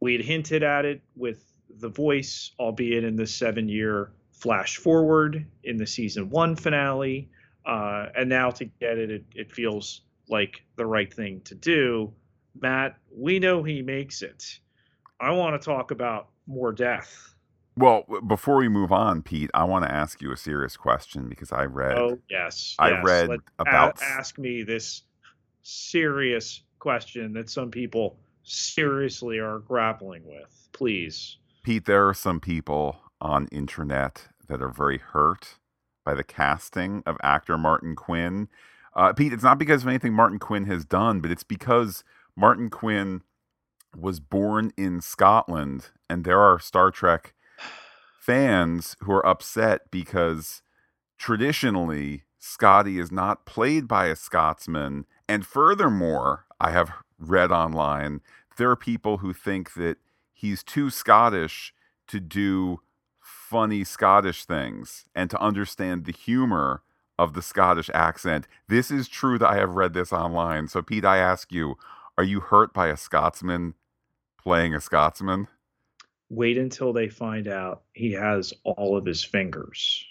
we 0.00 0.12
had 0.12 0.22
hinted 0.22 0.62
at 0.62 0.84
it 0.84 1.02
with 1.16 1.42
the 1.80 1.88
voice, 1.88 2.52
albeit 2.60 3.04
in 3.04 3.16
the 3.16 3.26
seven 3.26 3.68
year 3.68 4.12
flash 4.32 4.76
forward 4.76 5.46
in 5.64 5.76
the 5.76 5.86
season 5.86 6.28
one 6.28 6.56
finale. 6.56 7.30
Uh, 7.64 8.06
and 8.16 8.28
now 8.28 8.50
to 8.50 8.64
get 8.64 8.98
it, 8.98 9.10
it, 9.10 9.24
it 9.34 9.52
feels 9.52 10.02
like 10.28 10.62
the 10.76 10.86
right 10.86 11.12
thing 11.12 11.40
to 11.44 11.54
do. 11.54 12.12
Matt, 12.60 12.96
we 13.14 13.38
know 13.38 13.62
he 13.62 13.82
makes 13.82 14.22
it. 14.22 14.58
I 15.20 15.30
want 15.30 15.60
to 15.60 15.64
talk 15.64 15.90
about 15.90 16.28
more 16.46 16.72
death. 16.72 17.34
Well, 17.76 18.04
before 18.26 18.56
we 18.56 18.68
move 18.68 18.92
on, 18.92 19.22
Pete, 19.22 19.50
I 19.54 19.64
want 19.64 19.84
to 19.84 19.90
ask 19.92 20.20
you 20.20 20.30
a 20.32 20.36
serious 20.36 20.76
question 20.76 21.28
because 21.28 21.52
I 21.52 21.64
read. 21.64 21.96
Oh 21.96 22.18
yes, 22.28 22.76
I 22.78 22.90
yes. 22.90 23.04
read 23.04 23.28
Let, 23.28 23.40
about. 23.58 24.02
ask 24.02 24.38
me 24.38 24.62
this 24.62 25.02
serious 25.62 26.62
question 26.78 27.32
that 27.32 27.48
some 27.48 27.70
people 27.70 28.18
seriously 28.42 29.38
are 29.38 29.60
grappling 29.60 30.26
with. 30.26 30.68
Please. 30.72 31.38
Pete, 31.62 31.86
there 31.86 32.06
are 32.08 32.14
some 32.14 32.40
people 32.40 32.96
on 33.20 33.46
internet 33.46 34.28
that 34.48 34.60
are 34.60 34.68
very 34.68 34.98
hurt 34.98 35.58
by 36.04 36.14
the 36.14 36.24
casting 36.24 37.02
of 37.06 37.16
actor 37.22 37.56
Martin 37.56 37.94
Quinn. 37.94 38.48
Uh, 38.94 39.12
Pete, 39.12 39.32
it's 39.32 39.42
not 39.42 39.58
because 39.58 39.82
of 39.82 39.88
anything 39.88 40.12
Martin 40.12 40.38
Quinn 40.38 40.66
has 40.66 40.84
done, 40.84 41.20
but 41.20 41.30
it's 41.30 41.44
because 41.44 42.04
Martin 42.36 42.70
Quinn 42.70 43.22
was 43.96 44.20
born 44.20 44.72
in 44.76 45.00
Scotland, 45.00 45.90
and 46.08 46.24
there 46.24 46.40
are 46.40 46.58
Star 46.58 46.90
Trek 46.90 47.34
fans 48.18 48.96
who 49.00 49.12
are 49.12 49.26
upset 49.26 49.90
because 49.90 50.62
traditionally 51.18 52.22
Scotty 52.38 52.98
is 52.98 53.12
not 53.12 53.46
played 53.46 53.86
by 53.86 54.06
a 54.06 54.16
Scotsman. 54.16 55.06
And 55.28 55.46
furthermore, 55.46 56.46
I 56.60 56.70
have 56.70 56.92
read 57.18 57.50
online, 57.50 58.20
there 58.56 58.70
are 58.70 58.76
people 58.76 59.18
who 59.18 59.32
think 59.32 59.74
that 59.74 59.98
he's 60.32 60.62
too 60.62 60.90
Scottish 60.90 61.74
to 62.08 62.20
do 62.20 62.80
funny 63.52 63.84
Scottish 63.84 64.46
things 64.46 65.04
and 65.14 65.28
to 65.28 65.38
understand 65.38 66.06
the 66.06 66.12
humor 66.12 66.82
of 67.18 67.34
the 67.34 67.42
Scottish 67.42 67.90
accent. 67.92 68.48
This 68.66 68.90
is 68.90 69.08
true 69.08 69.38
that 69.38 69.50
I 69.50 69.56
have 69.56 69.74
read 69.74 69.92
this 69.92 70.10
online. 70.10 70.68
So, 70.68 70.80
Pete, 70.80 71.04
I 71.04 71.18
ask 71.18 71.52
you, 71.52 71.76
are 72.16 72.24
you 72.24 72.40
hurt 72.40 72.72
by 72.72 72.88
a 72.88 72.96
Scotsman 72.96 73.74
playing 74.42 74.74
a 74.74 74.80
Scotsman? 74.80 75.48
Wait 76.30 76.56
until 76.56 76.94
they 76.94 77.10
find 77.10 77.46
out 77.46 77.82
he 77.92 78.12
has 78.12 78.54
all 78.64 78.96
of 78.96 79.04
his 79.04 79.22
fingers. 79.22 80.02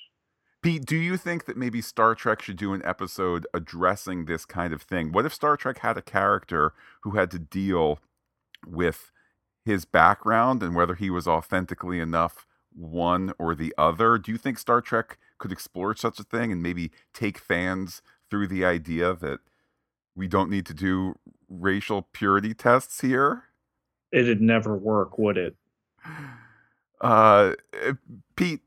Pete, 0.62 0.86
do 0.86 0.96
you 0.96 1.18
think 1.18 1.46
that 1.46 1.58
maybe 1.58 1.82
Star 1.82 2.14
Trek 2.14 2.44
should 2.44 2.58
do 2.58 2.74
an 2.74 2.84
episode 2.86 3.48
addressing 3.56 4.26
this 4.26 4.46
kind 4.46 4.72
of 4.72 4.84
thing? 4.84 5.12
What 5.12 5.26
if 5.26 5.34
Star 5.34 5.58
Trek 5.58 5.80
had 5.80 5.98
a 5.98 6.04
character 6.04 6.74
who 7.02 7.12
had 7.18 7.32
to 7.32 7.40
deal 7.40 7.98
with 8.68 9.12
his 9.66 9.84
background 9.84 10.62
and 10.62 10.76
whether 10.76 10.94
he 10.94 11.10
was 11.10 11.28
authentically 11.28 12.00
enough 12.00 12.46
one 12.74 13.34
or 13.38 13.56
the 13.56 13.74
other. 13.78 14.18
Do 14.18 14.32
you 14.32 14.38
think 14.38 14.58
Star 14.58 14.82
Trek 14.82 15.18
could 15.38 15.52
explore 15.52 15.96
such 15.96 16.20
a 16.20 16.24
thing 16.24 16.52
and 16.52 16.62
maybe 16.62 16.92
take 17.14 17.38
fans 17.38 18.02
through 18.30 18.48
the 18.48 18.64
idea 18.66 19.14
that 19.16 19.40
we 20.16 20.28
don't 20.28 20.50
need 20.50 20.66
to 20.68 20.74
do 20.74 21.16
racial 21.50 22.04
purity 22.14 22.54
tests 22.54 23.02
here? 23.02 23.44
It'd 24.12 24.42
never 24.42 24.76
work, 24.76 25.18
would 25.18 25.38
it? 25.38 25.56
Uh, 27.00 27.54
eh, 27.74 27.94
Pete, 28.36 28.62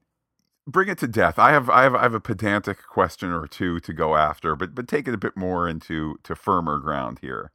bring 0.66 0.88
it 0.88 0.98
to 0.98 1.06
death. 1.06 1.38
I 1.38 1.52
have, 1.52 1.68
I 1.68 1.82
have, 1.82 1.94
I 1.94 2.02
have 2.02 2.14
a 2.14 2.20
pedantic 2.20 2.78
question 2.86 3.30
or 3.30 3.46
two 3.46 3.80
to 3.80 3.92
go 3.92 4.16
after, 4.16 4.56
but 4.56 4.74
but 4.74 4.88
take 4.88 5.06
it 5.06 5.14
a 5.14 5.18
bit 5.18 5.36
more 5.36 5.68
into 5.68 6.16
to 6.24 6.34
firmer 6.34 6.78
ground 6.78 7.18
here. 7.20 7.52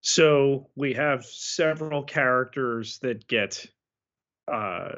So 0.00 0.68
we 0.76 0.92
have 0.94 1.24
several 1.24 2.02
characters 2.02 2.98
that 2.98 3.26
get 3.26 3.66
uh, 4.52 4.92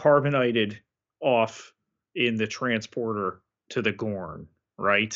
carbonated 0.00 0.80
off 1.20 1.74
in 2.14 2.36
the 2.36 2.46
transporter 2.46 3.42
to 3.68 3.82
the 3.82 3.92
Gorn, 3.92 4.48
right? 4.78 5.14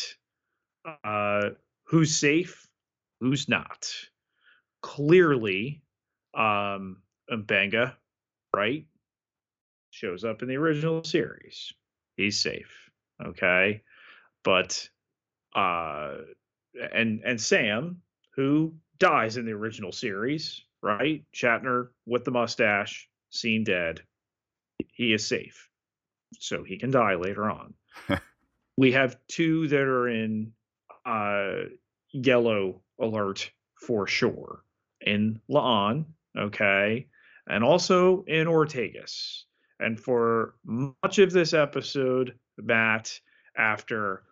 Uh, 1.02 1.50
who's 1.84 2.14
safe? 2.14 2.68
Who's 3.20 3.48
not? 3.48 3.90
Clearly, 4.82 5.82
um, 6.34 6.98
M'Benga, 7.30 7.94
right? 8.54 8.84
Shows 9.90 10.22
up 10.22 10.42
in 10.42 10.48
the 10.48 10.56
original 10.56 11.02
series. 11.02 11.72
He's 12.18 12.38
safe. 12.38 12.90
Okay. 13.24 13.82
But 14.42 14.86
uh 15.54 16.16
and 16.92 17.22
and 17.24 17.40
Sam, 17.40 18.02
who 18.34 18.74
dies 18.98 19.38
in 19.38 19.46
the 19.46 19.52
original 19.52 19.92
series, 19.92 20.60
right? 20.82 21.24
Shatner 21.34 21.88
with 22.04 22.24
the 22.24 22.32
mustache, 22.32 23.08
seen 23.30 23.64
dead. 23.64 24.02
He 24.94 25.12
is 25.12 25.26
safe. 25.26 25.68
So 26.38 26.64
he 26.64 26.78
can 26.78 26.90
die 26.90 27.14
later 27.14 27.50
on. 27.50 27.74
we 28.76 28.92
have 28.92 29.16
two 29.28 29.68
that 29.68 29.80
are 29.80 30.08
in 30.08 30.52
uh 31.04 31.68
yellow 32.12 32.80
alert 33.00 33.50
for 33.74 34.06
sure. 34.06 34.64
In 35.00 35.40
La'an, 35.50 36.06
okay, 36.38 37.06
and 37.46 37.62
also 37.62 38.24
in 38.26 38.46
Ortegas. 38.46 39.42
And 39.80 40.00
for 40.00 40.54
much 40.64 41.18
of 41.18 41.32
this 41.32 41.52
episode, 41.52 42.38
Matt, 42.56 43.20
after 43.56 44.22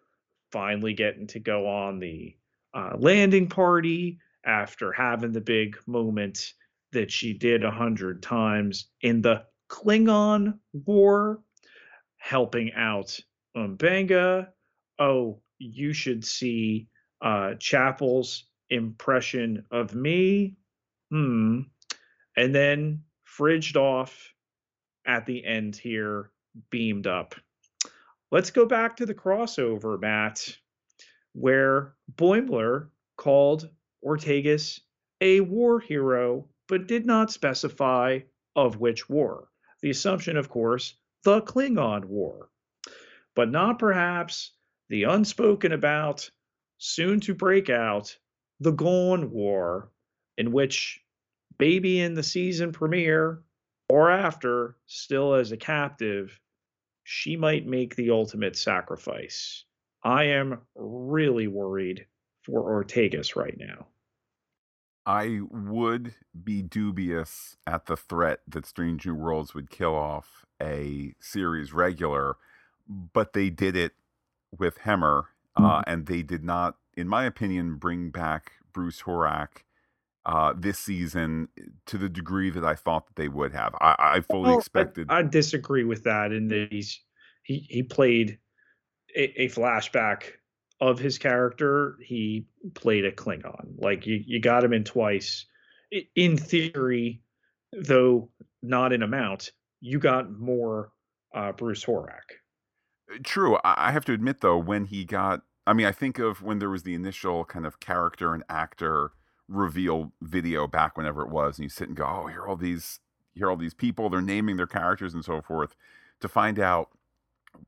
finally 0.51 0.95
getting 0.95 1.27
to 1.29 1.41
go 1.41 1.67
on 1.67 1.99
the 1.99 2.37
uh, 2.75 2.93
landing 2.97 3.49
party, 3.49 4.19
after 4.45 4.93
having 4.93 5.33
the 5.33 5.41
big 5.41 5.77
moment 5.87 6.53
that 6.93 7.11
she 7.11 7.33
did 7.33 7.65
a 7.65 7.71
hundred 7.71 8.23
times 8.23 8.89
in 9.01 9.21
the 9.21 9.45
Klingon 9.73 10.59
War, 10.75 11.43
helping 12.19 12.73
out 12.75 13.19
M'Benga. 13.57 14.49
Oh, 14.99 15.41
you 15.59 15.95
should 15.95 16.25
see 16.25 16.89
uh, 17.23 17.55
Chapel's 17.59 18.45
impression 18.69 19.65
of 19.71 19.95
me. 19.95 20.57
Hmm. 21.11 21.61
And 22.37 22.55
then 22.55 23.03
fridged 23.27 23.77
off 23.77 24.35
at 25.07 25.25
the 25.25 25.45
end 25.45 25.77
here, 25.77 26.31
beamed 26.71 27.07
up. 27.07 27.35
Let's 28.31 28.51
go 28.51 28.67
back 28.67 28.97
to 28.97 29.07
the 29.07 29.15
crossover, 29.15 29.99
Matt, 29.99 30.55
where 31.33 31.95
Boimler 32.15 32.89
called 33.17 33.71
Ortegas 34.05 34.81
a 35.23 35.41
war 35.41 35.81
hero, 35.81 36.49
but 36.69 36.87
did 36.87 37.07
not 37.07 37.33
specify 37.33 38.19
of 38.55 38.79
which 38.79 39.09
war. 39.09 39.49
The 39.83 39.91
assumption, 39.91 40.37
of 40.37 40.49
course, 40.49 40.95
the 41.25 41.43
Klingon 41.43 42.07
War, 42.07 42.49
but 43.35 43.51
not 43.51 43.79
perhaps 43.79 44.53
the 44.89 45.05
unspoken 45.05 45.73
about, 45.73 46.31
soon 46.79 47.21
to 47.21 47.35
break 47.35 47.69
out, 47.69 48.17
the 48.61 48.73
Gorn 48.73 49.31
War, 49.31 49.91
in 50.39 50.53
which 50.53 51.03
Baby 51.59 52.01
in 52.01 52.15
the 52.15 52.23
season 52.23 52.73
premiere 52.73 53.43
or 53.89 54.11
after, 54.11 54.77
still 54.87 55.35
as 55.35 55.53
a 55.53 55.57
captive, 55.57 56.41
she 57.05 57.37
might 57.37 57.67
make 57.67 57.95
the 57.95 58.11
ultimate 58.11 58.57
sacrifice. 58.57 59.65
I 60.03 60.25
am 60.25 60.61
really 60.75 61.47
worried 61.47 62.07
for 62.43 62.63
Ortegas 62.63 63.37
right 63.37 63.57
now. 63.57 63.87
I 65.05 65.41
would 65.51 66.15
be 66.45 66.63
dubious 66.63 67.57
at 67.67 67.87
the 67.87 67.97
threat 67.97 68.41
that 68.47 68.67
Strange 68.67 69.07
New 69.07 69.15
Worlds 69.15 69.55
would 69.55 69.71
kill 69.71 69.95
off 69.95 70.47
a 70.61 71.15
series 71.21 71.73
regular, 71.73 72.37
but 72.89 73.33
they 73.33 73.51
did 73.51 73.77
it 73.77 73.93
with 74.57 74.79
Hemmer, 74.81 75.25
uh, 75.57 75.61
mm-hmm. 75.61 75.91
and 75.91 76.07
they 76.07 76.23
did 76.23 76.45
not, 76.45 76.77
in 76.97 77.09
my 77.09 77.25
opinion, 77.25 77.77
bring 77.77 78.11
back 78.11 78.53
Bruce 78.73 79.03
Horak 79.03 79.65
uh, 80.25 80.55
this 80.57 80.79
season 80.79 81.49
to 81.87 81.99
the 81.99 82.09
degree 82.09 82.51
that 82.51 82.65
I 82.65 82.75
thought 82.75 83.07
that 83.07 83.17
they 83.17 83.29
would 83.29 83.53
have. 83.53 83.75
I, 83.81 83.97
I 83.99 84.21
fully 84.21 84.51
well, 84.51 84.59
expected. 84.59 85.09
I, 85.11 85.19
I, 85.19 85.23
disagree 85.23 85.85
with 85.85 86.05
that 86.05 86.33
in 86.33 86.49
that 86.49 86.69
he's 86.71 87.01
he 87.43 87.67
he 87.69 87.83
played 87.83 88.39
a, 89.17 89.43
a, 89.43 89.49
flashback 89.49 90.35
of 90.83 90.99
his 90.99 91.17
character. 91.17 91.97
He 92.03 92.45
played 92.75 93.05
a 93.05 93.13
Klingon. 93.13 93.75
Like 93.79 94.05
you, 94.05 94.23
you 94.27 94.41
got 94.41 94.65
him 94.65 94.73
in 94.73 94.83
twice. 94.83 95.47
In 96.17 96.37
theory, 96.37 97.23
though 97.73 98.29
not 98.63 98.93
in 98.93 99.03
amount, 99.03 99.53
you 99.81 100.01
got 100.01 100.33
more 100.33 100.91
uh, 101.35 101.53
Bruce 101.53 101.85
Horak. 101.85 102.41
True. 103.23 103.59
I 103.65 103.93
have 103.93 104.05
to 104.07 104.13
admit 104.13 104.41
though, 104.41 104.59
when 104.59 104.87
he 104.87 105.05
got, 105.05 105.43
I 105.67 105.73
mean, 105.73 105.87
I 105.87 105.93
think 105.93 106.19
of 106.19 106.43
when 106.43 106.59
there 106.59 106.71
was 106.71 106.83
the 106.83 106.95
initial 106.95 107.45
kind 107.45 107.65
of 107.65 107.79
character 107.79 108.35
and 108.35 108.43
actor 108.49 109.13
reveal 109.49 110.13
video 110.21 110.67
back 110.67 110.97
whenever 110.97 111.23
it 111.23 111.29
was, 111.31 111.59
and 111.59 111.65
you 111.65 111.69
sit 111.69 111.89
and 111.89 111.97
go, 111.97 112.05
"Oh, 112.05 112.27
here 112.27 112.41
are 112.41 112.49
all 112.49 112.57
these, 112.57 112.99
here 113.35 113.47
are 113.47 113.51
all 113.51 113.57
these 113.57 113.75
people. 113.75 114.11
They're 114.11 114.21
naming 114.21 114.57
their 114.57 114.67
characters 114.67 115.15
and 115.15 115.25
so 115.25 115.41
forth." 115.43 115.77
To 116.21 116.29
find 116.29 116.59
out, 116.59 116.89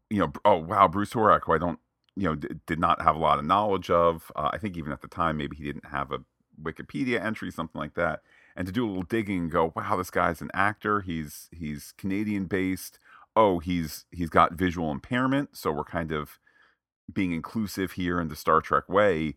you 0.08 0.18
know, 0.18 0.32
oh 0.44 0.56
wow, 0.56 0.88
Bruce 0.88 1.12
Horak, 1.12 1.42
who 1.44 1.52
I 1.52 1.58
don't, 1.58 1.78
you 2.16 2.24
know, 2.28 2.34
d- 2.34 2.48
did 2.66 2.78
not 2.78 3.02
have 3.02 3.16
a 3.16 3.18
lot 3.18 3.38
of 3.38 3.44
knowledge 3.44 3.90
of. 3.90 4.30
Uh, 4.36 4.50
I 4.52 4.58
think 4.58 4.76
even 4.76 4.92
at 4.92 5.02
the 5.02 5.08
time, 5.08 5.36
maybe 5.36 5.56
he 5.56 5.64
didn't 5.64 5.86
have 5.86 6.12
a 6.12 6.20
Wikipedia 6.62 7.22
entry, 7.22 7.50
something 7.50 7.80
like 7.80 7.94
that. 7.94 8.20
And 8.56 8.66
to 8.66 8.72
do 8.72 8.84
a 8.84 8.88
little 8.88 9.02
digging 9.02 9.42
and 9.42 9.50
go, 9.50 9.72
wow, 9.74 9.96
this 9.96 10.10
guy's 10.10 10.40
an 10.40 10.50
actor. 10.54 11.00
He's 11.00 11.48
he's 11.52 11.92
Canadian 11.98 12.44
based. 12.44 12.98
Oh, 13.34 13.58
he's 13.58 14.06
he's 14.12 14.30
got 14.30 14.54
visual 14.54 14.90
impairment, 14.90 15.56
so 15.56 15.72
we're 15.72 15.84
kind 15.84 16.12
of 16.12 16.38
being 17.12 17.32
inclusive 17.32 17.92
here 17.92 18.20
in 18.20 18.28
the 18.28 18.36
Star 18.36 18.60
Trek 18.60 18.88
way 18.88 19.34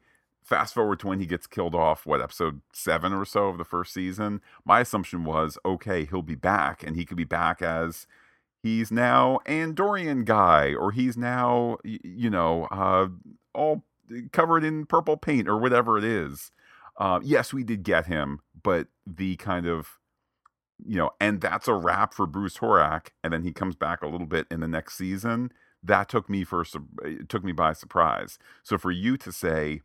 fast 0.47 0.73
forward 0.73 0.97
to 0.97 1.07
when 1.07 1.19
he 1.19 1.25
gets 1.25 1.45
killed 1.45 1.75
off, 1.75 2.05
what, 2.05 2.21
episode 2.21 2.61
seven 2.71 3.11
or 3.11 3.25
so 3.25 3.47
of 3.47 3.57
the 3.57 3.65
first 3.65 3.93
season, 3.93 4.39
my 4.63 4.79
assumption 4.79 5.25
was, 5.25 5.57
okay, 5.65 6.05
he'll 6.05 6.21
be 6.21 6.35
back, 6.35 6.83
and 6.83 6.95
he 6.95 7.03
could 7.03 7.17
be 7.17 7.25
back 7.25 7.61
as 7.61 8.07
he's 8.67 8.91
now 8.91 9.39
Andorian 9.45 10.25
guy, 10.25 10.73
or 10.73 10.91
he's 10.91 11.15
now, 11.17 11.77
you 11.83 12.29
know, 12.29 12.65
uh, 12.65 13.07
all 13.53 13.85
covered 14.31 14.63
in 14.63 14.85
purple 14.85 15.17
paint, 15.17 15.47
or 15.47 15.57
whatever 15.57 15.97
it 15.97 16.03
is. 16.03 16.51
Uh, 16.97 17.19
yes, 17.23 17.53
we 17.53 17.63
did 17.63 17.83
get 17.83 18.07
him, 18.07 18.41
but 18.61 18.87
the 19.05 19.35
kind 19.37 19.65
of, 19.67 19.99
you 20.85 20.97
know, 20.97 21.11
and 21.21 21.39
that's 21.39 21.67
a 21.67 21.73
wrap 21.73 22.13
for 22.13 22.27
Bruce 22.27 22.57
Horak, 22.57 23.07
and 23.23 23.31
then 23.31 23.43
he 23.43 23.53
comes 23.53 23.75
back 23.75 24.01
a 24.01 24.07
little 24.07 24.27
bit 24.27 24.47
in 24.51 24.59
the 24.59 24.67
next 24.67 24.97
season. 24.97 25.51
That 25.81 26.09
took 26.09 26.29
me 26.29 26.43
for 26.43 26.65
took 27.29 27.43
me 27.43 27.51
by 27.53 27.73
surprise. 27.73 28.37
So 28.63 28.77
for 28.77 28.91
you 28.91 29.15
to 29.17 29.31
say 29.31 29.81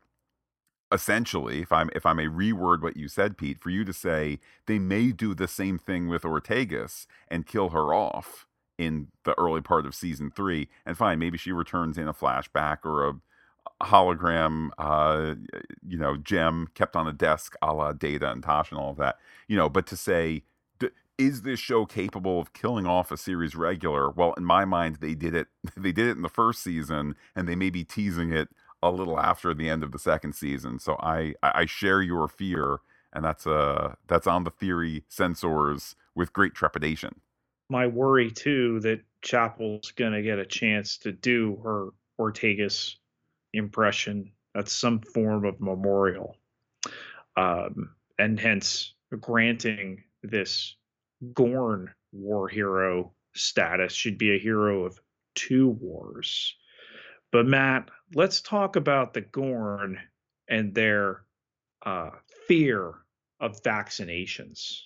essentially, 0.91 1.61
if 1.61 1.71
I'm 1.71 1.91
if 1.95 2.05
I 2.05 2.13
may 2.15 2.27
reword 2.27 2.83
what 2.83 2.97
you 2.97 3.09
said, 3.09 3.37
Pete, 3.37 3.61
for 3.61 3.71
you 3.71 3.85
to 3.85 3.93
say 3.93 4.41
they 4.67 4.79
may 4.79 5.13
do 5.13 5.35
the 5.35 5.49
same 5.49 5.79
thing 5.79 6.09
with 6.09 6.23
Ortegas 6.23 7.07
and 7.29 7.47
kill 7.47 7.71
her 7.71 7.95
off 7.95 8.47
in 8.79 9.09
the 9.25 9.39
early 9.39 9.61
part 9.61 9.87
of 9.87 9.95
season 9.95 10.31
three, 10.31 10.69
and 10.87 10.97
fine, 10.97 11.19
maybe 11.19 11.39
she 11.39 11.53
returns 11.53 11.99
in 11.99 12.09
a 12.09 12.15
flashback 12.15 12.79
or 12.85 13.09
a 13.09 13.15
hologram, 13.85 14.71
uh, 14.79 15.35
you 15.87 15.99
know, 15.99 16.17
gem 16.17 16.69
kept 16.75 16.97
on 16.97 17.07
a 17.07 17.13
desk, 17.13 17.55
a 17.63 17.73
la 17.73 17.93
Data 17.93 18.31
and 18.31 18.43
Tasha 18.43 18.73
and 18.73 18.81
all 18.81 18.91
of 18.91 18.97
that, 18.97 19.17
you 19.49 19.57
know. 19.57 19.69
But 19.69 19.87
to 19.89 19.97
say, 19.97 20.43
is 21.19 21.43
this 21.43 21.61
show 21.61 21.85
capable 21.87 22.41
of 22.41 22.53
killing 22.53 22.87
off 22.87 23.13
a 23.13 23.17
series 23.17 23.55
regular? 23.55 24.11
Well, 24.11 24.35
in 24.35 24.45
my 24.45 24.65
mind, 24.65 24.97
they 24.97 25.15
did 25.15 25.35
it. 25.35 25.49
They 25.77 25.93
did 25.93 26.09
it 26.09 26.17
in 26.17 26.23
the 26.23 26.29
first 26.29 26.63
season, 26.63 27.17
and 27.35 27.49
they 27.49 27.57
may 27.57 27.71
be 27.71 27.85
teasing 27.85 28.33
it 28.33 28.49
a 28.83 28.91
little 28.91 29.19
after 29.19 29.55
the 29.55 29.69
end 29.69 29.83
of 29.83 29.93
the 29.93 29.99
second 29.99 30.35
season. 30.35 30.79
So 30.79 30.97
I 31.01 31.35
I 31.43 31.67
share 31.67 32.03
your 32.03 32.29
fear, 32.29 32.79
and 33.13 33.25
that's 33.25 33.47
uh 33.47 33.95
that's 34.09 34.27
on 34.27 34.45
the 34.45 34.51
theory 34.51 35.05
sensors 35.11 35.95
with 36.15 36.33
great 36.33 36.55
trepidation. 36.55 37.21
My 37.73 37.87
worry 37.87 38.31
too 38.31 38.81
that 38.81 39.01
Chapel's 39.23 39.93
gonna 39.93 40.21
get 40.21 40.39
a 40.39 40.45
chance 40.45 40.99
to 40.99 41.11
do 41.11 41.57
her 41.65 41.89
Ortegas 42.21 42.97
impression 43.55 44.31
at 44.55 44.69
some 44.69 45.01
form 45.01 45.47
of 45.47 45.59
memorial, 45.59 46.37
um, 47.35 47.95
and 48.19 48.39
hence 48.39 48.93
granting 49.19 50.05
this 50.23 50.77
Gorn 51.33 51.91
war 52.13 52.47
hero 52.47 53.15
status, 53.35 53.95
should 53.95 54.19
be 54.19 54.37
a 54.37 54.39
hero 54.39 54.85
of 54.85 55.01
two 55.35 55.71
wars. 55.71 56.55
But 57.31 57.47
Matt, 57.47 57.89
let's 58.15 58.43
talk 58.43 58.77
about 58.77 59.15
the 59.15 59.23
Gorn 59.23 59.99
and 60.47 60.75
their 60.75 61.23
uh, 61.87 62.11
fear 62.47 62.93
of 63.41 63.63
vaccinations. 63.63 64.79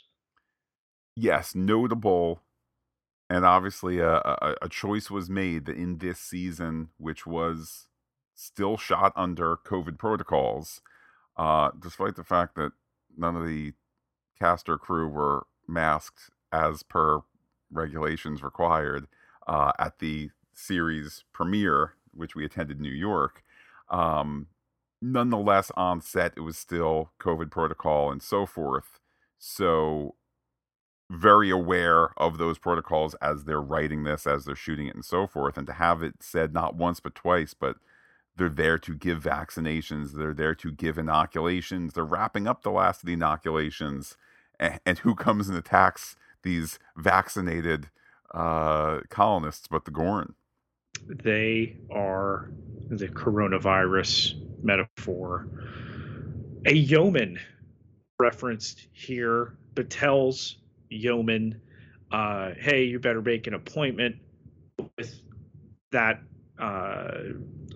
Yes, 1.17 1.57
notable, 1.57 2.43
and 3.29 3.45
obviously 3.45 3.99
a, 3.99 4.17
a, 4.17 4.55
a 4.63 4.69
choice 4.69 5.11
was 5.11 5.29
made 5.29 5.67
that 5.67 5.77
in 5.77 5.99
this 5.99 6.19
season, 6.21 6.91
which 6.99 7.27
was 7.27 7.89
still 8.35 8.77
shot 8.77 9.13
under 9.17 9.57
COVID 9.57 9.99
protocols, 9.99 10.81
uh, 11.37 11.71
despite 11.79 12.17
the 12.17 12.25
fact 12.25 12.55
that 12.57 12.73
none 13.17 13.37
of 13.37 13.47
the 13.47 13.73
cast 14.39 14.69
or 14.69 14.79
crew 14.79 15.09
were 15.09 15.47
masked 15.67 16.31
as 16.53 16.83
per 16.83 17.21
regulations 17.71 18.43
required 18.43 19.07
uh, 19.47 19.73
at 19.79 19.99
the 19.99 20.31
series 20.55 21.25
premiere, 21.33 21.95
which 22.13 22.35
we 22.35 22.45
attended 22.45 22.77
in 22.79 22.83
New 22.83 22.91
York. 22.91 23.43
Um, 23.91 24.49
nonetheless, 25.03 25.71
on 25.77 26.01
set, 26.01 26.35
it 26.37 26.41
was 26.41 26.57
still 26.57 27.11
COVID 27.21 27.51
protocol 27.51 28.11
and 28.11 28.23
so 28.23 28.47
forth. 28.47 29.01
So, 29.39 30.15
very 31.11 31.51
aware 31.51 32.11
of 32.17 32.39
those 32.39 32.59
protocols 32.59 33.15
as 33.17 33.45
they're 33.45 33.61
writing 33.61 34.05
this, 34.05 34.27
as 34.27 34.45
they're 34.45 34.57
shooting 34.57 34.87
it, 34.87 34.95
and 34.95 35.05
so 35.05 35.27
forth. 35.27 35.57
And 35.57 35.67
to 35.67 35.73
have 35.75 36.03
it 36.03 36.15
said 36.21 36.53
not 36.53 36.75
once 36.75 37.01
but 37.01 37.15
twice, 37.15 37.55
but 37.55 37.77
they're 38.37 38.49
there 38.49 38.79
to 38.79 38.95
give 38.95 39.23
vaccinations, 39.23 40.13
they're 40.13 40.35
there 40.35 40.55
to 40.57 40.71
give 40.71 40.99
inoculations, 40.99 41.95
they're 41.95 42.05
wrapping 42.05 42.47
up 42.47 42.63
the 42.63 42.71
last 42.71 43.03
of 43.03 43.07
the 43.07 43.15
inoculations. 43.15 44.17
And, 44.59 44.81
and 44.85 44.99
who 44.99 45.15
comes 45.15 45.49
and 45.49 45.57
attacks 45.57 46.17
these 46.43 46.79
vaccinated 46.97 47.91
uh, 48.35 49.01
colonists 49.09 49.69
but 49.69 49.85
the 49.85 49.91
Gorn? 49.91 50.35
They 51.09 51.77
are 51.91 52.51
the 52.89 53.09
coronavirus 53.09 54.35
metaphor. 54.63 55.49
A 56.67 56.75
yeoman 56.75 57.39
referenced 58.19 58.89
here, 58.93 59.57
Batel's 59.75 60.59
yeoman. 60.89 61.61
Uh, 62.11 62.53
hey, 62.59 62.85
you 62.85 62.99
better 62.99 63.23
make 63.23 63.47
an 63.47 63.55
appointment 63.55 64.17
with 64.97 65.21
that 65.93 66.21
uh, 66.59 67.19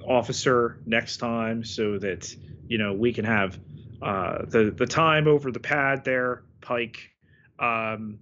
officer 0.06 0.78
next 0.86 1.18
time 1.18 1.64
so 1.64 1.98
that 1.98 2.34
you 2.68 2.78
know 2.78 2.92
we 2.92 3.12
can 3.12 3.24
have 3.24 3.58
uh, 4.02 4.44
the 4.46 4.74
the 4.76 4.86
time 4.86 5.26
over 5.26 5.50
the 5.50 5.60
pad 5.60 6.04
there, 6.04 6.42
Pike. 6.60 7.10
Um, 7.58 8.18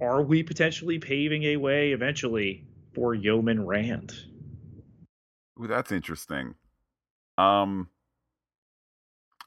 are 0.00 0.22
we 0.22 0.42
potentially 0.42 0.98
paving 0.98 1.44
a 1.44 1.56
way 1.56 1.92
eventually 1.92 2.64
for 2.94 3.14
Yeoman 3.14 3.64
Rand? 3.64 4.12
Ooh, 5.60 5.66
that's 5.66 5.90
interesting. 5.90 6.54
Um, 7.38 7.88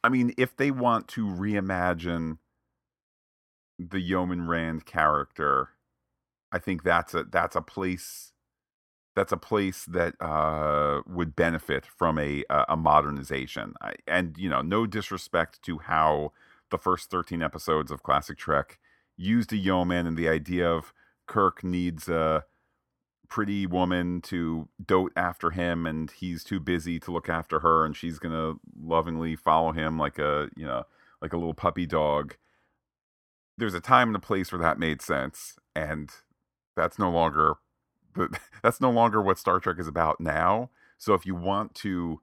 I 0.03 0.09
mean, 0.09 0.33
if 0.37 0.55
they 0.55 0.71
want 0.71 1.07
to 1.09 1.25
reimagine 1.25 2.37
the 3.79 3.99
Yeoman 3.99 4.47
Rand 4.47 4.85
character, 4.85 5.69
I 6.51 6.59
think 6.59 6.83
that's 6.83 7.13
a 7.13 7.23
that's 7.23 7.55
a 7.55 7.61
place 7.61 8.33
that's 9.15 9.31
a 9.31 9.37
place 9.37 9.85
that 9.85 10.15
uh, 10.21 11.01
would 11.07 11.35
benefit 11.35 11.85
from 11.85 12.19
a 12.19 12.43
a 12.49 12.77
modernization. 12.77 13.73
I, 13.81 13.93
and 14.07 14.37
you 14.37 14.49
know, 14.49 14.61
no 14.61 14.85
disrespect 14.85 15.61
to 15.63 15.79
how 15.79 16.33
the 16.69 16.77
first 16.77 17.09
thirteen 17.09 17.41
episodes 17.41 17.91
of 17.91 18.03
classic 18.03 18.37
Trek 18.37 18.79
used 19.17 19.51
a 19.51 19.57
yeoman 19.57 20.07
and 20.07 20.17
the 20.17 20.29
idea 20.29 20.69
of 20.69 20.93
Kirk 21.27 21.63
needs 21.63 22.07
a 22.07 22.45
pretty 23.29 23.67
woman 23.67 24.21
to 24.21 24.67
dote 24.83 25.13
after 25.15 25.51
him 25.51 25.85
and 25.85 26.09
he's 26.11 26.43
too 26.43 26.59
busy 26.59 26.99
to 26.99 27.11
look 27.11 27.29
after 27.29 27.59
her 27.59 27.85
and 27.85 27.95
she's 27.95 28.17
going 28.17 28.33
to 28.33 28.59
lovingly 28.81 29.35
follow 29.35 29.71
him 29.71 29.99
like 29.99 30.17
a, 30.17 30.49
you 30.57 30.65
know, 30.65 30.83
like 31.21 31.31
a 31.31 31.37
little 31.37 31.53
puppy 31.53 31.85
dog. 31.85 32.35
There's 33.59 33.73
a 33.73 33.79
time 33.79 34.09
and 34.09 34.15
a 34.15 34.19
place 34.19 34.51
where 34.51 34.61
that 34.61 34.79
made 34.79 35.01
sense 35.01 35.55
and 35.75 36.09
that's 36.75 36.97
no 36.97 37.09
longer 37.11 37.55
that's 38.63 38.81
no 38.81 38.89
longer 38.89 39.21
what 39.21 39.37
Star 39.37 39.59
Trek 39.59 39.77
is 39.79 39.87
about 39.87 40.19
now. 40.19 40.69
So 40.97 41.13
if 41.13 41.25
you 41.25 41.35
want 41.35 41.75
to 41.75 42.21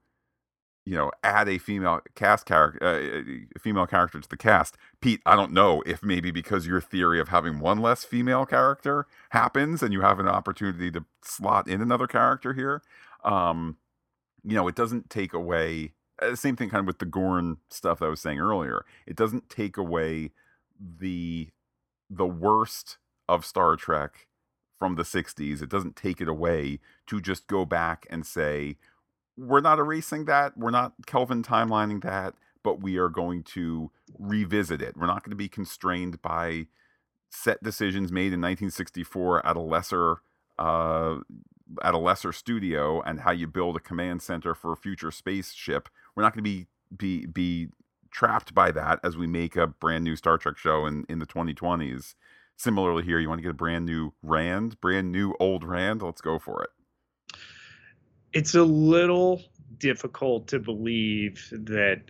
you 0.86 0.94
know, 0.94 1.10
add 1.24 1.48
a 1.48 1.58
female 1.58 2.00
cast 2.14 2.46
character, 2.46 2.86
uh, 2.86 3.58
female 3.60 3.88
character 3.88 4.20
to 4.20 4.28
the 4.28 4.36
cast. 4.36 4.76
Pete, 5.00 5.20
I 5.26 5.34
don't 5.34 5.52
know 5.52 5.82
if 5.84 6.02
maybe 6.02 6.30
because 6.30 6.64
your 6.64 6.80
theory 6.80 7.18
of 7.18 7.28
having 7.28 7.58
one 7.58 7.78
less 7.78 8.04
female 8.04 8.46
character 8.46 9.06
happens, 9.30 9.82
and 9.82 9.92
you 9.92 10.02
have 10.02 10.20
an 10.20 10.28
opportunity 10.28 10.92
to 10.92 11.04
slot 11.22 11.66
in 11.68 11.82
another 11.82 12.06
character 12.06 12.54
here. 12.54 12.82
Um, 13.24 13.78
you 14.44 14.54
know, 14.54 14.68
it 14.68 14.76
doesn't 14.76 15.10
take 15.10 15.34
away. 15.34 15.92
Uh, 16.22 16.36
same 16.36 16.54
thing, 16.54 16.70
kind 16.70 16.80
of 16.80 16.86
with 16.86 17.00
the 17.00 17.04
Gorn 17.04 17.56
stuff 17.68 17.98
that 17.98 18.06
I 18.06 18.08
was 18.08 18.20
saying 18.20 18.38
earlier. 18.38 18.84
It 19.06 19.16
doesn't 19.16 19.50
take 19.50 19.76
away 19.76 20.30
the 20.80 21.50
the 22.08 22.26
worst 22.26 22.98
of 23.28 23.44
Star 23.44 23.76
Trek 23.76 24.26
from 24.78 24.96
the 24.96 25.02
60s. 25.02 25.62
It 25.62 25.70
doesn't 25.70 25.96
take 25.96 26.20
it 26.20 26.28
away 26.28 26.80
to 27.06 27.20
just 27.20 27.46
go 27.46 27.64
back 27.64 28.06
and 28.10 28.24
say, 28.26 28.76
we're 29.36 29.60
not 29.60 29.78
erasing 29.78 30.26
that. 30.26 30.56
We're 30.56 30.70
not 30.70 30.92
Kelvin 31.06 31.42
timelining 31.42 32.02
that, 32.02 32.34
but 32.62 32.80
we 32.80 32.96
are 32.96 33.08
going 33.08 33.42
to 33.44 33.90
revisit 34.18 34.80
it. 34.80 34.96
We're 34.96 35.06
not 35.06 35.24
going 35.24 35.30
to 35.30 35.36
be 35.36 35.48
constrained 35.48 36.22
by 36.22 36.66
set 37.30 37.62
decisions 37.62 38.12
made 38.12 38.32
in 38.32 38.40
1964 38.40 39.46
at 39.46 39.56
a 39.56 39.60
lesser 39.60 40.16
uh, 40.58 41.16
at 41.82 41.94
a 41.94 41.98
lesser 41.98 42.32
studio 42.32 43.02
and 43.02 43.20
how 43.20 43.32
you 43.32 43.46
build 43.46 43.76
a 43.76 43.80
command 43.80 44.22
center 44.22 44.54
for 44.54 44.72
a 44.72 44.76
future 44.76 45.10
spaceship. 45.10 45.88
We're 46.14 46.22
not 46.22 46.32
going 46.32 46.44
to 46.44 46.50
be 46.50 46.66
be 46.96 47.26
be 47.26 47.68
trapped 48.16 48.54
by 48.54 48.70
that 48.70 48.98
as 49.04 49.16
we 49.16 49.26
make 49.26 49.56
a 49.56 49.66
brand 49.66 50.02
new 50.04 50.16
Star 50.16 50.38
Trek 50.38 50.56
show 50.56 50.86
in 50.86 51.04
in 51.08 51.18
the 51.18 51.26
2020s. 51.26 52.14
Similarly, 52.56 53.02
here 53.04 53.18
you 53.18 53.28
want 53.28 53.38
to 53.38 53.42
get 53.42 53.50
a 53.50 53.54
brand 53.54 53.84
new 53.84 54.14
Rand, 54.22 54.80
brand 54.80 55.12
new 55.12 55.34
old 55.38 55.62
Rand. 55.62 56.00
Let's 56.02 56.22
go 56.22 56.38
for 56.38 56.62
it 56.62 56.70
it's 58.36 58.54
a 58.54 58.62
little 58.62 59.40
difficult 59.78 60.48
to 60.48 60.58
believe 60.58 61.48
that 61.52 62.02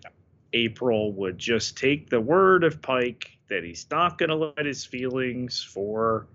April 0.53 1.13
would 1.13 1.39
just 1.39 1.77
take 1.77 2.11
the 2.11 2.21
word 2.21 2.65
of 2.65 2.83
Pike 2.83 3.31
that 3.49 3.63
he's 3.63 3.87
not 3.93 4.19
going 4.19 4.31
to 4.31 4.35
let 4.35 4.67
his 4.67 4.85
feelings 4.85 5.63
for 5.63 6.27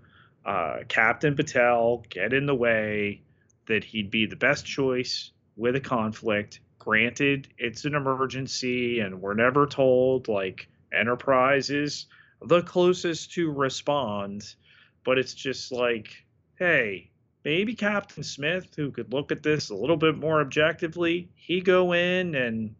uh, 0.46 0.78
Captain 0.88 1.36
Batel 1.36 2.08
get 2.08 2.32
in 2.32 2.46
the 2.46 2.54
way, 2.54 3.20
that 3.66 3.84
he'd 3.84 4.10
be 4.10 4.24
the 4.24 4.34
best 4.34 4.64
choice 4.64 5.32
with 5.56 5.76
a 5.76 5.80
conflict. 5.80 6.60
Granted, 6.82 7.46
it's 7.58 7.84
an 7.84 7.94
emergency, 7.94 8.98
and 8.98 9.22
we're 9.22 9.34
never 9.34 9.68
told 9.68 10.26
like 10.26 10.66
Enterprise 10.92 11.70
is 11.70 12.06
the 12.44 12.60
closest 12.62 13.32
to 13.34 13.52
respond, 13.52 14.56
but 15.04 15.16
it's 15.16 15.32
just 15.32 15.70
like, 15.70 16.24
hey, 16.58 17.08
maybe 17.44 17.76
Captain 17.76 18.24
Smith, 18.24 18.74
who 18.74 18.90
could 18.90 19.12
look 19.12 19.30
at 19.30 19.44
this 19.44 19.70
a 19.70 19.76
little 19.76 19.96
bit 19.96 20.18
more 20.18 20.40
objectively, 20.40 21.30
he 21.36 21.60
go 21.60 21.92
in 21.92 22.34
and 22.34 22.74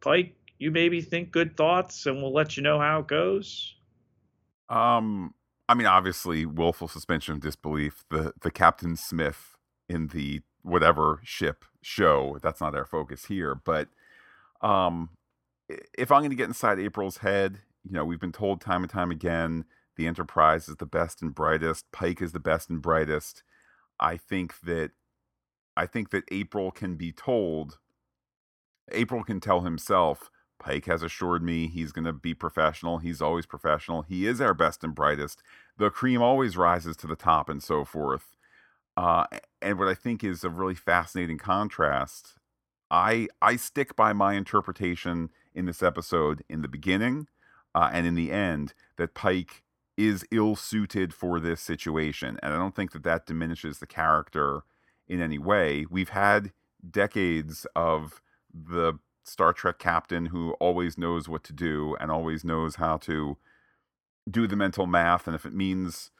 Pike, 0.00 0.36
you 0.60 0.70
maybe 0.70 1.00
think 1.00 1.32
good 1.32 1.56
thoughts, 1.56 2.06
and 2.06 2.22
we'll 2.22 2.32
let 2.32 2.56
you 2.56 2.62
know 2.62 2.78
how 2.78 3.00
it 3.00 3.08
goes. 3.08 3.74
Um, 4.68 5.34
I 5.68 5.74
mean, 5.74 5.88
obviously, 5.88 6.46
willful 6.46 6.86
suspension 6.86 7.34
of 7.34 7.40
disbelief. 7.40 8.04
The 8.08 8.34
the 8.40 8.52
Captain 8.52 8.94
Smith 8.94 9.56
in 9.88 10.06
the 10.08 10.42
whatever 10.62 11.18
ship 11.24 11.64
show. 11.82 12.38
That's 12.42 12.60
not 12.60 12.74
our 12.74 12.86
focus 12.86 13.26
here, 13.26 13.54
but 13.54 13.88
um, 14.60 15.10
if 15.98 16.10
I'm 16.10 16.20
going 16.20 16.30
to 16.30 16.36
get 16.36 16.48
inside 16.48 16.78
April's 16.78 17.18
head, 17.18 17.58
you 17.84 17.92
know, 17.92 18.04
we've 18.04 18.20
been 18.20 18.32
told 18.32 18.60
time 18.60 18.82
and 18.82 18.90
time 18.90 19.10
again 19.10 19.64
the 19.96 20.06
Enterprise 20.06 20.68
is 20.68 20.76
the 20.76 20.86
best 20.86 21.20
and 21.20 21.34
brightest. 21.34 21.90
Pike 21.92 22.22
is 22.22 22.32
the 22.32 22.40
best 22.40 22.70
and 22.70 22.80
brightest. 22.80 23.42
I 24.00 24.16
think 24.16 24.60
that 24.62 24.92
I 25.76 25.86
think 25.86 26.10
that 26.10 26.24
April 26.30 26.70
can 26.70 26.96
be 26.96 27.12
told 27.12 27.78
April 28.90 29.22
can 29.24 29.40
tell 29.40 29.60
himself 29.60 30.30
Pike 30.58 30.86
has 30.86 31.02
assured 31.02 31.42
me 31.42 31.66
he's 31.66 31.92
going 31.92 32.04
to 32.04 32.12
be 32.12 32.34
professional. 32.34 32.98
He's 32.98 33.20
always 33.20 33.46
professional. 33.46 34.02
He 34.02 34.26
is 34.26 34.40
our 34.40 34.54
best 34.54 34.84
and 34.84 34.94
brightest. 34.94 35.42
The 35.76 35.90
cream 35.90 36.22
always 36.22 36.56
rises 36.56 36.96
to 36.98 37.08
the 37.08 37.16
top 37.16 37.48
and 37.48 37.60
so 37.62 37.84
forth. 37.84 38.36
Uh, 38.96 39.24
and 39.62 39.78
what 39.78 39.88
I 39.88 39.94
think 39.94 40.24
is 40.24 40.44
a 40.44 40.50
really 40.50 40.74
fascinating 40.74 41.38
contrast, 41.38 42.34
I 42.90 43.28
I 43.40 43.56
stick 43.56 43.96
by 43.96 44.12
my 44.12 44.34
interpretation 44.34 45.30
in 45.54 45.66
this 45.66 45.82
episode 45.82 46.44
in 46.48 46.62
the 46.62 46.68
beginning 46.68 47.28
uh, 47.74 47.90
and 47.92 48.06
in 48.06 48.14
the 48.14 48.30
end 48.30 48.74
that 48.96 49.14
Pike 49.14 49.62
is 49.96 50.24
ill 50.30 50.56
suited 50.56 51.12
for 51.12 51.38
this 51.38 51.60
situation. 51.60 52.38
And 52.42 52.52
I 52.52 52.56
don't 52.56 52.74
think 52.74 52.92
that 52.92 53.02
that 53.04 53.26
diminishes 53.26 53.78
the 53.78 53.86
character 53.86 54.62
in 55.06 55.20
any 55.20 55.38
way. 55.38 55.86
We've 55.90 56.08
had 56.10 56.52
decades 56.88 57.66
of 57.76 58.22
the 58.52 58.98
Star 59.24 59.52
Trek 59.52 59.78
captain 59.78 60.26
who 60.26 60.52
always 60.54 60.98
knows 60.98 61.28
what 61.28 61.44
to 61.44 61.52
do 61.52 61.96
and 62.00 62.10
always 62.10 62.44
knows 62.44 62.76
how 62.76 62.96
to 62.98 63.36
do 64.30 64.46
the 64.46 64.56
mental 64.56 64.86
math, 64.86 65.26
and 65.26 65.34
if 65.34 65.44
it 65.44 65.52
means 65.52 66.10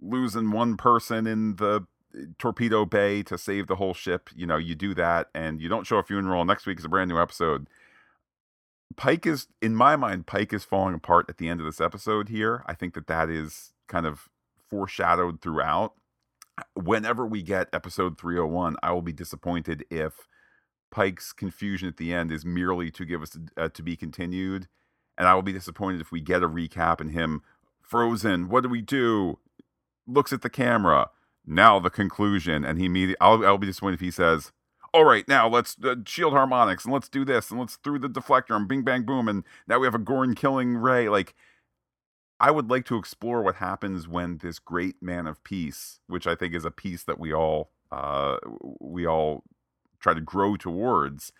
losing 0.00 0.50
one 0.50 0.76
person 0.76 1.26
in 1.26 1.56
the 1.56 1.86
torpedo 2.38 2.84
bay 2.84 3.22
to 3.24 3.38
save 3.38 3.66
the 3.66 3.76
whole 3.76 3.94
ship, 3.94 4.30
you 4.34 4.46
know, 4.46 4.56
you 4.56 4.74
do 4.74 4.94
that, 4.94 5.28
and 5.34 5.60
you 5.60 5.68
don't 5.68 5.86
show 5.86 5.98
a 5.98 6.02
funeral. 6.02 6.44
Next 6.44 6.66
week 6.66 6.78
is 6.78 6.84
a 6.84 6.88
brand 6.88 7.10
new 7.10 7.20
episode. 7.20 7.68
Pike 8.96 9.26
is, 9.26 9.48
in 9.60 9.74
my 9.74 9.96
mind, 9.96 10.26
Pike 10.26 10.52
is 10.52 10.64
falling 10.64 10.94
apart 10.94 11.26
at 11.28 11.38
the 11.38 11.48
end 11.48 11.60
of 11.60 11.66
this 11.66 11.80
episode 11.80 12.28
here. 12.28 12.62
I 12.66 12.74
think 12.74 12.94
that 12.94 13.08
that 13.08 13.28
is 13.28 13.72
kind 13.88 14.06
of 14.06 14.28
foreshadowed 14.68 15.42
throughout. 15.42 15.94
Whenever 16.74 17.26
we 17.26 17.42
get 17.42 17.68
episode 17.72 18.18
301, 18.18 18.76
I 18.82 18.92
will 18.92 19.02
be 19.02 19.12
disappointed 19.12 19.84
if 19.90 20.26
Pike's 20.90 21.32
confusion 21.32 21.88
at 21.88 21.98
the 21.98 22.14
end 22.14 22.32
is 22.32 22.44
merely 22.46 22.90
to 22.92 23.04
give 23.04 23.22
us 23.22 23.36
uh, 23.56 23.68
to 23.68 23.82
be 23.82 23.96
continued. 23.96 24.68
And 25.18 25.28
I 25.28 25.34
will 25.34 25.42
be 25.42 25.52
disappointed 25.52 26.00
if 26.00 26.12
we 26.12 26.20
get 26.20 26.42
a 26.42 26.48
recap 26.48 27.00
and 27.00 27.10
him 27.10 27.42
frozen. 27.82 28.48
What 28.48 28.62
do 28.62 28.68
we 28.68 28.82
do? 28.82 29.38
Looks 30.06 30.32
at 30.32 30.42
the 30.42 30.50
camera. 30.50 31.10
Now 31.46 31.78
the 31.78 31.90
conclusion, 31.90 32.64
and 32.64 32.78
he 32.78 32.86
immediately. 32.86 33.16
I'll, 33.20 33.44
I'll 33.46 33.58
be 33.58 33.68
disappointed 33.68 33.94
if 33.94 34.00
he 34.00 34.10
says, 34.10 34.52
"All 34.92 35.04
right, 35.04 35.26
now 35.28 35.48
let's 35.48 35.76
uh, 35.82 35.96
shield 36.04 36.32
harmonics 36.32 36.84
and 36.84 36.92
let's 36.92 37.08
do 37.08 37.24
this 37.24 37.50
and 37.50 37.60
let's 37.60 37.76
through 37.76 38.00
the 38.00 38.08
deflector 38.08 38.56
and 38.56 38.66
bing 38.66 38.82
bang 38.82 39.04
boom 39.04 39.28
and 39.28 39.44
now 39.68 39.78
we 39.78 39.86
have 39.86 39.94
a 39.94 39.98
Gorn 39.98 40.34
killing 40.34 40.76
ray." 40.76 41.08
Like, 41.08 41.34
I 42.40 42.50
would 42.50 42.68
like 42.68 42.84
to 42.86 42.96
explore 42.98 43.42
what 43.42 43.56
happens 43.56 44.08
when 44.08 44.38
this 44.38 44.58
great 44.58 44.96
man 45.00 45.26
of 45.26 45.42
peace, 45.44 46.00
which 46.08 46.26
I 46.26 46.34
think 46.34 46.54
is 46.54 46.64
a 46.64 46.70
peace 46.70 47.04
that 47.04 47.18
we 47.20 47.32
all 47.32 47.70
uh, 47.92 48.36
we 48.80 49.06
all 49.06 49.44
try 50.00 50.14
to 50.14 50.20
grow 50.20 50.56
towards, 50.56 51.32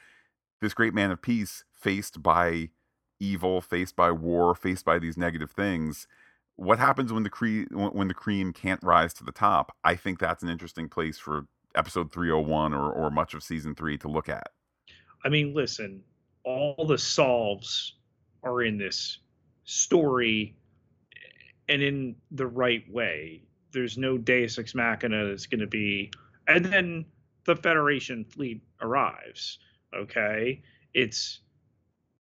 this 0.61 0.75
great 0.75 0.95
man 0.95 1.11
of 1.11 1.21
peace 1.21 1.65
faced 1.75 2.23
by 2.23 2.71
evil, 3.21 3.61
faced 3.61 3.97
by 3.97 4.11
war, 4.11 4.55
faced 4.55 4.85
by 4.85 4.99
these 4.99 5.17
negative 5.17 5.51
things. 5.51 6.07
What 6.57 6.79
happens 6.79 7.13
when 7.13 7.23
the 7.23 7.31
cream 7.31 7.67
when 7.71 8.09
the 8.09 8.15
cream 8.15 8.53
can't 8.53 8.83
rise 8.83 9.13
to 9.15 9.25
the 9.25 9.33
top? 9.33 9.77
I 9.85 9.95
think 9.95 10.19
that's 10.19 10.43
an 10.43 10.49
interesting 10.49 10.89
place 10.89 11.19
for 11.19 11.47
episode 11.75 12.11
301 12.13 12.73
or 12.73 12.91
or 12.91 13.11
much 13.11 13.35
of 13.35 13.43
season 13.43 13.75
3 13.75 13.99
to 13.99 14.09
look 14.09 14.29
at. 14.29 14.49
I 15.25 15.29
mean, 15.29 15.55
listen, 15.55 16.03
all 16.45 16.87
the 16.87 16.99
solves 16.99 17.95
are 18.43 18.63
in 18.63 18.79
this 18.79 19.19
story 19.65 20.57
eh, 21.13 21.73
and 21.73 21.83
in 21.83 22.17
the 22.31 22.47
right 22.47 22.85
way. 22.91 23.43
There's 23.73 23.99
no 23.99 24.17
Deus 24.17 24.59
Ex 24.59 24.75
Machina 24.75 25.29
that's 25.29 25.47
going 25.47 25.61
to 25.61 25.67
be, 25.67 26.11
and 26.49 26.65
then 26.65 27.05
the 27.45 27.57
Federation 27.57 28.25
fleet 28.25 28.63
arrives. 28.81 29.59
Okay, 29.95 30.63
it's 30.95 31.41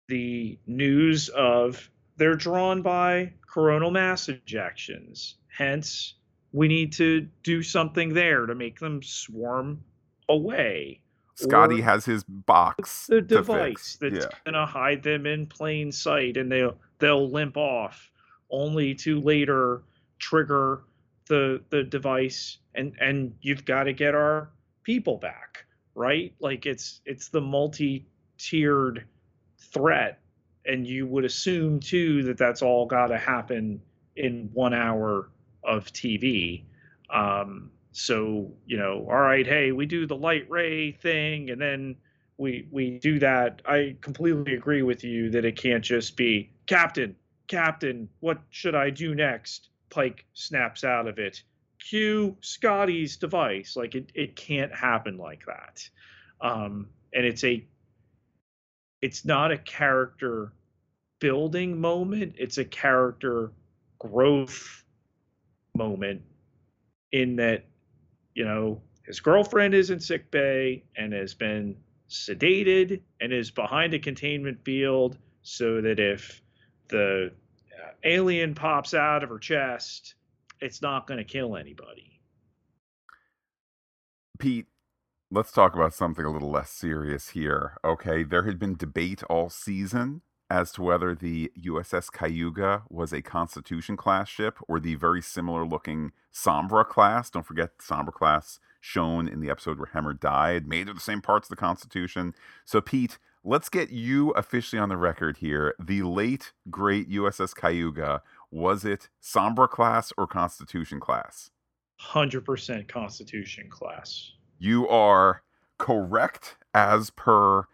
the 0.07 0.57
news 0.65 1.29
of 1.29 1.89
they're 2.17 2.35
drawn 2.35 2.81
by 2.81 3.33
coronal 3.47 3.91
mass 3.91 4.27
ejections. 4.27 5.35
Hence, 5.47 6.15
we 6.51 6.67
need 6.67 6.93
to 6.93 7.27
do 7.43 7.61
something 7.61 8.13
there 8.13 8.45
to 8.45 8.55
make 8.55 8.79
them 8.79 9.01
swarm 9.01 9.83
away. 10.29 11.01
Scotty 11.35 11.81
or 11.81 11.83
has 11.83 12.05
his 12.05 12.23
box. 12.23 13.07
The 13.07 13.21
device 13.21 13.97
that's 13.99 14.25
yeah. 14.25 14.39
gonna 14.45 14.65
hide 14.65 15.03
them 15.03 15.25
in 15.25 15.47
plain 15.47 15.91
sight, 15.91 16.37
and 16.37 16.51
they'll 16.51 16.77
they'll 16.99 17.29
limp 17.29 17.57
off 17.57 18.09
only 18.49 18.95
to 18.95 19.19
later 19.19 19.83
trigger 20.19 20.83
the 21.27 21.61
the 21.69 21.83
device 21.83 22.57
and 22.75 22.95
and 22.99 23.35
you've 23.41 23.65
got 23.65 23.83
to 23.83 23.93
get 23.93 24.13
our 24.13 24.49
people 24.83 25.17
back 25.17 25.65
right 25.95 26.33
like 26.39 26.65
it's 26.65 27.01
it's 27.05 27.29
the 27.29 27.41
multi-tiered 27.41 29.05
threat 29.57 30.19
and 30.65 30.87
you 30.87 31.07
would 31.07 31.25
assume 31.25 31.79
too 31.79 32.23
that 32.23 32.37
that's 32.37 32.61
all 32.61 32.85
got 32.85 33.07
to 33.07 33.17
happen 33.17 33.81
in 34.15 34.49
one 34.53 34.73
hour 34.73 35.29
of 35.63 35.91
tv 35.93 36.63
um, 37.09 37.69
so 37.91 38.51
you 38.65 38.77
know 38.77 39.05
all 39.09 39.19
right 39.19 39.47
hey 39.47 39.71
we 39.71 39.85
do 39.85 40.05
the 40.05 40.15
light 40.15 40.45
ray 40.49 40.91
thing 40.91 41.49
and 41.49 41.61
then 41.61 41.95
we 42.37 42.67
we 42.71 42.99
do 42.99 43.19
that 43.19 43.61
i 43.65 43.95
completely 44.01 44.55
agree 44.55 44.81
with 44.81 45.03
you 45.03 45.29
that 45.29 45.45
it 45.45 45.55
can't 45.55 45.83
just 45.83 46.17
be 46.17 46.51
captain 46.65 47.15
Captain, 47.47 48.09
what 48.19 48.39
should 48.49 48.75
I 48.75 48.89
do 48.89 49.15
next? 49.15 49.69
Pike 49.89 50.25
snaps 50.33 50.83
out 50.83 51.07
of 51.07 51.19
it. 51.19 51.43
Cue 51.79 52.35
Scotty's 52.41 53.17
device. 53.17 53.75
Like 53.75 53.95
it, 53.95 54.11
it 54.15 54.35
can't 54.35 54.73
happen 54.73 55.17
like 55.17 55.43
that. 55.45 55.87
Um, 56.41 56.87
and 57.13 57.25
it's 57.25 57.43
a 57.43 57.65
it's 59.05 59.23
not 59.23 59.51
a 59.51 59.57
character 59.59 60.51
building 61.19 61.79
moment, 61.79 62.33
it's 62.39 62.57
a 62.57 62.65
character 62.65 63.51
growth 63.99 64.83
moment 65.77 66.23
in 67.11 67.35
that, 67.35 67.65
you 68.33 68.43
know, 68.43 68.81
his 69.05 69.19
girlfriend 69.19 69.75
is 69.75 69.91
in 69.91 69.99
sick 69.99 70.31
bay 70.31 70.83
and 70.97 71.13
has 71.13 71.35
been 71.35 71.77
sedated 72.09 72.99
and 73.21 73.31
is 73.31 73.51
behind 73.51 73.93
a 73.93 73.99
containment 73.99 74.59
field 74.65 75.19
so 75.43 75.81
that 75.81 75.99
if 75.99 76.41
the 76.87 77.31
uh, 77.79 77.91
alien 78.05 78.55
pops 78.55 78.95
out 78.95 79.21
of 79.21 79.29
her 79.29 79.37
chest, 79.37 80.15
it's 80.61 80.81
not 80.81 81.05
going 81.05 81.19
to 81.19 81.23
kill 81.23 81.55
anybody. 81.55 82.19
Pete, 84.39 84.65
let's 85.31 85.51
talk 85.51 85.73
about 85.75 85.93
something 85.93 86.25
a 86.25 86.31
little 86.31 86.51
less 86.51 86.69
serious 86.69 87.29
here. 87.29 87.77
Okay, 87.83 88.23
there 88.23 88.43
had 88.43 88.59
been 88.59 88.75
debate 88.75 89.23
all 89.23 89.49
season 89.49 90.21
as 90.49 90.71
to 90.73 90.81
whether 90.83 91.15
the 91.15 91.51
USS 91.59 92.11
Cayuga 92.11 92.83
was 92.89 93.11
a 93.11 93.21
Constitution 93.21 93.97
class 93.97 94.29
ship 94.29 94.59
or 94.67 94.79
the 94.79 94.95
very 94.95 95.21
similar 95.21 95.65
looking 95.65 96.11
Sombra 96.33 96.87
class. 96.87 97.29
Don't 97.29 97.45
forget 97.45 97.79
Sombra 97.79 98.13
class 98.13 98.59
shown 98.79 99.27
in 99.27 99.39
the 99.41 99.49
episode 99.49 99.79
where 99.79 99.89
Hemmer 99.93 100.17
died, 100.19 100.67
made 100.67 100.87
of 100.87 100.95
the 100.95 101.01
same 101.01 101.21
parts 101.21 101.47
of 101.47 101.49
the 101.49 101.59
Constitution. 101.59 102.35
So, 102.63 102.79
Pete, 102.79 103.17
let's 103.43 103.69
get 103.69 103.89
you 103.89 104.29
officially 104.31 104.79
on 104.79 104.89
the 104.89 104.97
record 104.97 105.37
here. 105.37 105.73
The 105.79 106.03
late 106.03 106.53
great 106.69 107.09
USS 107.09 107.55
Cayuga 107.55 108.21
was 108.51 108.85
it 108.85 109.09
Sombra 109.21 109.67
class 109.67 110.13
or 110.17 110.27
Constitution 110.27 110.99
class? 110.99 111.49
Hundred 111.97 112.45
percent 112.45 112.87
Constitution 112.87 113.67
class. 113.69 114.34
You 114.57 114.87
are 114.87 115.41
correct 115.77 116.57
as 116.73 117.09
per 117.09 117.67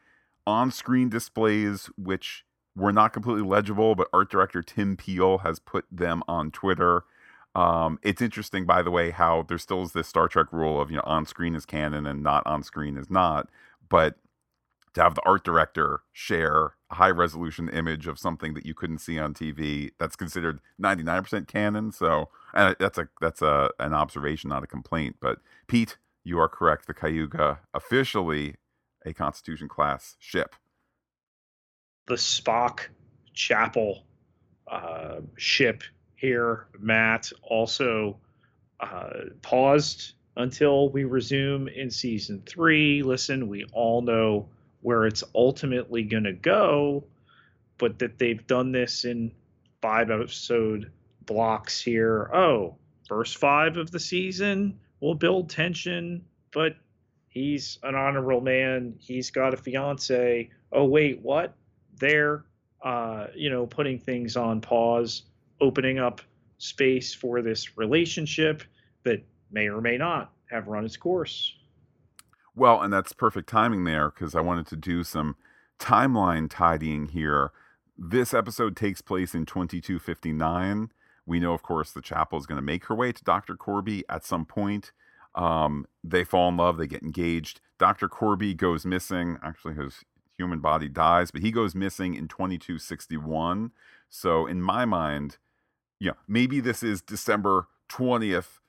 on-screen 0.48 1.10
displays, 1.10 1.90
which 1.98 2.46
were 2.76 2.92
not 2.92 3.14
completely 3.14 3.44
legible, 3.44 3.96
but 3.96 4.08
art 4.14 4.30
director 4.32 4.62
Tim 4.62 4.98
Peel 4.98 5.40
has 5.40 5.60
put 5.60 5.86
them 5.92 6.24
on 6.28 6.52
Twitter. 6.52 7.04
Um, 7.54 8.00
it's 8.02 8.22
interesting, 8.22 8.66
by 8.66 8.82
the 8.82 8.92
way, 8.92 9.12
how 9.12 9.44
there 9.44 9.58
still 9.58 9.84
is 9.84 9.92
this 9.92 10.08
Star 10.08 10.28
Trek 10.28 10.48
rule 10.52 10.80
of 10.82 10.90
you 10.90 10.98
know 10.98 11.04
on 11.06 11.26
screen 11.26 11.54
is 11.54 11.66
canon 11.66 12.08
and 12.08 12.24
not 12.24 12.46
on 12.46 12.64
screen 12.64 12.98
is 12.98 13.10
not. 13.10 13.50
But 13.90 14.16
to 14.94 15.02
have 15.02 15.16
the 15.16 15.26
art 15.26 15.44
director 15.44 16.02
share 16.12 16.74
a 16.90 16.96
high 16.96 17.10
resolution 17.10 17.70
image 17.70 18.08
of 18.08 18.20
something 18.20 18.54
that 18.54 18.66
you 18.66 18.74
couldn't 18.74 19.00
see 19.00 19.18
on 19.18 19.34
TV 19.34 19.92
that's 19.98 20.16
considered 20.16 20.60
99% 20.82 21.48
canon 21.48 21.92
so 21.92 22.30
and 22.54 22.76
that's 22.80 22.98
a 22.98 23.08
that's 23.22 23.42
a 23.42 23.70
an 23.80 23.94
observation 23.94 24.50
not 24.50 24.64
a 24.64 24.68
complaint 24.68 25.16
but 25.22 25.40
Pete 25.68 25.98
you 26.24 26.40
are 26.40 26.48
correct 26.48 26.88
the 26.88 26.94
Cayuga 26.94 27.60
officially 27.74 28.56
a 29.06 29.14
constitution 29.14 29.68
class 29.68 30.16
ship. 30.20 30.56
The 32.08 32.16
Spock 32.16 32.82
Chapel 33.34 34.04
uh, 34.68 35.22
ship 35.38 35.84
here 36.16 36.68
Matt 36.80 37.32
also 37.42 38.18
uh, 38.80 39.10
paused 39.42 40.14
until 40.38 40.90
we 40.90 41.04
resume 41.04 41.68
in 41.68 41.90
season 41.90 42.42
3 42.46 43.04
listen 43.04 43.48
we 43.48 43.66
all 43.74 44.02
know 44.02 44.48
where 44.82 45.06
it's 45.06 45.24
ultimately 45.36 46.04
going 46.04 46.24
to 46.24 46.34
go, 46.34 47.04
but 47.78 48.00
that 48.00 48.18
they've 48.18 48.46
done 48.48 48.72
this 48.72 49.06
in 49.06 49.32
five 49.82 50.10
episode 50.10 50.92
blocks 51.26 51.80
here. 51.80 52.30
Oh, 52.34 52.76
first 53.08 53.38
five 53.38 53.78
of 53.78 53.92
the 53.92 54.00
season 54.00 54.80
will 55.02 55.16
build 55.16 55.50
tension, 55.50 56.24
but 56.54 56.76
he's 57.28 57.80
an 57.84 57.96
honorable 57.96 58.42
man. 58.42 58.96
He's 59.00 59.30
got 59.32 59.54
a 59.54 59.58
fiance. 59.58 60.50
Oh, 60.72 60.86
wait, 60.86 61.20
what? 61.22 61.56
They're, 61.98 62.46
uh, 62.84 63.28
you 63.36 63.50
know, 63.50 63.66
putting 63.66 64.00
things 64.00 64.38
on 64.38 64.62
pause, 64.62 65.24
opening 65.60 66.00
up 66.00 66.22
space 66.60 67.14
for 67.14 67.42
this 67.42 67.78
relationship 67.78 68.64
that 69.04 69.24
may 69.52 69.68
or 69.68 69.82
may 69.82 69.98
not 69.98 70.32
have 70.50 70.68
run 70.68 70.86
its 70.86 70.96
course. 70.96 71.56
Well, 72.56 72.82
and 72.82 72.94
that's 72.94 73.14
perfect 73.14 73.50
timing 73.50 73.86
there 73.86 74.10
because 74.10 74.36
I 74.36 74.42
wanted 74.42 74.68
to 74.68 74.76
do 74.76 75.04
some 75.04 75.36
timeline 75.80 76.48
tidying 76.50 77.08
here. 77.08 77.52
This 77.98 78.34
episode 78.34 78.76
takes 78.76 79.02
place 79.02 79.34
in 79.34 79.46
2259. 79.46 80.92
We 81.26 81.40
know, 81.40 81.54
of 81.54 81.64
course, 81.64 81.92
the 81.92 82.02
chapel 82.02 82.40
is 82.40 82.46
going 82.46 82.58
to 82.58 82.62
make 82.62 82.86
her 82.86 82.96
way 82.96 83.12
to 83.12 83.24
Dr. 83.24 83.56
Korby 83.56 84.04
at 84.10 84.26
some 84.26 84.46
point. 84.46 84.92
Um, 85.36 85.86
they 86.04 86.24
fall 86.24 86.50
in 86.50 86.58
love, 86.58 86.78
they 86.78 86.88
get 86.88 87.04
engaged. 87.04 87.62
Dr. 87.78 88.10
Korby 88.10 88.56
goes 88.56 88.86
missing. 88.86 89.38
Actually, 89.42 89.76
his 89.76 90.04
human 90.38 90.60
body 90.60 90.90
dies, 90.90 91.32
but 91.32 91.42
he 91.42 91.52
goes 91.52 91.74
missing 91.74 92.16
in 92.16 92.28
2261. 92.28 93.72
So, 94.10 94.46
in 94.46 94.62
my 94.62 94.86
mind, 94.86 95.38
know, 96.08 96.18
maybe 96.28 96.60
this 96.60 96.84
is 96.84 97.02
December 97.02 97.68
20th, 97.90 98.60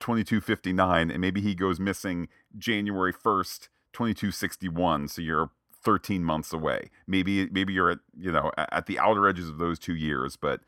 2259, 0.00 1.10
and 1.10 1.20
maybe 1.20 1.40
he 1.40 1.54
goes 1.54 1.78
missing 1.78 2.28
January 2.58 3.12
1st, 3.12 3.68
2261. 3.92 5.08
So 5.08 5.22
you're 5.22 5.50
13 5.82 6.24
months 6.24 6.52
away. 6.52 6.90
Maybe 7.06 7.48
maybe 7.50 7.72
you're 7.72 7.90
at, 7.90 7.98
you 8.18 8.32
know, 8.32 8.50
at 8.56 8.86
the 8.86 8.98
outer 8.98 9.28
edges 9.28 9.48
of 9.48 9.58
those 9.58 9.78
2 9.78 9.94
years, 9.94 10.36
but 10.36 10.62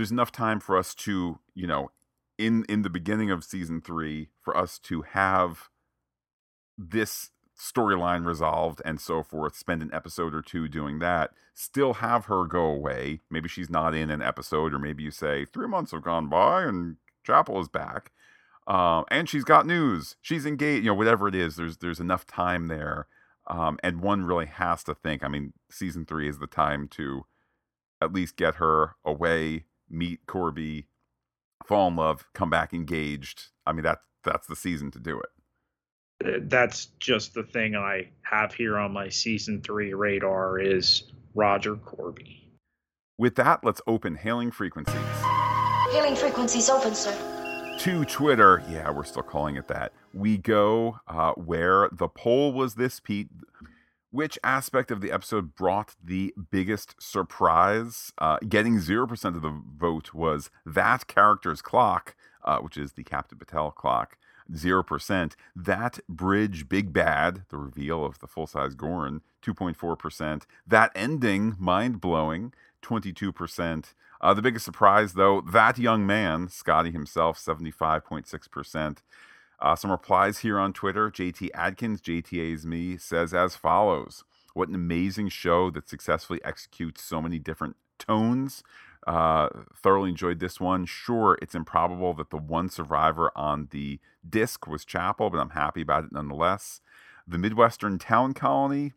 there's 0.00 0.10
enough 0.10 0.32
time 0.32 0.60
for 0.60 0.78
us 0.78 0.94
to, 0.94 1.40
you 1.54 1.66
know, 1.66 1.90
in 2.38 2.64
in 2.70 2.80
the 2.80 2.88
beginning 2.88 3.30
of 3.30 3.44
season 3.44 3.82
3 3.82 4.30
for 4.40 4.56
us 4.56 4.78
to 4.78 5.02
have 5.02 5.68
this 6.78 7.32
storyline 7.54 8.24
resolved 8.24 8.80
and 8.82 8.98
so 8.98 9.22
forth, 9.22 9.54
spend 9.54 9.82
an 9.82 9.90
episode 9.92 10.34
or 10.34 10.40
two 10.40 10.68
doing 10.68 11.00
that, 11.00 11.32
still 11.52 11.94
have 11.94 12.24
her 12.24 12.46
go 12.46 12.64
away. 12.64 13.20
Maybe 13.30 13.46
she's 13.46 13.68
not 13.68 13.94
in 13.94 14.08
an 14.08 14.22
episode, 14.22 14.72
or 14.72 14.78
maybe 14.78 15.02
you 15.02 15.10
say, 15.10 15.44
three 15.44 15.68
months 15.68 15.90
have 15.92 16.00
gone 16.00 16.30
by 16.30 16.62
and 16.62 16.96
Chapel 17.22 17.60
is 17.60 17.68
back. 17.68 18.10
Um, 18.66 19.04
and 19.10 19.28
she's 19.28 19.44
got 19.44 19.66
news. 19.66 20.16
She's 20.22 20.46
engaged, 20.46 20.82
you 20.84 20.92
know, 20.92 20.94
whatever 20.94 21.28
it 21.28 21.34
is, 21.34 21.56
there's 21.56 21.76
there's 21.76 22.00
enough 22.00 22.26
time 22.26 22.68
there. 22.68 23.06
Um, 23.48 23.78
and 23.82 24.00
one 24.00 24.24
really 24.24 24.46
has 24.46 24.82
to 24.84 24.94
think. 24.94 25.22
I 25.22 25.28
mean, 25.28 25.52
season 25.70 26.06
three 26.06 26.26
is 26.26 26.38
the 26.38 26.46
time 26.46 26.88
to 26.92 27.26
at 28.00 28.14
least 28.14 28.36
get 28.36 28.54
her 28.54 28.96
away, 29.04 29.66
meet 29.90 30.26
Korby, 30.26 30.84
fall 31.66 31.88
in 31.88 31.96
love, 31.96 32.24
come 32.34 32.50
back 32.50 32.72
engaged. 32.72 33.48
I 33.66 33.72
mean, 33.72 33.82
that's 33.82 34.04
that's 34.24 34.46
the 34.46 34.56
season 34.56 34.90
to 34.92 34.98
do 34.98 35.18
it 35.18 35.30
that's 36.42 36.86
just 36.98 37.34
the 37.34 37.42
thing 37.42 37.74
I 37.74 38.10
have 38.22 38.52
here 38.52 38.78
on 38.78 38.92
my 38.92 39.08
season 39.08 39.62
three 39.62 39.94
radar 39.94 40.58
is 40.58 41.04
Roger 41.34 41.76
Korby. 41.76 42.42
With 43.18 43.36
that, 43.36 43.64
let's 43.64 43.80
open 43.86 44.16
hailing 44.16 44.50
frequencies. 44.50 44.94
Hailing 45.92 46.16
frequencies 46.16 46.68
open, 46.68 46.94
sir. 46.94 47.14
To 47.80 48.04
Twitter, 48.04 48.62
yeah, 48.70 48.90
we're 48.90 49.04
still 49.04 49.22
calling 49.22 49.56
it 49.56 49.68
that. 49.68 49.92
We 50.12 50.36
go 50.36 51.00
uh, 51.08 51.32
where 51.32 51.88
the 51.92 52.08
poll 52.08 52.52
was 52.52 52.74
this, 52.74 53.00
Pete. 53.00 53.28
Which 54.12 54.40
aspect 54.42 54.90
of 54.90 55.00
the 55.00 55.12
episode 55.12 55.54
brought 55.54 55.94
the 56.02 56.34
biggest 56.50 57.00
surprise? 57.00 58.12
Uh, 58.18 58.38
getting 58.48 58.78
0% 58.78 59.24
of 59.36 59.42
the 59.42 59.62
vote 59.78 60.12
was 60.12 60.50
that 60.66 61.06
character's 61.06 61.62
clock, 61.62 62.16
uh, 62.44 62.58
which 62.58 62.76
is 62.76 62.92
the 62.92 63.04
Captain 63.04 63.38
Batel 63.38 63.72
clock. 63.72 64.18
0%. 64.52 65.34
That 65.54 66.00
Bridge 66.08 66.68
Big 66.68 66.92
Bad, 66.92 67.44
the 67.50 67.56
reveal 67.56 68.04
of 68.04 68.18
the 68.18 68.26
full 68.26 68.48
size 68.48 68.74
Gorn, 68.74 69.20
2.4%. 69.42 70.42
That 70.66 70.90
ending, 70.96 71.54
mind 71.56 72.00
blowing, 72.00 72.52
22%. 72.82 73.94
Uh, 74.20 74.34
the 74.34 74.42
biggest 74.42 74.64
surprise, 74.64 75.12
though, 75.12 75.40
that 75.40 75.78
young 75.78 76.04
man, 76.04 76.48
Scotty 76.48 76.90
himself, 76.90 77.38
75.6%. 77.38 78.98
Uh, 79.60 79.76
some 79.76 79.90
replies 79.90 80.38
here 80.38 80.58
on 80.58 80.72
Twitter. 80.72 81.10
JT 81.10 81.50
Adkins, 81.54 82.00
JTA's 82.00 82.64
me, 82.64 82.96
says 82.96 83.34
as 83.34 83.56
follows 83.56 84.24
What 84.54 84.68
an 84.68 84.74
amazing 84.74 85.28
show 85.28 85.70
that 85.70 85.88
successfully 85.88 86.40
executes 86.44 87.02
so 87.02 87.20
many 87.20 87.38
different 87.38 87.76
tones, 87.98 88.62
uh, 89.06 89.48
thoroughly 89.74 90.10
enjoyed 90.10 90.40
this 90.40 90.58
one. 90.58 90.86
Sure, 90.86 91.38
it's 91.42 91.54
improbable 91.54 92.14
that 92.14 92.30
the 92.30 92.36
one 92.38 92.68
survivor 92.68 93.30
on 93.36 93.68
the 93.70 94.00
disc 94.28 94.66
was 94.66 94.84
Chapel, 94.84 95.30
but 95.30 95.38
I'm 95.38 95.50
happy 95.50 95.82
about 95.82 96.04
it 96.04 96.12
nonetheless. 96.12 96.80
The 97.26 97.38
Midwestern 97.38 97.98
Town 97.98 98.34
Colony. 98.34 98.92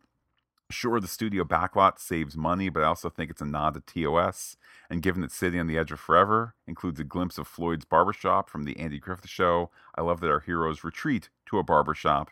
Sure, 0.70 0.98
the 0.98 1.06
studio 1.06 1.44
backlot 1.44 1.98
saves 1.98 2.36
money, 2.36 2.70
but 2.70 2.82
I 2.82 2.86
also 2.86 3.10
think 3.10 3.30
it's 3.30 3.42
a 3.42 3.46
nod 3.46 3.74
to 3.74 3.80
TOS. 3.80 4.56
And 4.88 5.02
given 5.02 5.20
that 5.20 5.30
City 5.30 5.58
on 5.58 5.66
the 5.66 5.76
Edge 5.76 5.92
of 5.92 6.00
Forever 6.00 6.54
includes 6.66 6.98
a 6.98 7.04
glimpse 7.04 7.36
of 7.36 7.46
Floyd's 7.46 7.84
barbershop 7.84 8.48
from 8.48 8.64
the 8.64 8.78
Andy 8.78 8.98
Griffith 8.98 9.28
show, 9.28 9.70
I 9.94 10.00
love 10.00 10.20
that 10.20 10.30
our 10.30 10.40
heroes 10.40 10.82
retreat 10.82 11.28
to 11.46 11.58
a 11.58 11.62
barbershop. 11.62 12.30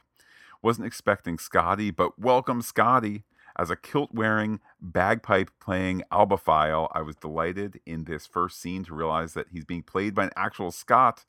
Wasn't 0.62 0.86
expecting 0.86 1.38
Scotty, 1.38 1.90
but 1.90 2.18
welcome 2.18 2.62
Scotty. 2.62 3.24
As 3.58 3.68
a 3.68 3.76
kilt 3.76 4.14
wearing, 4.14 4.60
bagpipe 4.80 5.50
playing 5.60 6.02
albophile, 6.10 6.88
I 6.92 7.02
was 7.02 7.16
delighted 7.16 7.80
in 7.84 8.04
this 8.04 8.26
first 8.26 8.58
scene 8.58 8.82
to 8.84 8.94
realize 8.94 9.34
that 9.34 9.48
he's 9.52 9.66
being 9.66 9.82
played 9.82 10.14
by 10.14 10.24
an 10.24 10.30
actual 10.36 10.70
Scot, 10.70 11.26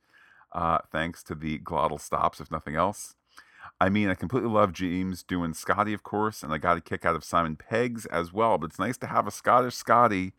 uh, 0.53 0.77
thanks 0.89 1.21
to 1.23 1.35
the 1.35 1.59
glottal 1.59 1.99
stops, 1.99 2.39
if 2.39 2.49
nothing 2.49 2.75
else. 2.75 3.15
I 3.79 3.89
mean, 3.89 4.09
I 4.09 4.15
completely 4.15 4.49
love 4.49 4.73
James 4.73 5.23
Doohan 5.23 5.55
Scotty, 5.55 5.93
of 5.93 6.03
course, 6.03 6.43
and 6.43 6.53
I 6.53 6.57
got 6.57 6.77
a 6.77 6.81
kick 6.81 7.05
out 7.05 7.15
of 7.15 7.23
Simon 7.23 7.55
Pegg's 7.55 8.05
as 8.07 8.31
well, 8.31 8.57
but 8.57 8.69
it's 8.69 8.79
nice 8.79 8.97
to 8.97 9.07
have 9.07 9.27
a 9.27 9.31
Scottish 9.31 9.75
Scotty. 9.75 10.33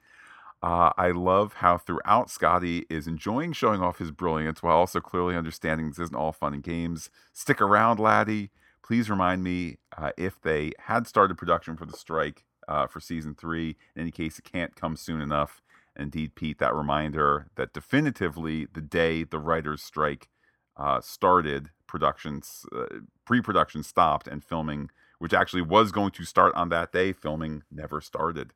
Uh, 0.63 0.91
I 0.97 1.11
love 1.11 1.55
how 1.55 1.77
throughout 1.77 2.31
Scotty 2.31 2.87
is 2.89 3.07
enjoying 3.07 3.53
showing 3.53 3.83
off 3.83 3.99
his 3.99 4.11
brilliance 4.11 4.63
while 4.63 4.77
also 4.77 5.01
clearly 5.01 5.37
understanding 5.37 5.89
this 5.89 5.99
isn't 5.99 6.17
all 6.17 6.33
fun 6.33 6.55
and 6.55 6.63
games. 6.63 7.11
Stick 7.33 7.61
around, 7.61 7.99
laddie 7.99 8.51
please 8.85 9.09
remind 9.09 9.43
me 9.43 9.79
uh, 9.97 10.11
if 10.17 10.41
they 10.43 10.73
had 10.79 11.07
started 11.07 11.39
production 11.39 11.77
for 11.77 11.87
the 11.87 11.97
strike 11.97 12.45
uh, 12.69 12.87
for 12.87 13.01
season 13.01 13.35
three. 13.35 13.77
In 13.97 14.03
any 14.03 14.11
case, 14.11 14.39
it 14.39 14.45
can't 14.45 14.77
come 14.77 14.97
soon 14.97 15.21
enough. 15.21 15.63
Indeed, 15.97 16.35
Pete, 16.35 16.59
that 16.59 16.75
reminder 16.75 17.47
that 17.57 17.73
definitively 17.73 18.67
the 18.73 18.83
day 18.83 19.25
the 19.25 19.39
writers' 19.39 19.83
strike 19.83 20.29
uh, 20.77 21.01
started, 21.01 21.71
productions, 21.87 22.67
uh, 22.75 22.87
pre-production 23.25 23.83
stopped, 23.83 24.27
and 24.27 24.45
filming, 24.45 24.91
which 25.19 25.33
actually 25.33 25.63
was 25.63 25.93
going 25.93 26.11
to 26.13 26.25
start 26.25 26.55
on 26.55 26.69
that 26.71 26.93
day, 26.93 27.13
filming 27.13 27.63
never 27.71 28.01
started. 28.01 28.53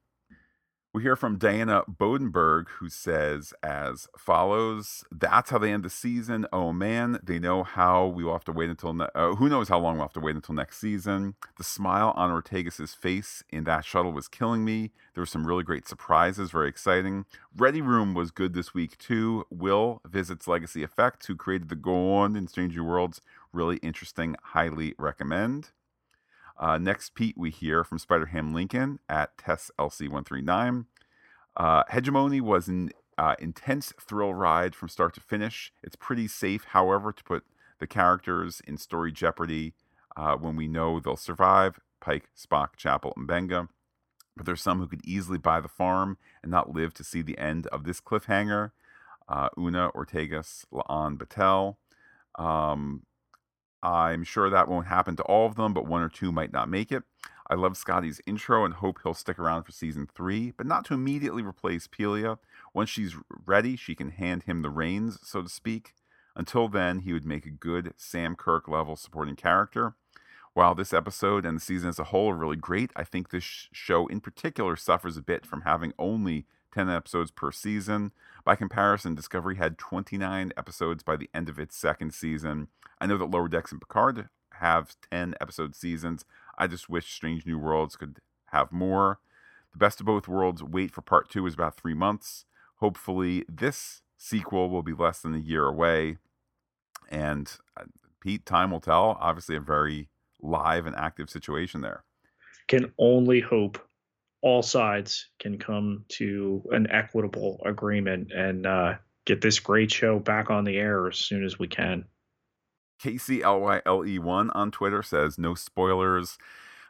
We 0.94 1.02
hear 1.02 1.16
from 1.16 1.36
Diana 1.36 1.82
Bodenberg, 1.86 2.68
who 2.78 2.88
says 2.88 3.52
as 3.62 4.08
follows 4.16 5.04
That's 5.12 5.50
how 5.50 5.58
they 5.58 5.70
end 5.70 5.84
the 5.84 5.90
season. 5.90 6.46
Oh 6.50 6.72
man, 6.72 7.20
they 7.22 7.38
know 7.38 7.62
how 7.62 8.06
we 8.06 8.24
will 8.24 8.32
have 8.32 8.44
to 8.44 8.52
wait 8.52 8.70
until, 8.70 8.94
ne- 8.94 9.08
uh, 9.14 9.34
who 9.34 9.50
knows 9.50 9.68
how 9.68 9.78
long 9.78 9.96
we'll 9.96 10.06
have 10.06 10.14
to 10.14 10.20
wait 10.20 10.34
until 10.34 10.54
next 10.54 10.78
season. 10.78 11.34
The 11.58 11.64
smile 11.64 12.14
on 12.16 12.30
Ortegas' 12.30 12.96
face 12.96 13.44
in 13.50 13.64
that 13.64 13.84
shuttle 13.84 14.12
was 14.12 14.28
killing 14.28 14.64
me. 14.64 14.92
There 15.12 15.20
were 15.20 15.26
some 15.26 15.46
really 15.46 15.62
great 15.62 15.86
surprises, 15.86 16.52
very 16.52 16.70
exciting. 16.70 17.26
Ready 17.54 17.82
Room 17.82 18.14
was 18.14 18.30
good 18.30 18.54
this 18.54 18.72
week 18.72 18.96
too. 18.96 19.44
Will 19.50 20.00
visits 20.08 20.48
Legacy 20.48 20.82
Effects, 20.82 21.26
who 21.26 21.36
created 21.36 21.68
the 21.68 21.76
Gorn 21.76 22.34
in 22.34 22.48
Strange 22.48 22.74
New 22.74 22.84
Worlds. 22.84 23.20
Really 23.52 23.76
interesting, 23.78 24.36
highly 24.42 24.94
recommend. 24.98 25.70
Uh, 26.58 26.76
next, 26.76 27.14
Pete, 27.14 27.36
we 27.38 27.50
hear 27.50 27.84
from 27.84 27.98
Spider 27.98 28.26
Ham 28.26 28.52
Lincoln 28.52 28.98
at 29.08 29.38
Tess 29.38 29.70
LC139. 29.78 30.86
Uh, 31.56 31.84
Hegemony 31.88 32.40
was 32.40 32.68
an 32.68 32.90
uh, 33.16 33.36
intense 33.38 33.92
thrill 34.00 34.34
ride 34.34 34.74
from 34.74 34.88
start 34.88 35.14
to 35.14 35.20
finish. 35.20 35.72
It's 35.82 35.96
pretty 35.96 36.26
safe, 36.26 36.64
however, 36.70 37.12
to 37.12 37.24
put 37.24 37.44
the 37.78 37.86
characters 37.86 38.60
in 38.66 38.76
story 38.76 39.12
jeopardy 39.12 39.74
uh, 40.16 40.36
when 40.36 40.56
we 40.56 40.66
know 40.66 40.98
they'll 40.98 41.16
survive 41.16 41.78
Pike, 42.00 42.28
Spock, 42.36 42.76
Chapel, 42.76 43.12
and 43.16 43.26
Benga. 43.26 43.68
But 44.36 44.46
there's 44.46 44.62
some 44.62 44.78
who 44.78 44.86
could 44.86 45.04
easily 45.04 45.38
buy 45.38 45.60
the 45.60 45.68
farm 45.68 46.16
and 46.42 46.50
not 46.50 46.72
live 46.72 46.94
to 46.94 47.04
see 47.04 47.22
the 47.22 47.38
end 47.38 47.66
of 47.68 47.84
this 47.84 48.00
cliffhanger. 48.00 48.72
Uh, 49.28 49.48
Una 49.58 49.90
Ortegas, 49.94 50.64
La'an 50.72 51.18
Batel. 51.18 51.76
Um, 52.42 53.02
I'm 53.82 54.24
sure 54.24 54.50
that 54.50 54.68
won't 54.68 54.86
happen 54.86 55.16
to 55.16 55.22
all 55.24 55.46
of 55.46 55.54
them, 55.54 55.72
but 55.72 55.86
one 55.86 56.02
or 56.02 56.08
two 56.08 56.32
might 56.32 56.52
not 56.52 56.68
make 56.68 56.90
it. 56.90 57.04
I 57.50 57.54
love 57.54 57.76
Scotty's 57.76 58.20
intro 58.26 58.64
and 58.64 58.74
hope 58.74 58.98
he'll 59.02 59.14
stick 59.14 59.38
around 59.38 59.62
for 59.62 59.72
season 59.72 60.06
three, 60.12 60.50
but 60.50 60.66
not 60.66 60.84
to 60.86 60.94
immediately 60.94 61.42
replace 61.42 61.86
Pelia. 61.86 62.38
Once 62.74 62.90
she's 62.90 63.16
ready, 63.46 63.74
she 63.76 63.94
can 63.94 64.10
hand 64.10 64.42
him 64.42 64.62
the 64.62 64.70
reins, 64.70 65.18
so 65.22 65.42
to 65.42 65.48
speak. 65.48 65.94
Until 66.36 66.68
then, 66.68 67.00
he 67.00 67.12
would 67.12 67.24
make 67.24 67.46
a 67.46 67.50
good 67.50 67.94
Sam 67.96 68.36
Kirk 68.36 68.68
level 68.68 68.96
supporting 68.96 69.34
character. 69.34 69.94
While 70.52 70.74
this 70.74 70.92
episode 70.92 71.46
and 71.46 71.56
the 71.56 71.60
season 71.60 71.88
as 71.88 71.98
a 71.98 72.04
whole 72.04 72.30
are 72.30 72.36
really 72.36 72.56
great, 72.56 72.90
I 72.96 73.04
think 73.04 73.30
this 73.30 73.68
show 73.72 74.06
in 74.08 74.20
particular 74.20 74.76
suffers 74.76 75.16
a 75.16 75.22
bit 75.22 75.46
from 75.46 75.62
having 75.62 75.92
only 75.98 76.46
10 76.74 76.90
episodes 76.90 77.30
per 77.30 77.50
season. 77.50 78.12
By 78.48 78.56
comparison, 78.56 79.14
Discovery 79.14 79.56
had 79.56 79.76
29 79.76 80.54
episodes 80.56 81.02
by 81.02 81.16
the 81.16 81.28
end 81.34 81.50
of 81.50 81.58
its 81.58 81.76
second 81.76 82.14
season. 82.14 82.68
I 82.98 83.04
know 83.04 83.18
that 83.18 83.30
Lower 83.30 83.46
Decks 83.46 83.72
and 83.72 83.78
Picard 83.78 84.30
have 84.54 84.96
10 85.10 85.34
episode 85.38 85.76
seasons. 85.76 86.24
I 86.56 86.66
just 86.66 86.88
wish 86.88 87.12
Strange 87.12 87.44
New 87.44 87.58
Worlds 87.58 87.94
could 87.94 88.20
have 88.46 88.72
more. 88.72 89.18
The 89.72 89.76
Best 89.76 90.00
of 90.00 90.06
Both 90.06 90.28
Worlds 90.28 90.62
wait 90.62 90.92
for 90.92 91.02
part 91.02 91.28
two 91.28 91.46
is 91.46 91.52
about 91.52 91.76
three 91.76 91.92
months. 91.92 92.46
Hopefully, 92.76 93.44
this 93.50 94.00
sequel 94.16 94.70
will 94.70 94.82
be 94.82 94.94
less 94.94 95.20
than 95.20 95.34
a 95.34 95.38
year 95.38 95.66
away. 95.66 96.16
And 97.10 97.52
uh, 97.76 97.84
Pete, 98.22 98.46
time 98.46 98.70
will 98.70 98.80
tell. 98.80 99.18
Obviously, 99.20 99.56
a 99.56 99.60
very 99.60 100.08
live 100.40 100.86
and 100.86 100.96
active 100.96 101.28
situation 101.28 101.82
there. 101.82 102.02
Can 102.66 102.94
only 102.96 103.40
hope 103.40 103.86
all 104.42 104.62
sides 104.62 105.28
can 105.40 105.58
come 105.58 106.04
to 106.08 106.62
an 106.70 106.86
equitable 106.90 107.60
agreement 107.64 108.32
and 108.32 108.66
uh, 108.66 108.94
get 109.26 109.40
this 109.40 109.58
great 109.60 109.90
show 109.90 110.18
back 110.18 110.50
on 110.50 110.64
the 110.64 110.76
air 110.76 111.08
as 111.08 111.18
soon 111.18 111.44
as 111.44 111.58
we 111.58 111.66
can. 111.68 112.04
KCLYLE1 113.02 114.50
on 114.54 114.70
Twitter 114.70 115.02
says, 115.02 115.38
no 115.38 115.54
spoilers. 115.54 116.38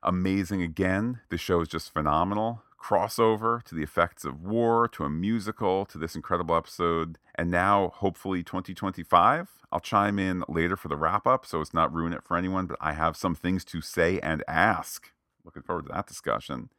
Amazing 0.02 0.62
again. 0.62 1.20
The 1.28 1.38
show 1.38 1.60
is 1.60 1.68
just 1.68 1.92
phenomenal. 1.92 2.62
crossover 2.80 3.62
to 3.64 3.74
the 3.74 3.82
effects 3.82 4.24
of 4.24 4.40
war 4.42 4.86
to 4.88 5.04
a 5.04 5.10
musical 5.10 5.84
to 5.86 5.98
this 5.98 6.14
incredible 6.14 6.54
episode 6.54 7.18
and 7.34 7.50
now 7.50 7.88
hopefully 7.96 8.44
2025 8.44 9.48
i'll 9.72 9.80
chime 9.80 10.16
in 10.16 10.44
later 10.48 10.76
for 10.76 10.86
the 10.86 10.96
wrap 10.96 11.26
up 11.26 11.44
so 11.44 11.60
it's 11.60 11.74
not 11.74 11.92
ruin 11.92 12.12
it 12.12 12.22
for 12.22 12.36
anyone 12.36 12.66
but 12.66 12.78
i 12.80 12.92
have 12.92 13.16
some 13.16 13.34
things 13.34 13.64
to 13.64 13.80
say 13.80 14.20
and 14.20 14.44
ask 14.46 15.10
looking 15.44 15.62
forward 15.62 15.86
to 15.86 15.92
that 15.92 16.06
discussion 16.06 16.70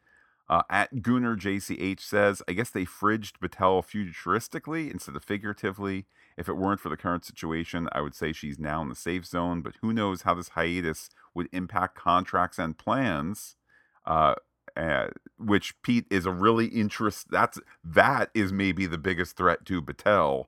uh, 0.49 0.63
at 0.69 1.01
Gunner 1.03 1.35
JCH 1.35 1.99
says, 1.99 2.41
I 2.47 2.53
guess 2.53 2.71
they 2.71 2.85
fridged 2.85 3.33
Batel 3.39 3.83
futuristically 3.83 4.91
instead 4.91 5.15
of 5.15 5.23
figuratively. 5.23 6.05
If 6.37 6.49
it 6.49 6.57
weren't 6.57 6.79
for 6.79 6.89
the 6.89 6.97
current 6.97 7.23
situation, 7.23 7.87
I 7.91 8.01
would 8.01 8.15
say 8.15 8.33
she's 8.33 8.57
now 8.57 8.81
in 8.81 8.89
the 8.89 8.95
safe 8.95 9.25
zone, 9.25 9.61
but 9.61 9.75
who 9.81 9.93
knows 9.93 10.23
how 10.23 10.33
this 10.33 10.49
hiatus 10.49 11.09
would 11.35 11.49
impact 11.51 11.95
contracts 11.95 12.57
and 12.57 12.77
plans. 12.77 13.57
Uh, 14.05 14.35
uh, 14.75 15.07
which 15.37 15.79
Pete 15.81 16.05
is 16.09 16.25
a 16.25 16.31
really 16.31 16.67
interest. 16.67 17.27
That's 17.29 17.59
that 17.83 18.29
is 18.33 18.53
maybe 18.53 18.85
the 18.85 18.97
biggest 18.97 19.35
threat 19.35 19.65
to 19.65 19.81
Batel. 19.81 20.45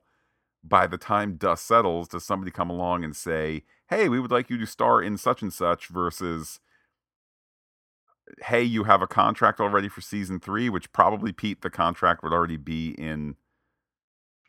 By 0.64 0.88
the 0.88 0.98
time 0.98 1.36
dust 1.36 1.66
settles, 1.66 2.08
does 2.08 2.24
somebody 2.24 2.52
come 2.52 2.70
along 2.70 3.04
and 3.04 3.16
say, 3.16 3.64
"Hey, 3.90 4.08
we 4.08 4.20
would 4.20 4.32
like 4.32 4.50
you 4.50 4.58
to 4.60 4.66
star 4.66 5.02
in 5.02 5.18
such 5.18 5.42
and 5.42 5.52
such," 5.52 5.88
versus 5.88 6.60
hey, 8.44 8.64
you 8.64 8.84
have 8.84 9.02
a 9.02 9.08
contract 9.08 9.60
already 9.60 9.90
for 9.90 10.02
season 10.02 10.40
three, 10.40 10.70
which 10.70 10.92
probably 10.94 11.32
Pete, 11.32 11.62
the 11.62 11.70
contract 11.70 12.24
would 12.24 12.34
already 12.34 12.58
be 12.58 12.90
in 12.92 13.36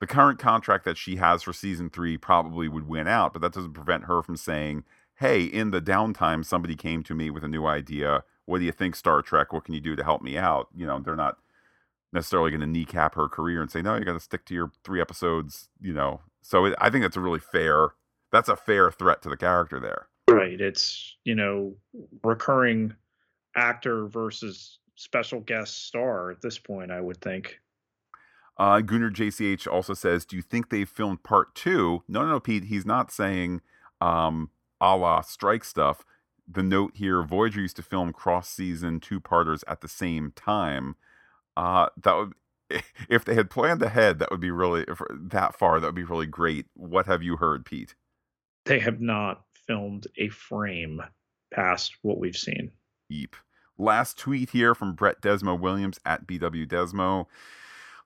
the 0.03 0.07
current 0.09 0.41
contract 0.41 0.85
that 0.85 0.99
she 0.99 1.15
has 1.15 1.45
for 1.45 1.53
season 1.53 1.89
three 1.89 2.17
probably 2.17 2.67
would 2.67 2.89
win 2.89 3.07
out, 3.07 3.33
but 3.33 3.41
that 3.41 3.53
doesn't 3.53 3.73
prevent 3.73 4.07
her 4.07 4.21
from 4.21 4.37
saying, 4.37 4.83
Hey, 5.15 5.45
in 5.45 5.71
the 5.71 5.81
downtime, 5.81 6.45
somebody 6.45 6.75
came 6.75 7.05
to 7.05 7.15
me 7.15 7.31
with 7.31 7.45
a 7.45 7.49
new 7.49 7.67
idea. 7.67 8.25
What 8.45 8.59
do 8.59 8.65
you 8.65 8.73
think, 8.73 8.97
Star 8.97 9.23
Trek? 9.23 9.53
What 9.53 9.65
can 9.65 9.75
you 9.75 9.81
do 9.81 9.95
to 9.95 10.03
help 10.03 10.21
me 10.21 10.37
out? 10.37 10.67
You 10.75 10.87
know, 10.87 10.99
they're 10.99 11.15
not 11.15 11.37
necessarily 12.13 12.51
going 12.51 12.63
to 12.63 12.67
kneecap 12.67 13.15
her 13.15 13.29
career 13.29 13.63
and 13.63 13.71
say, 13.71 13.81
No, 13.81 13.95
you 13.95 14.05
got 14.05 14.15
to 14.15 14.21
stick 14.21 14.45
to 14.47 14.55
your 14.55 14.73
three 14.83 15.01
episodes, 15.01 15.69
you 15.81 15.93
know. 15.93 16.21
So 16.41 16.65
it, 16.65 16.75
I 16.79 16.91
think 16.91 17.05
that's 17.05 17.17
a 17.17 17.21
really 17.21 17.39
fair, 17.39 17.91
that's 18.33 18.49
a 18.49 18.57
fair 18.57 18.91
threat 18.91 19.23
to 19.23 19.29
the 19.29 19.37
character 19.37 19.79
there. 19.79 20.09
Right. 20.29 20.61
It's, 20.61 21.17
you 21.23 21.37
know, 21.37 21.77
recurring 22.25 22.95
actor 23.57 24.07
versus 24.07 24.79
special 24.97 25.41
guest 25.41 25.87
star 25.87 26.31
at 26.31 26.41
this 26.41 26.59
point, 26.59 26.91
I 26.91 27.01
would 27.01 27.21
think. 27.21 27.59
Uh, 28.59 28.81
Gunnar 28.81 29.11
JCH 29.11 29.67
also 29.67 29.95
says, 29.95 30.25
Do 30.25 30.37
you 30.37 30.43
think 30.43 30.69
they 30.71 30.85
filmed 30.85 31.23
part 31.23 31.55
two? 31.55 32.03
No, 32.07 32.23
no, 32.23 32.33
no, 32.33 32.41
Pete. 32.41 32.65
He's 32.65 32.87
not 32.87 33.11
saying 33.11 33.63
um, 34.01 34.51
a 34.81 34.97
la 34.97 35.23
strike 35.23 35.65
stuff. 35.65 36.05
The 36.47 36.63
note 36.63 36.93
here 36.97 37.23
Voyager 37.23 37.61
used 37.61 37.77
to 37.77 37.83
film 37.83 38.13
cross 38.13 38.49
season 38.49 39.01
two 39.01 39.21
parters 39.21 39.65
at 39.67 39.81
the 39.81 39.89
same 39.89 40.33
time. 40.37 40.97
Uh, 41.57 41.89
that 42.03 42.15
would, 42.15 42.33
if 43.09 43.25
they 43.25 43.35
had 43.35 43.51
planned 43.51 43.83
ahead, 43.83 44.19
that 44.19 44.31
would 44.31 44.41
be 44.41 44.51
really, 44.51 44.85
that 45.11 45.57
far, 45.57 45.81
that 45.81 45.87
would 45.87 45.95
be 45.95 46.05
really 46.05 46.27
great. 46.27 46.67
What 46.75 47.07
have 47.07 47.23
you 47.23 47.37
heard, 47.37 47.65
Pete? 47.65 47.95
They 48.65 48.81
have 48.81 49.01
not 49.01 49.45
filmed 49.67 50.07
a 50.17 50.29
frame 50.29 51.03
past 51.53 51.97
what 52.03 52.19
we've 52.19 52.37
seen. 52.37 52.71
Eep. 53.13 53.37
Last 53.79 54.19
tweet 54.19 54.51
here 54.51 54.75
from 54.75 54.95
Brett 54.95 55.21
Desmo 55.21 55.59
Williams 55.59 55.99
at 56.05 56.27
BW 56.27 56.67
Desmo. 56.67 57.27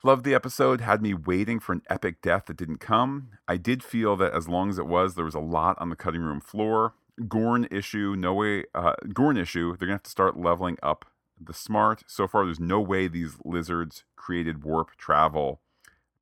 Loved 0.02 0.24
the 0.24 0.34
episode, 0.34 0.80
had 0.80 1.00
me 1.00 1.14
waiting 1.14 1.58
for 1.58 1.72
an 1.72 1.82
epic 1.88 2.20
death 2.20 2.46
that 2.46 2.56
didn't 2.56 2.78
come. 2.78 3.30
I 3.48 3.56
did 3.56 3.82
feel 3.82 4.16
that 4.16 4.32
as 4.32 4.48
long 4.48 4.68
as 4.68 4.78
it 4.78 4.86
was, 4.86 5.14
there 5.14 5.24
was 5.24 5.34
a 5.34 5.40
lot 5.40 5.76
on 5.80 5.88
the 5.88 5.96
cutting 5.96 6.20
room 6.20 6.40
floor. 6.40 6.94
Gorn 7.28 7.66
issue, 7.70 8.14
no 8.16 8.34
way, 8.34 8.64
uh, 8.74 8.94
Gorn 9.12 9.36
issue, 9.36 9.76
they're 9.76 9.86
gonna 9.86 9.94
have 9.94 10.02
to 10.02 10.10
start 10.10 10.38
leveling 10.38 10.76
up 10.82 11.06
the 11.40 11.54
smart. 11.54 12.02
So 12.06 12.26
far, 12.28 12.44
there's 12.44 12.60
no 12.60 12.80
way 12.80 13.08
these 13.08 13.36
lizards 13.44 14.04
created 14.16 14.64
warp 14.64 14.96
travel. 14.96 15.60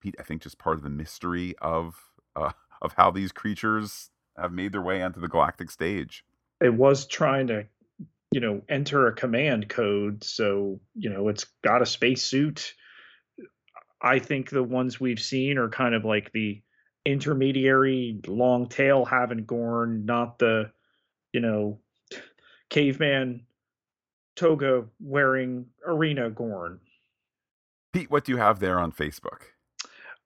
Pete, 0.00 0.16
I 0.18 0.22
think 0.22 0.42
just 0.42 0.58
part 0.58 0.76
of 0.76 0.82
the 0.82 0.90
mystery 0.90 1.54
of 1.60 2.12
uh, 2.36 2.52
of 2.80 2.94
how 2.94 3.10
these 3.10 3.32
creatures 3.32 4.10
have 4.36 4.52
made 4.52 4.72
their 4.72 4.82
way 4.82 5.02
onto 5.02 5.20
the 5.20 5.28
galactic 5.28 5.70
stage. 5.70 6.24
It 6.60 6.74
was 6.74 7.06
trying 7.06 7.48
to 7.48 7.66
you 8.34 8.40
know 8.40 8.60
enter 8.68 9.06
a 9.06 9.14
command 9.14 9.68
code 9.68 10.24
so 10.24 10.80
you 10.96 11.08
know 11.08 11.28
it's 11.28 11.46
got 11.62 11.82
a 11.82 11.86
spacesuit. 11.86 12.74
I 14.02 14.18
think 14.18 14.50
the 14.50 14.64
ones 14.64 14.98
we've 14.98 15.20
seen 15.20 15.56
are 15.56 15.68
kind 15.68 15.94
of 15.94 16.04
like 16.04 16.32
the 16.32 16.60
intermediary 17.06 18.20
long 18.26 18.68
tail 18.68 19.04
having 19.04 19.44
gorn 19.44 20.04
not 20.04 20.40
the 20.40 20.72
you 21.32 21.40
know 21.40 21.78
caveman 22.70 23.46
toga 24.34 24.86
wearing 24.98 25.66
arena 25.86 26.28
gorn. 26.28 26.80
Pete 27.92 28.10
what 28.10 28.24
do 28.24 28.32
you 28.32 28.38
have 28.38 28.58
there 28.58 28.80
on 28.80 28.90
facebook? 28.90 29.42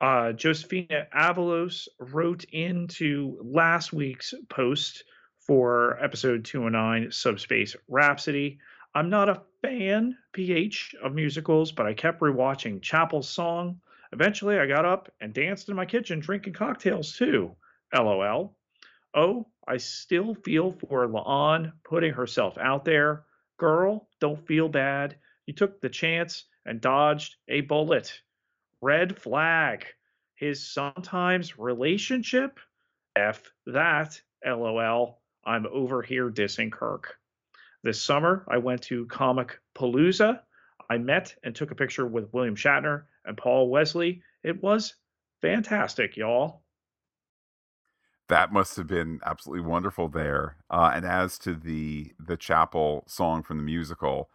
Uh, 0.00 0.32
Josephina 0.32 1.08
Avalos 1.14 1.88
wrote 2.00 2.44
into 2.44 3.36
last 3.42 3.92
week's 3.92 4.32
post 4.48 5.04
for 5.48 5.96
episode 6.04 6.44
209 6.44 7.10
Subspace 7.10 7.74
Rhapsody. 7.88 8.58
I'm 8.94 9.08
not 9.08 9.30
a 9.30 9.40
fan, 9.62 10.14
PH, 10.34 10.94
of 11.02 11.14
musicals, 11.14 11.72
but 11.72 11.86
I 11.86 11.94
kept 11.94 12.20
rewatching 12.20 12.82
Chapel's 12.82 13.30
song. 13.30 13.80
Eventually, 14.12 14.58
I 14.58 14.66
got 14.66 14.84
up 14.84 15.10
and 15.22 15.32
danced 15.32 15.70
in 15.70 15.74
my 15.76 15.86
kitchen 15.86 16.20
drinking 16.20 16.52
cocktails 16.52 17.16
too. 17.16 17.56
LOL. 17.94 18.56
Oh, 19.14 19.46
I 19.66 19.78
still 19.78 20.34
feel 20.34 20.70
for 20.70 21.08
La'an 21.08 21.72
putting 21.82 22.12
herself 22.12 22.58
out 22.58 22.84
there. 22.84 23.24
Girl, 23.58 24.06
don't 24.20 24.46
feel 24.46 24.68
bad. 24.68 25.16
You 25.46 25.54
took 25.54 25.80
the 25.80 25.88
chance 25.88 26.44
and 26.66 26.78
dodged 26.78 27.36
a 27.48 27.62
bullet. 27.62 28.20
Red 28.82 29.18
flag. 29.18 29.86
His 30.34 30.70
sometimes 30.70 31.58
relationship? 31.58 32.60
F 33.16 33.50
that. 33.66 34.20
LOL. 34.44 35.22
I'm 35.48 35.66
over 35.72 36.02
here 36.02 36.30
dissing 36.30 36.70
Kirk. 36.70 37.16
This 37.82 38.02
summer, 38.02 38.44
I 38.48 38.58
went 38.58 38.82
to 38.82 39.06
Comic 39.06 39.58
Palooza. 39.74 40.40
I 40.90 40.98
met 40.98 41.34
and 41.42 41.54
took 41.54 41.70
a 41.70 41.74
picture 41.74 42.06
with 42.06 42.32
William 42.34 42.54
Shatner 42.54 43.04
and 43.24 43.34
Paul 43.34 43.70
Wesley. 43.70 44.22
It 44.44 44.62
was 44.62 44.94
fantastic, 45.40 46.18
y'all. 46.18 46.64
That 48.28 48.52
must 48.52 48.76
have 48.76 48.88
been 48.88 49.20
absolutely 49.24 49.66
wonderful 49.66 50.08
there. 50.08 50.56
Uh, 50.68 50.92
and 50.94 51.06
as 51.06 51.38
to 51.38 51.54
the 51.54 52.12
the 52.18 52.36
chapel 52.36 53.04
song 53.06 53.42
from 53.42 53.56
the 53.56 53.62
musical, 53.62 54.28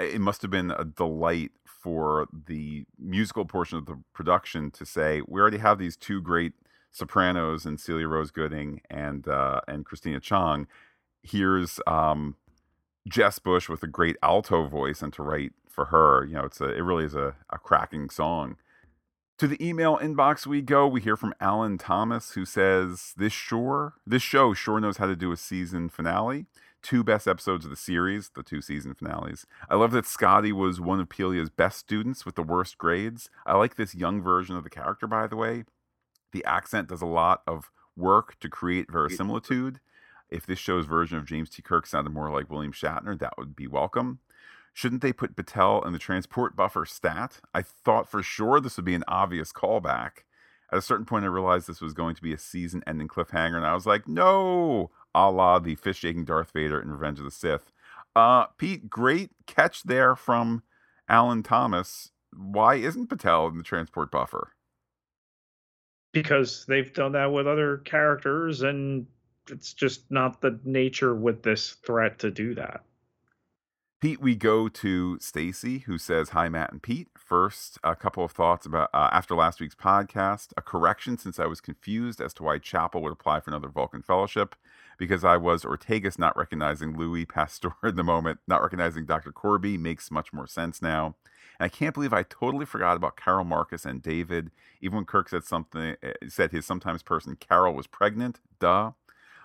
it 0.00 0.20
must 0.20 0.42
have 0.42 0.50
been 0.50 0.72
a 0.72 0.84
delight 0.84 1.52
for 1.64 2.26
the 2.46 2.84
musical 2.98 3.44
portion 3.44 3.78
of 3.78 3.86
the 3.86 4.02
production 4.12 4.72
to 4.72 4.84
say 4.84 5.22
we 5.28 5.40
already 5.40 5.58
have 5.58 5.78
these 5.78 5.96
two 5.96 6.20
great 6.20 6.54
sopranos 6.90 7.64
and 7.64 7.78
Celia 7.78 8.08
Rose 8.08 8.30
Gooding 8.30 8.80
and 8.90 9.26
uh, 9.28 9.60
and 9.68 9.84
Christina 9.84 10.20
Chong. 10.20 10.66
Here's 11.22 11.80
um, 11.86 12.36
Jess 13.08 13.38
Bush 13.38 13.68
with 13.68 13.82
a 13.82 13.86
great 13.86 14.16
alto 14.22 14.66
voice, 14.66 15.02
and 15.02 15.12
to 15.14 15.22
write 15.22 15.52
for 15.68 15.86
her, 15.86 16.24
you 16.24 16.34
know, 16.34 16.44
it's 16.44 16.60
a 16.60 16.68
it 16.68 16.80
really 16.80 17.04
is 17.04 17.14
a, 17.14 17.34
a 17.50 17.58
cracking 17.58 18.10
song. 18.10 18.56
To 19.38 19.46
the 19.46 19.64
email 19.64 19.96
inbox 19.98 20.46
we 20.46 20.62
go. 20.62 20.88
We 20.88 21.00
hear 21.00 21.16
from 21.16 21.34
Alan 21.40 21.78
Thomas 21.78 22.32
who 22.32 22.44
says 22.44 23.14
this 23.16 23.32
sure 23.32 23.94
this 24.04 24.22
show 24.22 24.52
sure 24.52 24.80
knows 24.80 24.96
how 24.96 25.06
to 25.06 25.14
do 25.14 25.30
a 25.30 25.36
season 25.36 25.88
finale. 25.88 26.46
Two 26.80 27.02
best 27.02 27.26
episodes 27.26 27.64
of 27.64 27.70
the 27.70 27.76
series, 27.76 28.30
the 28.34 28.42
two 28.42 28.60
season 28.60 28.94
finales. 28.94 29.46
I 29.68 29.74
love 29.74 29.90
that 29.92 30.06
Scotty 30.06 30.52
was 30.52 30.80
one 30.80 31.00
of 31.00 31.08
Pelia's 31.08 31.50
best 31.50 31.78
students 31.78 32.24
with 32.24 32.36
the 32.36 32.42
worst 32.42 32.78
grades. 32.78 33.30
I 33.46 33.56
like 33.56 33.74
this 33.74 33.96
young 33.96 34.22
version 34.22 34.56
of 34.56 34.62
the 34.62 34.70
character, 34.70 35.08
by 35.08 35.26
the 35.26 35.34
way. 35.36 35.64
The 36.32 36.44
accent 36.44 36.88
does 36.88 37.02
a 37.02 37.06
lot 37.06 37.42
of 37.46 37.70
work 37.96 38.38
to 38.40 38.48
create 38.48 38.90
verisimilitude. 38.90 39.80
If 40.30 40.46
this 40.46 40.58
show's 40.58 40.86
version 40.86 41.18
of 41.18 41.24
James 41.24 41.48
T. 41.50 41.62
Kirk 41.62 41.86
sounded 41.86 42.10
more 42.10 42.30
like 42.30 42.50
William 42.50 42.72
Shatner, 42.72 43.18
that 43.18 43.34
would 43.38 43.56
be 43.56 43.66
welcome. 43.66 44.20
Shouldn't 44.74 45.02
they 45.02 45.12
put 45.12 45.34
Batel 45.34 45.84
in 45.84 45.92
the 45.92 45.98
transport 45.98 46.54
buffer 46.54 46.84
stat? 46.84 47.40
I 47.52 47.62
thought 47.62 48.08
for 48.08 48.22
sure 48.22 48.60
this 48.60 48.76
would 48.76 48.84
be 48.84 48.94
an 48.94 49.04
obvious 49.08 49.52
callback. 49.52 50.24
At 50.70 50.78
a 50.78 50.82
certain 50.82 51.06
point, 51.06 51.24
I 51.24 51.28
realized 51.28 51.66
this 51.66 51.80
was 51.80 51.94
going 51.94 52.14
to 52.14 52.22
be 52.22 52.32
a 52.32 52.38
season 52.38 52.84
ending 52.86 53.08
cliffhanger, 53.08 53.56
and 53.56 53.66
I 53.66 53.74
was 53.74 53.86
like, 53.86 54.06
no, 54.06 54.90
a 55.14 55.30
la 55.30 55.58
the 55.58 55.74
fish 55.74 55.98
shaking 55.98 56.24
Darth 56.24 56.52
Vader 56.52 56.80
in 56.80 56.90
Revenge 56.90 57.18
of 57.18 57.24
the 57.24 57.30
Sith. 57.30 57.72
Uh, 58.14 58.46
Pete, 58.58 58.90
great 58.90 59.30
catch 59.46 59.82
there 59.82 60.14
from 60.14 60.62
Alan 61.08 61.42
Thomas. 61.42 62.12
Why 62.36 62.74
isn't 62.74 63.08
Batel 63.08 63.50
in 63.50 63.56
the 63.56 63.64
transport 63.64 64.10
buffer? 64.10 64.52
Because 66.22 66.64
they've 66.66 66.92
done 66.92 67.12
that 67.12 67.32
with 67.32 67.46
other 67.46 67.78
characters 67.78 68.62
and 68.62 69.06
it's 69.50 69.72
just 69.72 70.10
not 70.10 70.40
the 70.40 70.58
nature 70.64 71.14
with 71.14 71.42
this 71.42 71.72
threat 71.84 72.18
to 72.20 72.30
do 72.30 72.54
that. 72.54 72.82
Pete, 74.00 74.20
we 74.20 74.36
go 74.36 74.68
to 74.68 75.18
Stacy, 75.20 75.78
who 75.78 75.98
says, 75.98 76.28
Hi, 76.28 76.48
Matt 76.48 76.70
and 76.70 76.80
Pete. 76.80 77.08
First, 77.16 77.78
a 77.82 77.96
couple 77.96 78.22
of 78.22 78.30
thoughts 78.30 78.64
about 78.64 78.90
uh, 78.94 79.08
after 79.10 79.34
last 79.34 79.60
week's 79.60 79.74
podcast. 79.74 80.52
A 80.56 80.62
correction 80.62 81.18
since 81.18 81.40
I 81.40 81.46
was 81.46 81.60
confused 81.60 82.20
as 82.20 82.32
to 82.34 82.44
why 82.44 82.58
Chapel 82.58 83.02
would 83.02 83.12
apply 83.12 83.40
for 83.40 83.50
another 83.50 83.66
Vulcan 83.66 84.02
Fellowship 84.02 84.54
because 84.98 85.24
I 85.24 85.36
was 85.36 85.64
Ortegas 85.64 86.16
not 86.16 86.36
recognizing 86.36 86.96
Louis 86.96 87.24
Pasteur 87.24 87.72
in 87.82 87.96
the 87.96 88.04
moment, 88.04 88.38
not 88.46 88.62
recognizing 88.62 89.04
Dr. 89.04 89.32
Korby 89.32 89.76
makes 89.76 90.12
much 90.12 90.32
more 90.32 90.46
sense 90.46 90.80
now. 90.80 91.16
And 91.58 91.66
I 91.66 91.68
can't 91.68 91.94
believe 91.94 92.12
I 92.12 92.22
totally 92.22 92.66
forgot 92.66 92.96
about 92.96 93.16
Carol 93.16 93.44
Marcus 93.44 93.84
and 93.84 94.02
David. 94.02 94.50
Even 94.80 94.96
when 94.96 95.04
Kirk 95.04 95.28
said 95.28 95.44
something, 95.44 95.96
eh, 96.02 96.12
said 96.28 96.52
his 96.52 96.66
sometimes 96.66 97.02
person 97.02 97.36
Carol 97.36 97.74
was 97.74 97.86
pregnant. 97.86 98.40
Duh. 98.58 98.92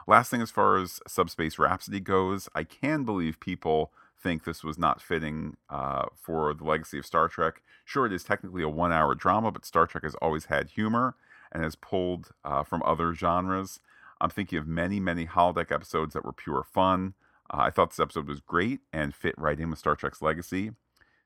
Last 0.05 0.29
thing, 0.29 0.41
as 0.41 0.51
far 0.51 0.77
as 0.77 0.99
Subspace 1.07 1.57
Rhapsody 1.57 1.99
goes, 2.01 2.49
I 2.53 2.63
can 2.65 3.03
believe 3.03 3.39
people 3.39 3.93
think 4.21 4.43
this 4.43 4.63
was 4.63 4.77
not 4.77 5.01
fitting 5.01 5.57
uh, 5.69 6.05
for 6.15 6.53
the 6.53 6.63
legacy 6.63 6.97
of 6.99 7.05
Star 7.05 7.27
Trek. 7.27 7.61
Sure, 7.85 8.05
it 8.05 8.13
is 8.13 8.23
technically 8.23 8.63
a 8.63 8.69
one 8.69 8.91
hour 8.91 9.15
drama, 9.15 9.51
but 9.51 9.65
Star 9.65 9.87
Trek 9.87 10.03
has 10.03 10.15
always 10.15 10.45
had 10.45 10.71
humor 10.71 11.15
and 11.51 11.63
has 11.63 11.75
pulled 11.75 12.31
uh, 12.43 12.63
from 12.63 12.81
other 12.85 13.13
genres. 13.13 13.79
I'm 14.19 14.29
thinking 14.29 14.57
of 14.57 14.67
many, 14.67 14.99
many 14.99 15.25
holodeck 15.25 15.71
episodes 15.71 16.13
that 16.13 16.25
were 16.25 16.33
pure 16.33 16.63
fun. 16.63 17.13
Uh, 17.49 17.63
I 17.63 17.69
thought 17.69 17.91
this 17.91 17.99
episode 17.99 18.27
was 18.27 18.39
great 18.39 18.79
and 18.91 19.13
fit 19.13 19.35
right 19.37 19.59
in 19.59 19.69
with 19.69 19.79
Star 19.79 19.95
Trek's 19.95 20.21
legacy. 20.21 20.71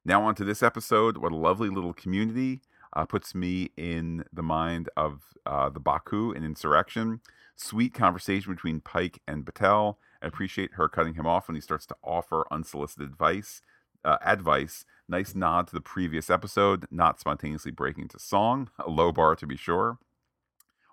Now, 0.08 0.24
on 0.24 0.36
to 0.36 0.45
this 0.45 0.64
episode. 0.64 1.18
What 1.18 1.34
a 1.34 1.36
lovely 1.36 1.68
little 1.68 1.91
community. 1.91 2.62
Uh, 2.93 3.05
puts 3.05 3.36
me 3.36 3.72
in 3.76 4.24
the 4.32 4.41
mind 4.41 4.88
of 4.95 5.34
uh, 5.45 5.68
the 5.70 5.82
Baku 5.82 6.32
and 6.32 6.45
Insurrection. 6.45 7.20
Sweet 7.58 7.93
conversation 7.93 8.53
between 8.53 8.80
Pike 8.80 9.22
and 9.28 9.45
Batel. 9.45 9.97
I 10.24 10.28
appreciate 10.28 10.76
her 10.76 10.88
cutting 10.88 11.16
him 11.16 11.28
off 11.28 11.49
when 11.49 11.55
he 11.55 11.62
starts 11.62 11.86
to 11.88 11.95
offer 12.05 12.47
unsolicited 12.49 13.10
advice. 13.10 13.62
Uh, 14.05 14.16
advice. 14.24 14.86
Nice 15.10 15.36
nod 15.36 15.68
to 15.68 15.74
the 15.74 15.82
previous 15.82 16.30
episode, 16.30 16.88
not 16.89 17.20
spontaneously 17.20 17.72
breaking 17.72 18.03
into 18.03 18.18
song. 18.18 18.70
A 18.80 18.89
low 18.89 19.12
bar 19.12 19.36
to 19.36 19.45
be 19.45 19.58
sure. 19.58 19.99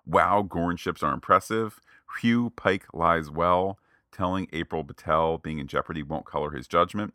Wow, 0.05 0.41
Gorn 0.41 0.75
ships 0.75 1.01
are 1.01 1.13
impressive. 1.13 1.79
Hugh 2.19 2.49
Pike 2.57 2.87
lies 2.93 3.29
well, 3.29 3.79
telling 4.11 4.49
April 4.51 4.83
Batel 4.83 5.41
being 5.41 5.59
in 5.59 5.67
jeopardy 5.67 6.03
won't 6.03 6.25
color 6.25 6.51
his 6.51 6.67
judgment. 6.67 7.13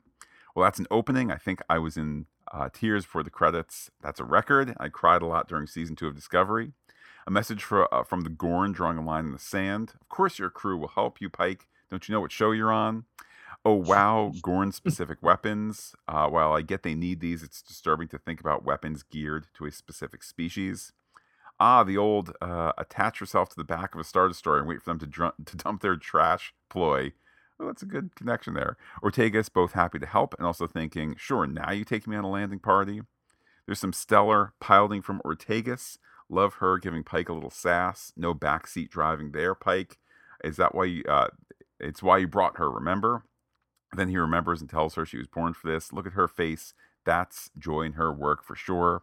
Well, 0.55 0.65
that's 0.65 0.79
an 0.79 0.87
opening. 0.91 1.31
I 1.31 1.37
think 1.37 1.61
I 1.69 1.79
was 1.79 1.97
in 1.97 2.27
uh, 2.53 2.69
tears 2.73 3.05
before 3.05 3.23
the 3.23 3.31
credits. 3.31 3.91
That's 4.03 4.21
a 4.21 4.25
record. 4.25 4.75
I 4.79 4.89
cried 4.89 5.23
a 5.23 5.27
lot 5.27 5.49
during 5.49 5.67
season 5.67 5.97
two 5.97 6.07
of 6.07 6.15
Discovery. 6.15 6.73
A 7.27 7.31
message 7.31 7.63
for, 7.63 7.93
uh, 7.95 8.03
from 8.03 8.23
the 8.23 8.31
Gorn 8.31 8.73
drawing 8.73 8.99
a 8.99 9.05
line 9.05 9.27
in 9.27 9.33
the 9.33 9.39
sand. 9.39 9.93
Of 10.01 10.09
course, 10.09 10.39
your 10.39 10.51
crew 10.51 10.77
will 10.77 10.89
help 10.89 11.21
you, 11.21 11.29
Pike. 11.29 11.67
Don't 11.91 12.09
you 12.09 12.13
know 12.13 12.21
what 12.21 12.33
show 12.33 12.51
you're 12.51 12.73
on? 12.73 13.05
Oh, 13.65 13.75
wow, 13.75 14.33
Gorn 14.43 14.73
specific 14.73 15.19
weapons. 15.23 15.95
Uh, 16.09 16.29
while 16.29 16.53
I 16.53 16.63
get 16.63 16.83
they 16.83 16.95
need 16.95 17.21
these, 17.21 17.43
it's 17.43 17.63
disturbing 17.63 18.09
to 18.09 18.19
think 18.19 18.41
about 18.41 18.65
weapons 18.65 19.03
geared 19.03 19.47
to 19.55 19.67
a 19.67 19.71
specific 19.71 20.23
species. 20.23 20.93
Ah, 21.61 21.85
the 21.85 21.99
old 21.99 22.35
uh, 22.41 22.73
attach 22.79 23.21
yourself 23.21 23.51
to 23.51 23.57
the 23.57 23.65
back 23.65 23.95
of 23.95 24.01
a 24.01 24.05
Star 24.05 24.29
Destroyer 24.29 24.61
and 24.61 24.69
wait 24.69 24.81
for 24.81 24.91
them 24.91 24.99
to, 24.99 25.07
dr- 25.07 25.35
to 25.45 25.57
dump 25.57 25.83
their 25.83 25.97
trash 25.97 26.55
ploy. 26.71 27.13
Oh, 27.61 27.67
that's 27.67 27.83
a 27.83 27.87
good 27.87 28.17
connection 28.17 28.55
there. 28.55 28.77
Ortegas 29.03 29.53
both 29.53 29.73
happy 29.73 29.99
to 29.99 30.07
help 30.07 30.35
and 30.39 30.47
also 30.47 30.67
thinking, 30.67 31.15
sure, 31.19 31.47
now 31.47 31.73
you 31.73 31.85
take 31.85 32.07
me 32.07 32.17
on 32.17 32.25
a 32.25 32.31
landing 32.31 32.59
party. 32.59 33.03
There's 33.67 33.79
some 33.79 33.93
stellar 33.93 34.55
piloting 34.61 35.03
from 35.03 35.21
Ortegas. 35.25 35.99
Love 36.31 36.55
her 36.55 36.79
giving 36.79 37.05
Pike 37.05 37.29
a 37.29 37.33
little 37.35 37.51
sass. 37.51 38.13
No 38.17 38.35
backseat 38.35 38.89
driving 38.89 39.33
there, 39.33 39.55
Pike. 39.55 39.99
Is 40.43 40.57
that 40.57 40.75
why 40.75 40.85
you, 40.87 41.05
uh, 41.05 41.29
it's 41.79 42.03
why 42.03 42.19
you 42.19 42.27
brought 42.27 42.57
her, 42.57 42.71
remember? 42.71 43.25
Then 43.93 44.09
he 44.09 44.17
remembers 44.17 44.61
and 44.61 44.71
tells 44.71 44.95
her 44.95 45.05
she 45.05 45.19
was 45.19 45.27
born 45.27 45.53
for 45.53 45.71
this. 45.71 45.93
Look 45.93 46.07
at 46.07 46.15
her 46.15 46.29
face. 46.29 46.73
That's 47.05 47.51
joy 47.59 47.83
in 47.83 47.93
her 47.95 48.13
work 48.13 48.43
for 48.43 48.55
sure. 48.55 49.03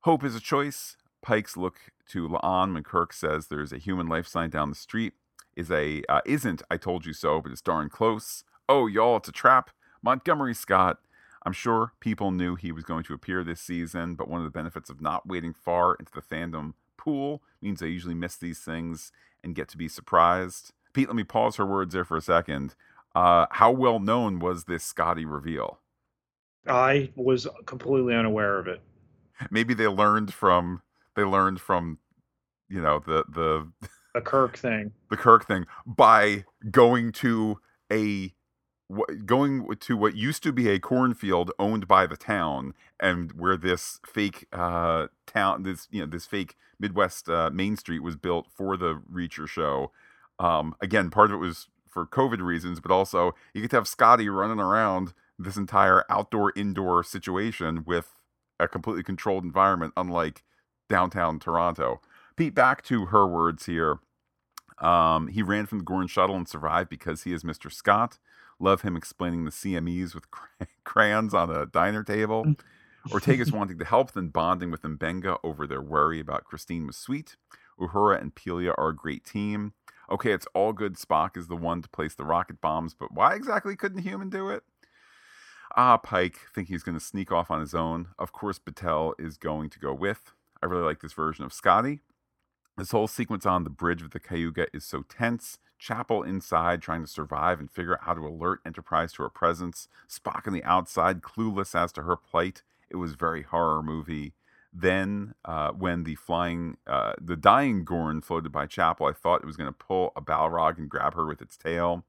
Hope 0.00 0.24
is 0.24 0.34
a 0.34 0.40
choice. 0.40 0.96
Pike's 1.22 1.56
look 1.56 1.76
to 2.10 2.28
La'an 2.28 2.74
when 2.74 2.82
Kirk 2.82 3.12
says 3.12 3.46
there's 3.46 3.72
a 3.72 3.78
human 3.78 4.08
life 4.08 4.26
sign 4.26 4.50
down 4.50 4.68
the 4.68 4.74
street 4.74 5.14
is 5.58 5.70
a 5.70 6.02
uh, 6.08 6.20
isn't 6.24 6.62
I 6.70 6.78
told 6.78 7.04
you 7.04 7.12
so, 7.12 7.42
but 7.42 7.52
it's 7.52 7.60
darn 7.60 7.90
close. 7.90 8.44
Oh, 8.68 8.86
y'all, 8.86 9.16
it's 9.16 9.28
a 9.28 9.32
trap. 9.32 9.70
Montgomery 10.02 10.54
Scott. 10.54 11.00
I'm 11.44 11.52
sure 11.52 11.92
people 12.00 12.30
knew 12.30 12.54
he 12.54 12.72
was 12.72 12.84
going 12.84 13.04
to 13.04 13.14
appear 13.14 13.42
this 13.42 13.60
season, 13.60 14.14
but 14.14 14.28
one 14.28 14.40
of 14.40 14.44
the 14.44 14.50
benefits 14.50 14.90
of 14.90 15.00
not 15.00 15.26
waiting 15.26 15.54
far 15.54 15.94
into 15.94 16.12
the 16.12 16.20
fandom 16.20 16.74
pool 16.96 17.42
means 17.62 17.82
I 17.82 17.86
usually 17.86 18.14
miss 18.14 18.36
these 18.36 18.58
things 18.58 19.12
and 19.42 19.54
get 19.54 19.68
to 19.68 19.76
be 19.76 19.88
surprised. 19.88 20.72
Pete, 20.92 21.08
let 21.08 21.16
me 21.16 21.24
pause 21.24 21.56
her 21.56 21.66
words 21.66 21.94
there 21.94 22.04
for 22.04 22.16
a 22.16 22.22
second. 22.22 22.74
Uh, 23.14 23.46
how 23.52 23.70
well 23.70 23.98
known 23.98 24.38
was 24.38 24.64
this 24.64 24.84
Scotty 24.84 25.24
reveal? 25.24 25.80
I 26.66 27.10
was 27.16 27.46
completely 27.66 28.14
unaware 28.14 28.58
of 28.58 28.68
it. 28.68 28.80
Maybe 29.50 29.74
they 29.74 29.86
learned 29.88 30.34
from 30.34 30.82
they 31.14 31.22
learned 31.22 31.60
from 31.60 31.98
you 32.68 32.82
know 32.82 32.98
the 32.98 33.24
the 33.28 33.72
the 34.18 34.24
Kirk 34.24 34.58
thing. 34.58 34.92
The 35.10 35.16
Kirk 35.16 35.46
thing 35.46 35.66
by 35.86 36.44
going 36.70 37.12
to 37.12 37.60
a 37.92 38.32
going 39.26 39.76
to 39.80 39.96
what 39.96 40.16
used 40.16 40.42
to 40.42 40.52
be 40.52 40.68
a 40.68 40.78
cornfield 40.78 41.52
owned 41.58 41.86
by 41.86 42.06
the 42.06 42.16
town 42.16 42.72
and 42.98 43.32
where 43.32 43.56
this 43.56 44.00
fake 44.06 44.46
uh 44.52 45.08
town 45.26 45.62
this 45.62 45.86
you 45.90 46.00
know 46.00 46.06
this 46.06 46.24
fake 46.24 46.56
midwest 46.80 47.28
uh, 47.28 47.50
main 47.52 47.76
street 47.76 48.02
was 48.02 48.16
built 48.16 48.46
for 48.50 48.76
the 48.76 49.00
reacher 49.12 49.46
show. 49.46 49.92
Um 50.38 50.74
again 50.80 51.10
part 51.10 51.30
of 51.30 51.34
it 51.34 51.38
was 51.38 51.68
for 51.86 52.06
covid 52.06 52.40
reasons 52.40 52.80
but 52.80 52.90
also 52.90 53.34
you 53.54 53.60
get 53.60 53.70
to 53.70 53.76
have 53.76 53.88
scotty 53.88 54.28
running 54.28 54.60
around 54.60 55.12
this 55.38 55.56
entire 55.56 56.04
outdoor 56.10 56.52
indoor 56.56 57.04
situation 57.04 57.84
with 57.86 58.14
a 58.58 58.66
completely 58.66 59.02
controlled 59.02 59.44
environment 59.44 59.92
unlike 59.96 60.42
downtown 60.88 61.38
toronto. 61.38 62.00
Pete 62.36 62.54
back 62.54 62.82
to 62.84 63.06
her 63.06 63.26
words 63.26 63.66
here 63.66 64.00
um, 64.80 65.28
he 65.28 65.42
ran 65.42 65.66
from 65.66 65.78
the 65.78 65.84
Gorn 65.84 66.06
shuttle 66.06 66.36
and 66.36 66.48
survived 66.48 66.88
because 66.88 67.22
he 67.22 67.32
is 67.32 67.42
Mr. 67.42 67.72
Scott. 67.72 68.18
Love 68.60 68.82
him 68.82 68.96
explaining 68.96 69.44
the 69.44 69.50
CMEs 69.50 70.14
with 70.14 70.24
crayons 70.84 71.34
on 71.34 71.50
a 71.50 71.66
diner 71.66 72.02
table. 72.02 72.44
Mm. 72.44 72.58
Ortega's 73.10 73.52
wanting 73.52 73.78
to 73.78 73.84
help, 73.84 74.12
then 74.12 74.28
bonding 74.28 74.70
with 74.70 74.82
M'Benga 74.82 75.38
over 75.44 75.66
their 75.66 75.82
worry 75.82 76.20
about 76.20 76.44
Christine 76.44 76.86
was 76.86 76.96
sweet. 76.96 77.36
Uhura 77.80 78.20
and 78.20 78.34
Pelia 78.34 78.74
are 78.76 78.88
a 78.88 78.96
great 78.96 79.24
team. 79.24 79.72
Okay, 80.10 80.32
it's 80.32 80.48
all 80.54 80.72
good. 80.72 80.94
Spock 80.94 81.36
is 81.36 81.48
the 81.48 81.56
one 81.56 81.82
to 81.82 81.88
place 81.88 82.14
the 82.14 82.24
rocket 82.24 82.60
bombs, 82.60 82.94
but 82.94 83.12
why 83.12 83.34
exactly 83.34 83.76
couldn't 83.76 83.98
a 83.98 84.02
human 84.02 84.30
do 84.30 84.48
it? 84.48 84.62
Ah, 85.76 85.98
Pike, 85.98 86.38
think 86.54 86.68
he's 86.68 86.82
going 86.82 86.98
to 86.98 87.04
sneak 87.04 87.30
off 87.30 87.50
on 87.50 87.60
his 87.60 87.74
own. 87.74 88.08
Of 88.18 88.32
course, 88.32 88.58
Batel 88.58 89.12
is 89.18 89.36
going 89.36 89.70
to 89.70 89.78
go 89.78 89.92
with. 89.92 90.32
I 90.62 90.66
really 90.66 90.82
like 90.82 91.00
this 91.00 91.12
version 91.12 91.44
of 91.44 91.52
Scotty. 91.52 92.00
This 92.78 92.92
whole 92.92 93.08
sequence 93.08 93.44
on 93.44 93.64
the 93.64 93.70
bridge 93.70 94.02
of 94.02 94.12
the 94.12 94.20
Cayuga 94.20 94.68
is 94.72 94.84
so 94.84 95.02
tense. 95.02 95.58
Chapel 95.80 96.22
inside 96.22 96.80
trying 96.80 97.02
to 97.02 97.08
survive 97.08 97.58
and 97.58 97.68
figure 97.68 97.94
out 97.94 98.04
how 98.04 98.14
to 98.14 98.24
alert 98.24 98.60
Enterprise 98.64 99.12
to 99.14 99.24
her 99.24 99.28
presence. 99.28 99.88
Spock 100.08 100.46
on 100.46 100.52
the 100.52 100.62
outside, 100.62 101.20
clueless 101.20 101.74
as 101.74 101.90
to 101.92 102.02
her 102.02 102.14
plight. 102.14 102.62
It 102.88 102.94
was 102.94 103.14
very 103.14 103.42
horror 103.42 103.82
movie. 103.82 104.34
Then, 104.72 105.34
uh, 105.44 105.72
when 105.72 106.04
the 106.04 106.14
flying, 106.14 106.76
uh, 106.86 107.14
the 107.20 107.36
dying 107.36 107.84
Gorn 107.84 108.20
floated 108.20 108.52
by 108.52 108.66
Chapel, 108.66 109.06
I 109.06 109.12
thought 109.12 109.42
it 109.42 109.46
was 109.46 109.56
going 109.56 109.72
to 109.72 109.72
pull 109.72 110.12
a 110.14 110.20
Balrog 110.20 110.78
and 110.78 110.88
grab 110.88 111.14
her 111.14 111.26
with 111.26 111.42
its 111.42 111.56
tail. 111.56 112.04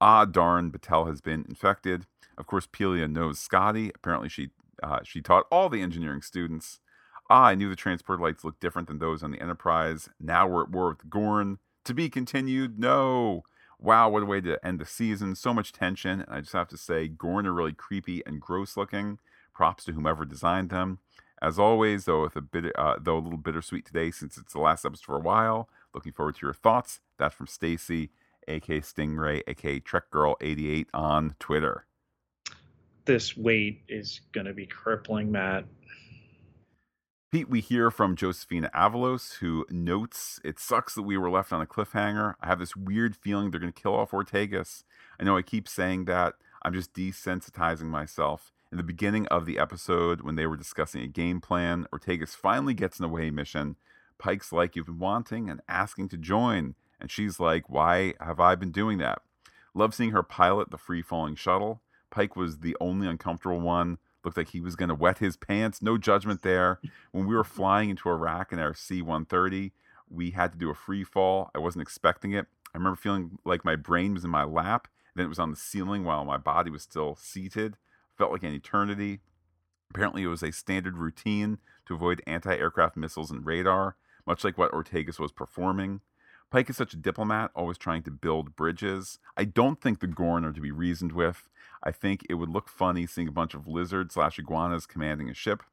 Ah, 0.00 0.24
darn, 0.24 0.72
Batel 0.72 1.06
has 1.06 1.20
been 1.20 1.44
infected. 1.48 2.06
Of 2.36 2.48
course, 2.48 2.66
Pelia 2.66 3.08
knows 3.08 3.38
Scotty. 3.38 3.92
Apparently, 3.94 4.28
she 4.28 4.50
uh, 4.82 5.00
she 5.04 5.20
taught 5.20 5.46
all 5.52 5.68
the 5.68 5.82
engineering 5.82 6.20
students. 6.20 6.80
Ah, 7.30 7.46
I 7.46 7.54
knew 7.54 7.70
the 7.70 7.76
transport 7.76 8.20
lights 8.20 8.44
looked 8.44 8.60
different 8.60 8.88
than 8.88 8.98
those 8.98 9.22
on 9.22 9.30
the 9.30 9.40
Enterprise. 9.40 10.08
Now 10.20 10.46
we're 10.46 10.64
at 10.64 10.70
war 10.70 10.90
with 10.90 11.08
Gorn. 11.08 11.58
To 11.84 11.94
be 11.94 12.08
continued? 12.08 12.78
No. 12.78 13.44
Wow, 13.78 14.08
what 14.10 14.22
a 14.22 14.26
way 14.26 14.40
to 14.42 14.64
end 14.64 14.78
the 14.78 14.86
season. 14.86 15.34
So 15.34 15.52
much 15.52 15.72
tension. 15.72 16.20
And 16.20 16.30
I 16.30 16.40
just 16.40 16.52
have 16.52 16.68
to 16.68 16.76
say, 16.76 17.08
Gorn 17.08 17.46
are 17.46 17.52
really 17.52 17.72
creepy 17.72 18.22
and 18.26 18.40
gross 18.40 18.76
looking. 18.76 19.18
Props 19.54 19.84
to 19.84 19.92
whomever 19.92 20.24
designed 20.24 20.70
them. 20.70 20.98
As 21.42 21.58
always, 21.58 22.04
though, 22.04 22.22
with 22.22 22.36
a 22.36 22.40
bit, 22.40 22.72
uh, 22.76 22.96
though 23.00 23.18
a 23.18 23.20
little 23.20 23.38
bittersweet 23.38 23.84
today, 23.84 24.10
since 24.10 24.38
it's 24.38 24.52
the 24.52 24.60
last 24.60 24.84
episode 24.84 25.04
for 25.04 25.16
a 25.16 25.20
while. 25.20 25.68
Looking 25.94 26.12
forward 26.12 26.36
to 26.36 26.46
your 26.46 26.54
thoughts. 26.54 27.00
That's 27.18 27.34
from 27.34 27.46
Stacy, 27.46 28.10
aka 28.48 28.80
Stingray, 28.80 29.42
aka 29.46 29.80
Trek 29.80 30.10
Girl 30.10 30.36
88 30.40 30.88
on 30.94 31.34
Twitter. 31.38 31.86
This 33.04 33.36
weight 33.36 33.82
is 33.88 34.22
going 34.32 34.46
to 34.46 34.54
be 34.54 34.66
crippling, 34.66 35.30
Matt. 35.30 35.66
Pete, 37.34 37.50
we 37.50 37.60
hear 37.60 37.90
from 37.90 38.14
Josephina 38.14 38.70
Avalos, 38.72 39.38
who 39.38 39.66
notes 39.68 40.38
it 40.44 40.60
sucks 40.60 40.94
that 40.94 41.02
we 41.02 41.18
were 41.18 41.28
left 41.28 41.52
on 41.52 41.60
a 41.60 41.66
cliffhanger. 41.66 42.34
I 42.40 42.46
have 42.46 42.60
this 42.60 42.76
weird 42.76 43.16
feeling 43.16 43.50
they're 43.50 43.58
going 43.58 43.72
to 43.72 43.82
kill 43.82 43.96
off 43.96 44.12
Ortegas. 44.12 44.84
I 45.18 45.24
know 45.24 45.36
I 45.36 45.42
keep 45.42 45.66
saying 45.66 46.04
that. 46.04 46.34
I'm 46.62 46.72
just 46.72 46.94
desensitizing 46.94 47.86
myself. 47.86 48.52
In 48.70 48.76
the 48.76 48.84
beginning 48.84 49.26
of 49.26 49.46
the 49.46 49.58
episode, 49.58 50.20
when 50.20 50.36
they 50.36 50.46
were 50.46 50.56
discussing 50.56 51.02
a 51.02 51.08
game 51.08 51.40
plan, 51.40 51.88
Ortegas 51.92 52.36
finally 52.36 52.72
gets 52.72 53.00
an 53.00 53.04
away 53.04 53.32
mission. 53.32 53.74
Pike's 54.16 54.52
like, 54.52 54.76
You've 54.76 54.86
been 54.86 55.00
wanting 55.00 55.50
and 55.50 55.60
asking 55.68 56.10
to 56.10 56.16
join. 56.16 56.76
And 57.00 57.10
she's 57.10 57.40
like, 57.40 57.68
Why 57.68 58.14
have 58.20 58.38
I 58.38 58.54
been 58.54 58.70
doing 58.70 58.98
that? 58.98 59.22
Love 59.74 59.92
seeing 59.92 60.12
her 60.12 60.22
pilot 60.22 60.70
the 60.70 60.78
free 60.78 61.02
falling 61.02 61.34
shuttle. 61.34 61.82
Pike 62.10 62.36
was 62.36 62.60
the 62.60 62.76
only 62.80 63.08
uncomfortable 63.08 63.58
one 63.58 63.98
looked 64.24 64.36
like 64.36 64.50
he 64.50 64.60
was 64.60 64.76
going 64.76 64.88
to 64.88 64.94
wet 64.94 65.18
his 65.18 65.36
pants. 65.36 65.82
No 65.82 65.98
judgment 65.98 66.42
there. 66.42 66.80
When 67.12 67.26
we 67.26 67.34
were 67.34 67.44
flying 67.44 67.90
into 67.90 68.08
Iraq 68.08 68.52
in 68.52 68.58
our 68.58 68.74
C 68.74 69.02
130, 69.02 69.72
we 70.08 70.30
had 70.30 70.52
to 70.52 70.58
do 70.58 70.70
a 70.70 70.74
free 70.74 71.04
fall. 71.04 71.50
I 71.54 71.58
wasn't 71.58 71.82
expecting 71.82 72.32
it. 72.32 72.46
I 72.74 72.78
remember 72.78 72.96
feeling 72.96 73.38
like 73.44 73.64
my 73.64 73.76
brain 73.76 74.14
was 74.14 74.24
in 74.24 74.30
my 74.30 74.44
lap, 74.44 74.88
then 75.14 75.26
it 75.26 75.28
was 75.28 75.38
on 75.38 75.50
the 75.50 75.56
ceiling 75.56 76.04
while 76.04 76.24
my 76.24 76.36
body 76.36 76.70
was 76.70 76.82
still 76.82 77.16
seated. 77.16 77.76
Felt 78.18 78.32
like 78.32 78.42
an 78.42 78.52
eternity. 78.52 79.20
Apparently, 79.90 80.22
it 80.22 80.28
was 80.28 80.42
a 80.42 80.52
standard 80.52 80.98
routine 80.98 81.58
to 81.86 81.94
avoid 81.94 82.22
anti 82.26 82.54
aircraft 82.54 82.96
missiles 82.96 83.30
and 83.30 83.46
radar, 83.46 83.96
much 84.26 84.44
like 84.44 84.58
what 84.58 84.72
Ortegas 84.72 85.20
was 85.20 85.32
performing. 85.32 86.00
Pike 86.54 86.70
is 86.70 86.76
such 86.76 86.94
a 86.94 86.96
diplomat, 86.96 87.50
always 87.56 87.76
trying 87.76 88.04
to 88.04 88.12
build 88.12 88.54
bridges. 88.54 89.18
I 89.36 89.42
don't 89.42 89.80
think 89.80 89.98
the 89.98 90.06
Gorn 90.06 90.44
are 90.44 90.52
to 90.52 90.60
be 90.60 90.70
reasoned 90.70 91.10
with. 91.10 91.50
I 91.82 91.90
think 91.90 92.24
it 92.30 92.34
would 92.34 92.48
look 92.48 92.68
funny 92.68 93.08
seeing 93.08 93.26
a 93.26 93.32
bunch 93.32 93.54
of 93.54 93.66
lizards 93.66 94.14
slash 94.14 94.38
iguanas 94.38 94.86
commanding 94.86 95.28
a 95.28 95.34
ship. 95.34 95.64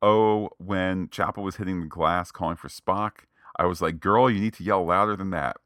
Oh, 0.00 0.48
when 0.56 1.10
Chapel 1.10 1.42
was 1.42 1.56
hitting 1.56 1.82
the 1.82 1.86
glass 1.86 2.32
calling 2.32 2.56
for 2.56 2.68
Spock, 2.68 3.26
I 3.56 3.66
was 3.66 3.82
like, 3.82 4.00
girl, 4.00 4.30
you 4.30 4.40
need 4.40 4.54
to 4.54 4.64
yell 4.64 4.82
louder 4.82 5.14
than 5.14 5.28
that. 5.32 5.58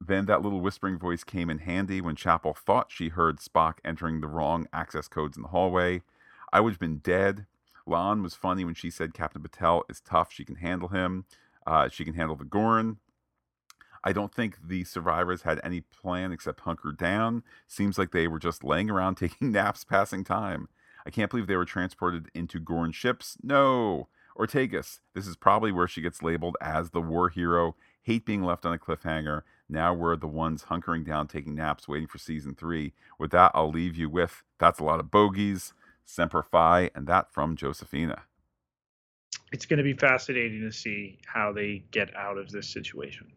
Then 0.00 0.24
that 0.24 0.40
little 0.40 0.62
whispering 0.62 0.98
voice 0.98 1.22
came 1.22 1.50
in 1.50 1.58
handy 1.58 2.00
when 2.00 2.16
Chapel 2.16 2.54
thought 2.54 2.90
she 2.90 3.10
heard 3.10 3.40
Spock 3.40 3.74
entering 3.84 4.22
the 4.22 4.26
wrong 4.26 4.66
access 4.72 5.06
codes 5.06 5.36
in 5.36 5.42
the 5.42 5.50
hallway. 5.50 6.00
I 6.50 6.60
would 6.60 6.72
have 6.72 6.80
been 6.80 7.00
dead. 7.00 7.44
La'an 7.86 8.22
was 8.22 8.34
funny 8.34 8.64
when 8.64 8.72
she 8.72 8.88
said 8.88 9.12
Captain 9.12 9.42
Batel 9.42 9.82
is 9.90 10.00
tough. 10.00 10.32
She 10.32 10.46
can 10.46 10.56
handle 10.56 10.88
him. 10.88 11.26
Uh, 11.66 11.90
she 11.90 12.06
can 12.06 12.14
handle 12.14 12.36
the 12.36 12.46
Gorn. 12.46 13.00
I 14.06 14.12
don't 14.12 14.32
think 14.32 14.56
the 14.64 14.84
survivors 14.84 15.42
had 15.42 15.60
any 15.64 15.80
plan 15.80 16.30
except 16.30 16.60
hunker 16.60 16.92
down. 16.92 17.42
Seems 17.66 17.98
like 17.98 18.12
they 18.12 18.28
were 18.28 18.38
just 18.38 18.62
laying 18.62 18.88
around 18.88 19.14
taking 19.16 19.50
naps, 19.50 19.82
passing 19.82 20.22
time. 20.22 20.68
I 21.04 21.10
can't 21.10 21.28
believe 21.28 21.48
they 21.48 21.56
were 21.56 21.64
transported 21.64 22.30
into 22.32 22.60
Gorn 22.60 22.92
ships. 22.92 23.36
No! 23.42 24.06
Ortegas, 24.38 25.00
this 25.14 25.26
is 25.26 25.34
probably 25.34 25.72
where 25.72 25.88
she 25.88 26.02
gets 26.02 26.22
labeled 26.22 26.56
as 26.60 26.90
the 26.90 27.00
war 27.00 27.30
hero. 27.30 27.74
Hate 28.00 28.24
being 28.24 28.44
left 28.44 28.64
on 28.64 28.72
a 28.72 28.78
cliffhanger. 28.78 29.42
Now 29.68 29.92
we're 29.92 30.14
the 30.14 30.28
ones 30.28 30.66
hunkering 30.70 31.04
down, 31.04 31.26
taking 31.26 31.56
naps, 31.56 31.88
waiting 31.88 32.06
for 32.06 32.18
season 32.18 32.54
three. 32.54 32.92
With 33.18 33.32
that, 33.32 33.50
I'll 33.54 33.72
leave 33.72 33.96
you 33.96 34.08
with 34.08 34.44
that's 34.60 34.78
a 34.78 34.84
lot 34.84 35.00
of 35.00 35.10
bogeys, 35.10 35.72
Semper 36.04 36.44
Fi, 36.44 36.90
and 36.94 37.08
that 37.08 37.32
from 37.32 37.56
Josephina. 37.56 38.22
It's 39.50 39.66
going 39.66 39.78
to 39.78 39.82
be 39.82 39.94
fascinating 39.94 40.60
to 40.60 40.70
see 40.70 41.18
how 41.26 41.52
they 41.52 41.82
get 41.90 42.14
out 42.14 42.38
of 42.38 42.52
this 42.52 42.68
situation. 42.68 43.32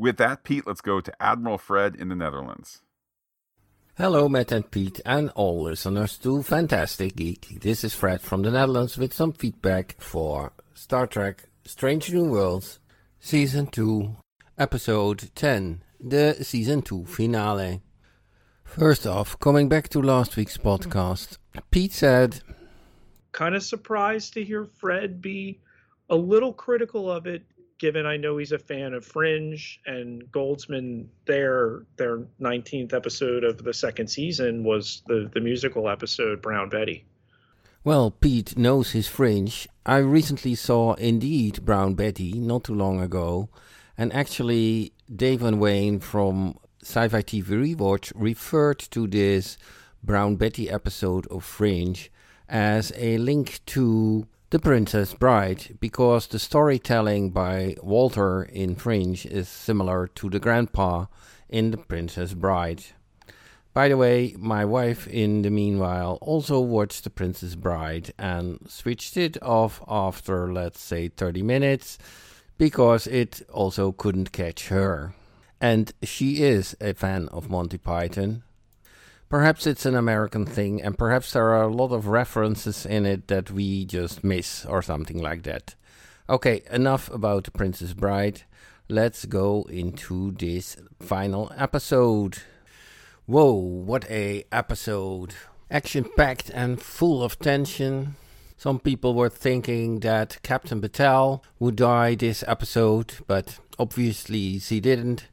With 0.00 0.16
that, 0.16 0.44
Pete, 0.44 0.66
let's 0.66 0.80
go 0.80 1.02
to 1.02 1.22
Admiral 1.22 1.58
Fred 1.58 1.94
in 1.94 2.08
the 2.08 2.14
Netherlands. 2.14 2.80
Hello, 3.98 4.30
Matt 4.30 4.50
and 4.50 4.70
Pete, 4.70 4.98
and 5.04 5.28
all 5.34 5.64
listeners 5.64 6.16
to 6.20 6.42
Phantastic 6.42 7.16
Geek. 7.16 7.60
This 7.60 7.84
is 7.84 7.92
Fred 7.92 8.22
from 8.22 8.40
the 8.40 8.50
Netherlands 8.50 8.96
with 8.96 9.12
some 9.12 9.34
feedback 9.34 9.96
for 9.98 10.52
Star 10.72 11.06
Trek 11.06 11.50
Strange 11.66 12.10
New 12.14 12.24
Worlds 12.24 12.78
Season 13.18 13.66
2, 13.66 14.16
Episode 14.56 15.28
10, 15.34 15.82
the 16.00 16.34
Season 16.40 16.80
2 16.80 17.04
finale. 17.04 17.82
First 18.64 19.06
off, 19.06 19.38
coming 19.38 19.68
back 19.68 19.90
to 19.90 20.00
last 20.00 20.34
week's 20.34 20.56
podcast, 20.56 21.36
Pete 21.70 21.92
said, 21.92 22.40
Kind 23.32 23.54
of 23.54 23.62
surprised 23.62 24.32
to 24.32 24.42
hear 24.42 24.64
Fred 24.64 25.20
be 25.20 25.60
a 26.08 26.16
little 26.16 26.54
critical 26.54 27.12
of 27.12 27.26
it 27.26 27.42
given 27.80 28.06
I 28.06 28.16
know 28.18 28.36
he's 28.36 28.52
a 28.52 28.58
fan 28.58 28.94
of 28.94 29.04
Fringe 29.04 29.80
and 29.86 30.30
Goldsman 30.30 31.06
their 31.24 31.82
their 31.96 32.18
19th 32.40 32.92
episode 32.92 33.42
of 33.42 33.64
the 33.64 33.74
second 33.74 34.06
season 34.06 34.62
was 34.62 35.02
the 35.08 35.28
the 35.34 35.40
musical 35.40 35.88
episode 35.88 36.40
Brown 36.40 36.68
Betty. 36.68 37.04
Well, 37.82 38.10
Pete 38.10 38.56
knows 38.58 38.90
his 38.90 39.08
Fringe. 39.08 39.66
I 39.86 39.96
recently 39.96 40.54
saw 40.54 40.92
indeed 40.94 41.64
Brown 41.64 41.94
Betty 41.94 42.34
not 42.34 42.64
too 42.64 42.74
long 42.74 43.00
ago, 43.00 43.48
and 43.96 44.12
actually 44.12 44.92
Dave 45.14 45.42
and 45.42 45.58
Wayne 45.58 45.98
from 45.98 46.58
Sci-Fi 46.82 47.22
TV 47.22 47.44
Rewatch 47.44 48.12
referred 48.14 48.78
to 48.90 49.06
this 49.06 49.56
Brown 50.02 50.36
Betty 50.36 50.68
episode 50.68 51.26
of 51.28 51.42
Fringe 51.42 52.10
as 52.48 52.92
a 52.96 53.16
link 53.16 53.60
to 53.66 54.26
the 54.50 54.58
Princess 54.58 55.14
Bride, 55.14 55.78
because 55.78 56.26
the 56.26 56.40
storytelling 56.40 57.30
by 57.30 57.76
Walter 57.84 58.42
in 58.42 58.74
Fringe 58.74 59.24
is 59.24 59.48
similar 59.48 60.08
to 60.08 60.28
the 60.28 60.40
grandpa 60.40 61.06
in 61.48 61.70
The 61.70 61.76
Princess 61.76 62.34
Bride. 62.34 62.82
By 63.72 63.88
the 63.88 63.96
way, 63.96 64.34
my 64.36 64.64
wife, 64.64 65.06
in 65.06 65.42
the 65.42 65.50
meanwhile, 65.50 66.18
also 66.20 66.58
watched 66.58 67.04
The 67.04 67.10
Princess 67.10 67.54
Bride 67.54 68.12
and 68.18 68.58
switched 68.68 69.16
it 69.16 69.40
off 69.40 69.84
after, 69.86 70.52
let's 70.52 70.80
say, 70.80 71.06
30 71.06 71.42
minutes 71.42 71.96
because 72.58 73.06
it 73.06 73.42
also 73.52 73.92
couldn't 73.92 74.32
catch 74.32 74.66
her. 74.66 75.14
And 75.60 75.92
she 76.02 76.42
is 76.42 76.76
a 76.80 76.94
fan 76.94 77.28
of 77.28 77.50
Monty 77.50 77.78
Python, 77.78 78.42
Perhaps 79.30 79.64
it's 79.64 79.86
an 79.86 79.94
American 79.94 80.44
thing, 80.44 80.82
and 80.82 80.98
perhaps 80.98 81.32
there 81.32 81.50
are 81.50 81.62
a 81.62 81.72
lot 81.72 81.92
of 81.92 82.08
references 82.08 82.84
in 82.84 83.06
it 83.06 83.28
that 83.28 83.48
we 83.52 83.84
just 83.84 84.24
miss, 84.24 84.66
or 84.66 84.82
something 84.82 85.22
like 85.22 85.44
that. 85.44 85.76
Okay, 86.28 86.62
enough 86.68 87.08
about 87.14 87.52
Princess 87.52 87.92
Bride. 87.92 88.42
Let's 88.88 89.26
go 89.26 89.68
into 89.70 90.32
this 90.32 90.76
final 91.00 91.52
episode. 91.56 92.38
Whoa, 93.26 93.52
what 93.52 94.04
a 94.10 94.46
episode! 94.50 95.34
Action 95.70 96.06
packed 96.16 96.50
and 96.50 96.82
full 96.82 97.22
of 97.22 97.38
tension. 97.38 98.16
Some 98.56 98.80
people 98.80 99.14
were 99.14 99.28
thinking 99.28 100.00
that 100.00 100.38
Captain 100.42 100.80
Batel 100.80 101.40
would 101.60 101.76
die 101.76 102.16
this 102.16 102.42
episode, 102.48 103.14
but 103.28 103.60
obviously 103.78 104.58
she 104.58 104.80
didn't. 104.80 105.28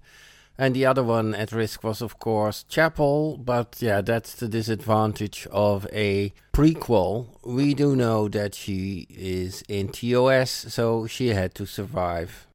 And 0.58 0.76
the 0.76 0.86
other 0.88 1.04
one 1.04 1.36
at 1.36 1.52
risk 1.52 1.84
was, 1.84 2.02
of 2.02 2.18
course, 2.20 2.64
Chapel. 2.64 3.38
But 3.38 3.76
yeah, 3.80 4.02
that's 4.02 4.34
the 4.34 4.48
disadvantage 4.48 5.48
of 5.52 5.88
a 5.94 6.34
prequel. 6.52 7.28
We 7.46 7.74
do 7.76 7.96
know 7.96 8.28
that 8.30 8.56
she 8.56 9.06
is 9.10 9.64
in 9.68 9.90
TOS, 9.90 10.50
so 10.50 11.06
she 11.06 11.28
had 11.30 11.54
to 11.56 11.66
survive. 11.66 12.48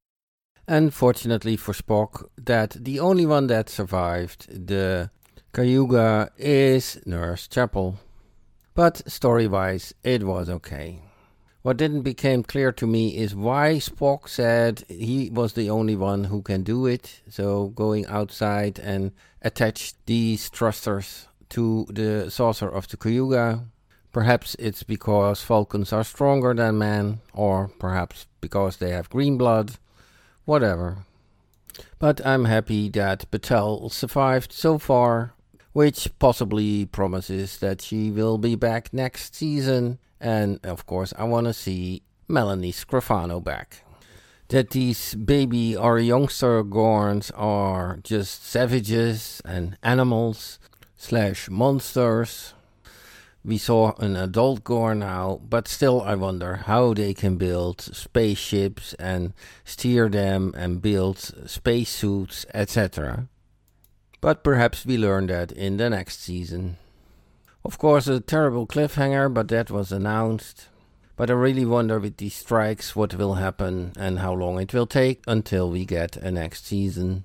And 0.67 0.93
fortunately 0.93 1.57
for 1.57 1.73
Spock, 1.73 2.27
that 2.37 2.71
the 2.71 2.99
only 2.99 3.27
one 3.27 3.47
that 3.49 3.69
survived 3.69 4.67
the 4.67 5.11
Cayuga 5.53 6.31
is 6.39 7.01
Nurse 7.05 7.47
Chapel. 7.47 7.99
But 8.75 9.09
story 9.11 9.47
wise, 9.47 9.93
it 10.03 10.25
was 10.25 10.49
okay. 10.49 11.03
What 11.63 11.77
didn't 11.77 12.03
become 12.03 12.43
clear 12.43 12.73
to 12.73 12.89
me 12.89 13.17
is 13.17 13.37
why 13.37 13.75
Spock 13.75 14.29
said 14.29 14.85
he 14.89 15.31
was 15.31 15.53
the 15.53 15.71
only 15.71 15.95
one 15.95 16.25
who 16.25 16.43
can 16.43 16.65
do 16.65 16.87
it. 16.87 17.21
So 17.29 17.69
going 17.69 18.05
outside 18.07 18.81
and 18.81 19.13
attach 19.43 19.95
these 20.07 20.49
thrusters 20.49 21.29
to 21.51 21.87
the 21.89 22.31
saucer 22.33 22.69
of 22.69 22.89
the 22.89 22.97
Cayuga. 22.97 23.65
Perhaps 24.13 24.57
it's 24.59 24.83
because 24.83 25.45
Vulcans 25.45 25.93
are 25.93 26.03
stronger 26.03 26.53
than 26.53 26.79
men, 26.79 27.21
or 27.33 27.71
perhaps 27.79 28.27
because 28.41 28.79
they 28.79 28.91
have 28.91 29.09
green 29.09 29.39
blood. 29.39 29.77
Whatever. 30.45 31.07
But 32.01 32.27
I'm 32.27 32.47
happy 32.47 32.89
that 32.91 33.31
Batel 33.31 33.91
survived 33.91 34.53
so 34.53 34.79
far, 34.79 35.35
which 35.73 36.11
possibly 36.19 36.87
promises 36.87 37.59
that 37.59 37.81
she 37.81 38.11
will 38.11 38.37
be 38.37 38.57
back 38.57 38.93
next 38.93 39.37
season 39.37 39.99
and 40.23 40.65
of 40.65 40.87
course, 40.87 41.13
I 41.19 41.25
want 41.25 41.49
to 41.49 41.53
see 41.53 42.03
Melanie 42.29 42.73
Scrofano 42.73 43.43
back. 43.43 43.85
That 44.49 44.71
these 44.71 45.15
baby 45.15 45.77
or 45.77 45.99
youngster 45.99 46.63
Gorns 46.63 47.33
are 47.35 47.99
just 48.03 48.47
savages 48.47 49.43
and 49.45 49.77
animals 49.83 50.59
slash 50.97 51.51
monsters. 51.51 52.55
We 53.45 53.59
saw 53.59 53.95
an 53.99 54.15
adult 54.15 54.63
Gorn 54.63 55.01
now, 55.01 55.41
but 55.43 55.67
still 55.67 56.01
I 56.01 56.15
wonder 56.15 56.57
how 56.57 56.95
they 56.95 57.13
can 57.13 57.37
build 57.37 57.81
spaceships 57.81 58.95
and 58.95 59.33
steer 59.65 60.09
them 60.09 60.55
and 60.57 60.81
build 60.81 61.19
spacesuits, 61.19 62.47
etc. 62.55 63.27
But 64.21 64.45
perhaps 64.45 64.87
we 64.87 64.97
learn 64.97 65.27
that 65.27 65.51
in 65.51 65.79
the 65.79 65.91
next 65.91 66.23
season. 66.23 66.77
Of 67.65 67.79
course, 67.79 68.09
a 68.09 68.21
terrible 68.21 68.67
cliffhanger, 68.67 69.33
but 69.33 69.49
that 69.49 69.71
was 69.71 69.93
announced. 69.93 70.69
But 71.17 71.31
I 71.31 71.35
really 71.35 71.65
wonder 71.65 72.01
with 72.01 72.17
these 72.17 72.35
strikes 72.35 72.97
what 72.97 73.15
will 73.15 73.35
happen 73.35 73.93
and 73.97 74.19
how 74.19 74.33
long 74.33 74.61
it 74.61 74.75
will 74.75 74.87
take 74.87 75.23
until 75.29 75.71
we 75.71 75.85
get 75.85 76.17
a 76.17 76.33
next 76.33 76.67
season. 76.67 77.25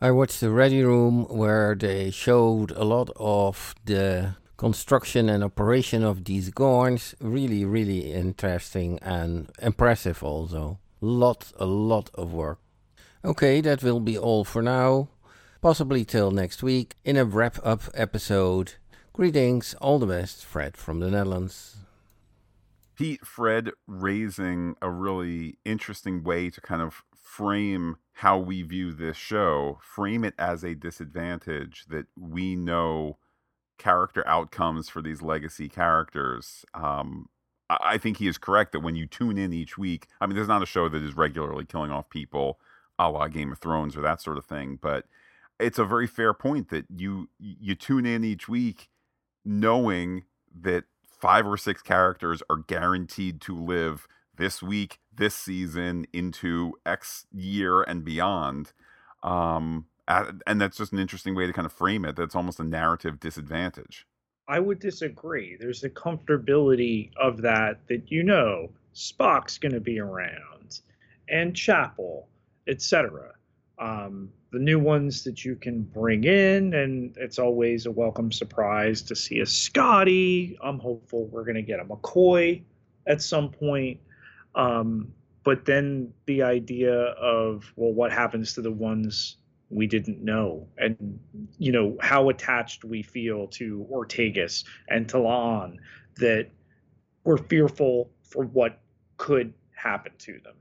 I 0.00 0.10
watched 0.10 0.40
the 0.40 0.50
Ready 0.50 0.82
Room 0.82 1.24
where 1.28 1.74
they 1.74 2.10
showed 2.10 2.72
a 2.72 2.84
lot 2.84 3.08
of 3.16 3.74
the 3.86 4.34
construction 4.58 5.30
and 5.30 5.42
operation 5.42 6.02
of 6.04 6.24
these 6.24 6.50
Gorns. 6.50 7.14
Really, 7.20 7.64
really 7.64 8.12
interesting 8.12 8.98
and 9.00 9.50
impressive 9.62 10.22
also. 10.22 10.78
Lot, 11.00 11.52
a 11.58 11.64
lot 11.64 12.10
of 12.14 12.34
work. 12.34 12.58
Okay, 13.24 13.62
that 13.62 13.82
will 13.82 14.00
be 14.00 14.18
all 14.18 14.44
for 14.44 14.60
now. 14.60 15.08
Possibly 15.62 16.04
till 16.04 16.30
next 16.30 16.62
week 16.62 16.96
in 17.04 17.16
a 17.16 17.24
wrap 17.24 17.58
up 17.64 17.84
episode 17.94 18.74
Greetings, 19.14 19.74
all 19.74 20.00
the 20.00 20.08
best, 20.08 20.44
Fred 20.44 20.76
from 20.76 20.98
the 20.98 21.08
Netherlands. 21.08 21.76
Pete, 22.96 23.24
Fred 23.24 23.70
raising 23.86 24.74
a 24.82 24.90
really 24.90 25.56
interesting 25.64 26.24
way 26.24 26.50
to 26.50 26.60
kind 26.60 26.82
of 26.82 27.04
frame 27.14 27.98
how 28.14 28.36
we 28.38 28.62
view 28.62 28.92
this 28.92 29.16
show, 29.16 29.78
frame 29.80 30.24
it 30.24 30.34
as 30.36 30.64
a 30.64 30.74
disadvantage 30.74 31.84
that 31.90 32.06
we 32.18 32.56
know 32.56 33.18
character 33.78 34.26
outcomes 34.26 34.88
for 34.88 35.00
these 35.00 35.22
legacy 35.22 35.68
characters. 35.68 36.64
Um, 36.74 37.28
I 37.70 37.98
think 37.98 38.16
he 38.16 38.26
is 38.26 38.36
correct 38.36 38.72
that 38.72 38.80
when 38.80 38.96
you 38.96 39.06
tune 39.06 39.38
in 39.38 39.52
each 39.52 39.78
week, 39.78 40.08
I 40.20 40.26
mean, 40.26 40.34
there's 40.34 40.48
not 40.48 40.64
a 40.64 40.66
show 40.66 40.88
that 40.88 41.02
is 41.04 41.16
regularly 41.16 41.64
killing 41.64 41.92
off 41.92 42.10
people, 42.10 42.58
a 42.98 43.08
la 43.08 43.28
Game 43.28 43.52
of 43.52 43.58
Thrones 43.58 43.96
or 43.96 44.00
that 44.00 44.20
sort 44.20 44.38
of 44.38 44.44
thing, 44.44 44.76
but 44.82 45.04
it's 45.60 45.78
a 45.78 45.84
very 45.84 46.08
fair 46.08 46.34
point 46.34 46.70
that 46.70 46.86
you 46.90 47.28
you 47.38 47.76
tune 47.76 48.06
in 48.06 48.24
each 48.24 48.48
week 48.48 48.88
knowing 49.44 50.24
that 50.62 50.84
five 51.20 51.46
or 51.46 51.56
six 51.56 51.82
characters 51.82 52.42
are 52.50 52.58
guaranteed 52.58 53.40
to 53.42 53.56
live 53.56 54.06
this 54.36 54.62
week, 54.62 54.98
this 55.14 55.34
season, 55.34 56.06
into 56.12 56.74
X 56.84 57.26
year 57.32 57.82
and 57.82 58.04
beyond. 58.04 58.72
Um, 59.22 59.86
and 60.06 60.60
that's 60.60 60.76
just 60.76 60.92
an 60.92 60.98
interesting 60.98 61.34
way 61.34 61.46
to 61.46 61.52
kind 61.52 61.66
of 61.66 61.72
frame 61.72 62.04
it. 62.04 62.16
That's 62.16 62.34
almost 62.34 62.60
a 62.60 62.64
narrative 62.64 63.20
disadvantage. 63.20 64.06
I 64.46 64.60
would 64.60 64.78
disagree. 64.78 65.56
There's 65.58 65.80
the 65.80 65.88
comfortability 65.88 67.10
of 67.16 67.40
that 67.42 67.78
that 67.88 68.10
you 68.12 68.22
know 68.22 68.70
Spock's 68.94 69.56
going 69.56 69.72
to 69.72 69.80
be 69.80 69.98
around, 69.98 70.80
and 71.28 71.56
Chapel, 71.56 72.28
etc. 72.68 73.32
Um, 73.78 74.30
the 74.52 74.58
new 74.58 74.78
ones 74.78 75.24
that 75.24 75.44
you 75.44 75.56
can 75.56 75.82
bring 75.82 76.24
in, 76.24 76.74
and 76.74 77.16
it's 77.16 77.38
always 77.38 77.86
a 77.86 77.90
welcome 77.90 78.30
surprise 78.30 79.02
to 79.02 79.16
see 79.16 79.40
a 79.40 79.46
Scotty. 79.46 80.56
I'm 80.62 80.78
hopeful 80.78 81.26
we're 81.26 81.44
going 81.44 81.56
to 81.56 81.62
get 81.62 81.80
a 81.80 81.84
McCoy 81.84 82.62
at 83.06 83.20
some 83.20 83.50
point. 83.50 83.98
Um, 84.54 85.12
but 85.42 85.64
then 85.64 86.12
the 86.26 86.42
idea 86.42 86.94
of 86.94 87.72
well, 87.76 87.92
what 87.92 88.12
happens 88.12 88.54
to 88.54 88.62
the 88.62 88.70
ones 88.70 89.36
we 89.70 89.86
didn't 89.86 90.22
know 90.22 90.68
and 90.78 91.18
you 91.58 91.72
know 91.72 91.96
how 92.00 92.28
attached 92.28 92.84
we 92.84 93.02
feel 93.02 93.48
to 93.48 93.86
Ortegas 93.90 94.64
and 94.88 95.08
Talon 95.08 95.80
that 96.16 96.48
we're 97.24 97.38
fearful 97.38 98.10
for 98.22 98.44
what 98.44 98.78
could 99.16 99.52
happen 99.74 100.12
to 100.18 100.38
them. 100.44 100.54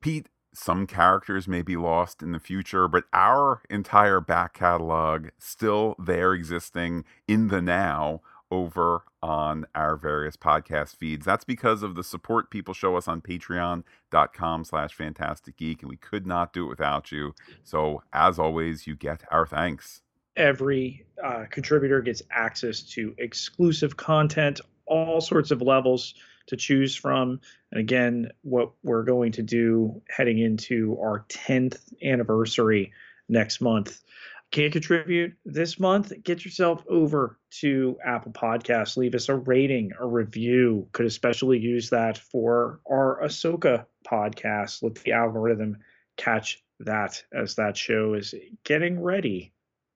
Pete, 0.00 0.28
some 0.58 0.86
characters 0.86 1.46
may 1.46 1.62
be 1.62 1.76
lost 1.76 2.20
in 2.20 2.32
the 2.32 2.40
future, 2.40 2.88
but 2.88 3.04
our 3.12 3.62
entire 3.70 4.20
back 4.20 4.54
catalog 4.54 5.28
still 5.38 5.94
there 5.98 6.32
existing 6.32 7.04
in 7.28 7.48
the 7.48 7.62
now 7.62 8.20
over 8.50 9.02
on 9.22 9.66
our 9.74 9.96
various 9.96 10.36
podcast 10.36 10.96
feeds. 10.96 11.24
That's 11.24 11.44
because 11.44 11.82
of 11.82 11.94
the 11.94 12.02
support 12.02 12.50
people 12.50 12.74
show 12.74 12.96
us 12.96 13.06
on 13.06 13.20
patreon.com 13.20 14.64
slash 14.64 14.94
phantastic 14.94 15.56
geek, 15.56 15.82
and 15.82 15.90
we 15.90 15.96
could 15.96 16.26
not 16.26 16.52
do 16.52 16.66
it 16.66 16.68
without 16.70 17.12
you. 17.12 17.34
So 17.62 18.02
as 18.12 18.38
always, 18.38 18.86
you 18.86 18.96
get 18.96 19.22
our 19.30 19.46
thanks. 19.46 20.02
Every 20.36 21.06
uh, 21.22 21.44
contributor 21.50 22.00
gets 22.00 22.22
access 22.30 22.82
to 22.94 23.14
exclusive 23.18 23.96
content, 23.96 24.60
all 24.86 25.20
sorts 25.20 25.50
of 25.50 25.62
levels 25.62 26.14
to 26.48 26.56
choose 26.56 26.94
from. 26.94 27.40
And 27.70 27.80
again, 27.80 28.30
what 28.42 28.72
we're 28.82 29.04
going 29.04 29.32
to 29.32 29.42
do 29.42 30.02
heading 30.08 30.38
into 30.38 30.98
our 31.00 31.24
10th 31.28 31.92
anniversary 32.02 32.92
next 33.28 33.60
month 33.60 34.02
can't 34.50 34.72
contribute 34.72 35.36
this 35.44 35.78
month, 35.78 36.12
get 36.22 36.44
yourself 36.44 36.82
over 36.88 37.38
to 37.60 37.98
Apple 38.04 38.32
Podcasts. 38.32 38.96
Leave 38.96 39.14
us 39.14 39.28
a 39.28 39.34
rating, 39.34 39.92
a 40.00 40.06
review. 40.06 40.88
Could 40.92 41.06
especially 41.06 41.58
use 41.58 41.90
that 41.90 42.16
for 42.16 42.80
our 42.90 43.20
Ahsoka 43.22 43.84
podcast. 44.06 44.82
Let 44.82 44.94
the 44.96 45.12
algorithm 45.12 45.78
catch 46.16 46.62
that 46.80 47.22
as 47.32 47.56
that 47.56 47.76
show 47.76 48.14
is 48.14 48.34
getting 48.64 49.02
ready 49.02 49.52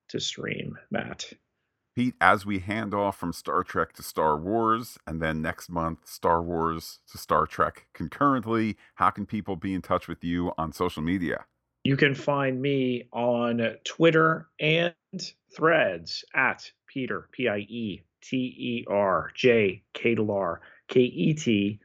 to 0.09 0.21
stream, 0.21 0.79
Matt. 0.91 1.33
Pete, 1.95 2.15
as 2.23 2.47
we 2.47 2.61
hand 2.61 2.95
off 2.95 3.19
from 3.19 3.35
Star 3.35 3.63
Trek 3.63 3.93
to 3.95 4.03
Star 4.03 4.37
Wars, 4.37 4.99
and 5.07 5.21
then 5.21 5.43
next 5.43 5.69
month, 5.69 6.09
Star 6.09 6.43
Wars 6.43 7.01
to 7.11 7.19
Star 7.19 7.47
Trek 7.47 7.87
concurrently, 7.93 8.79
how 8.95 9.11
can 9.11 9.27
people 9.27 9.57
be 9.57 9.75
in 9.75 9.83
touch 9.83 10.09
with 10.09 10.25
you 10.25 10.53
on 10.57 10.73
social 10.73 11.03
media? 11.03 11.45
You 11.85 11.99
can 11.99 12.15
find 12.15 12.63
me 12.63 13.09
on 13.13 13.77
Twitter 13.85 14.49
and 14.59 14.95
threads 15.55 16.25
at 16.35 16.71
Peter, 16.87 17.29
P 17.33 17.49
I 17.49 17.59
E 17.59 18.03
T 18.23 18.37
E 18.37 18.87
R 18.89 19.31
J 19.35 19.83
K 19.93 20.15
L 20.17 20.31
R 20.31 20.61
K 20.89 21.01
E 21.01 21.35
T 21.35 21.79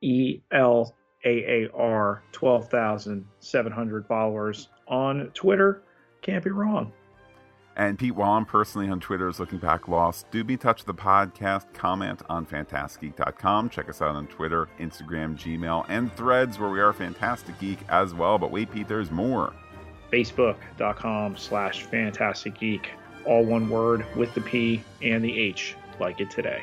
E 0.00 0.40
L 0.50 0.94
A 1.26 1.28
A 1.28 1.70
R, 1.74 2.22
12,700 2.32 4.06
followers 4.06 4.68
on 4.88 5.30
Twitter. 5.34 5.82
Can't 6.22 6.42
be 6.44 6.50
wrong. 6.50 6.92
And 7.76 7.98
Pete, 7.98 8.14
while 8.14 8.32
I'm 8.32 8.44
personally 8.44 8.90
on 8.90 9.00
Twitter 9.00 9.28
is 9.28 9.40
Looking 9.40 9.58
Back 9.58 9.88
Lost, 9.88 10.30
do 10.30 10.44
be 10.44 10.56
touch 10.56 10.84
the 10.84 10.92
podcast. 10.92 11.72
Comment 11.72 12.20
on 12.28 12.44
phantasticgeek.com. 12.44 13.70
Check 13.70 13.88
us 13.88 14.02
out 14.02 14.14
on 14.14 14.26
Twitter, 14.26 14.68
Instagram, 14.78 15.36
Gmail, 15.36 15.86
and 15.88 16.14
Threads, 16.14 16.58
where 16.58 16.68
we 16.68 16.80
are 16.80 16.92
Phantastic 16.92 17.58
Geek 17.58 17.78
as 17.88 18.12
well. 18.12 18.36
But 18.36 18.50
wait, 18.50 18.70
Pete, 18.70 18.88
there's 18.88 19.10
more. 19.10 19.54
Facebook.com 20.12 21.36
slash 21.38 21.84
Phantastic 21.84 22.58
Geek. 22.58 22.90
All 23.24 23.44
one 23.44 23.68
word 23.70 24.04
with 24.16 24.34
the 24.34 24.42
P 24.42 24.82
and 25.00 25.24
the 25.24 25.40
H, 25.40 25.74
like 25.98 26.20
it 26.20 26.30
today. 26.30 26.62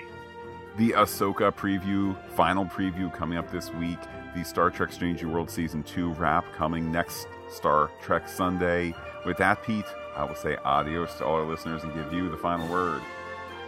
The 0.77 0.91
Ahsoka 0.91 1.51
preview, 1.51 2.15
final 2.35 2.65
preview 2.65 3.11
coming 3.13 3.37
up 3.37 3.51
this 3.51 3.73
week. 3.73 3.97
The 4.35 4.45
Star 4.45 4.69
Trek 4.69 4.91
Strange 4.91 5.23
New 5.23 5.31
World 5.31 5.49
Season 5.49 5.81
2 5.81 6.13
wrap 6.13 6.45
coming 6.53 6.91
next 6.91 7.27
Star 7.49 7.89
Trek 8.01 8.27
Sunday. 8.29 8.93
With 9.25 9.37
that, 9.37 9.63
Pete, 9.63 9.85
I 10.15 10.23
will 10.23 10.35
say 10.35 10.57
adios 10.63 11.13
to 11.15 11.25
all 11.25 11.35
our 11.35 11.45
listeners 11.45 11.83
and 11.83 11.93
give 11.93 12.11
you 12.11 12.29
the 12.29 12.37
final 12.37 12.67
word. 12.67 13.01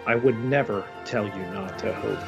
I 0.05 0.15
would 0.15 0.38
never 0.43 0.84
tell 1.05 1.26
you 1.26 1.45
not 1.53 1.77
to 1.80 1.93
hope. 1.93 2.19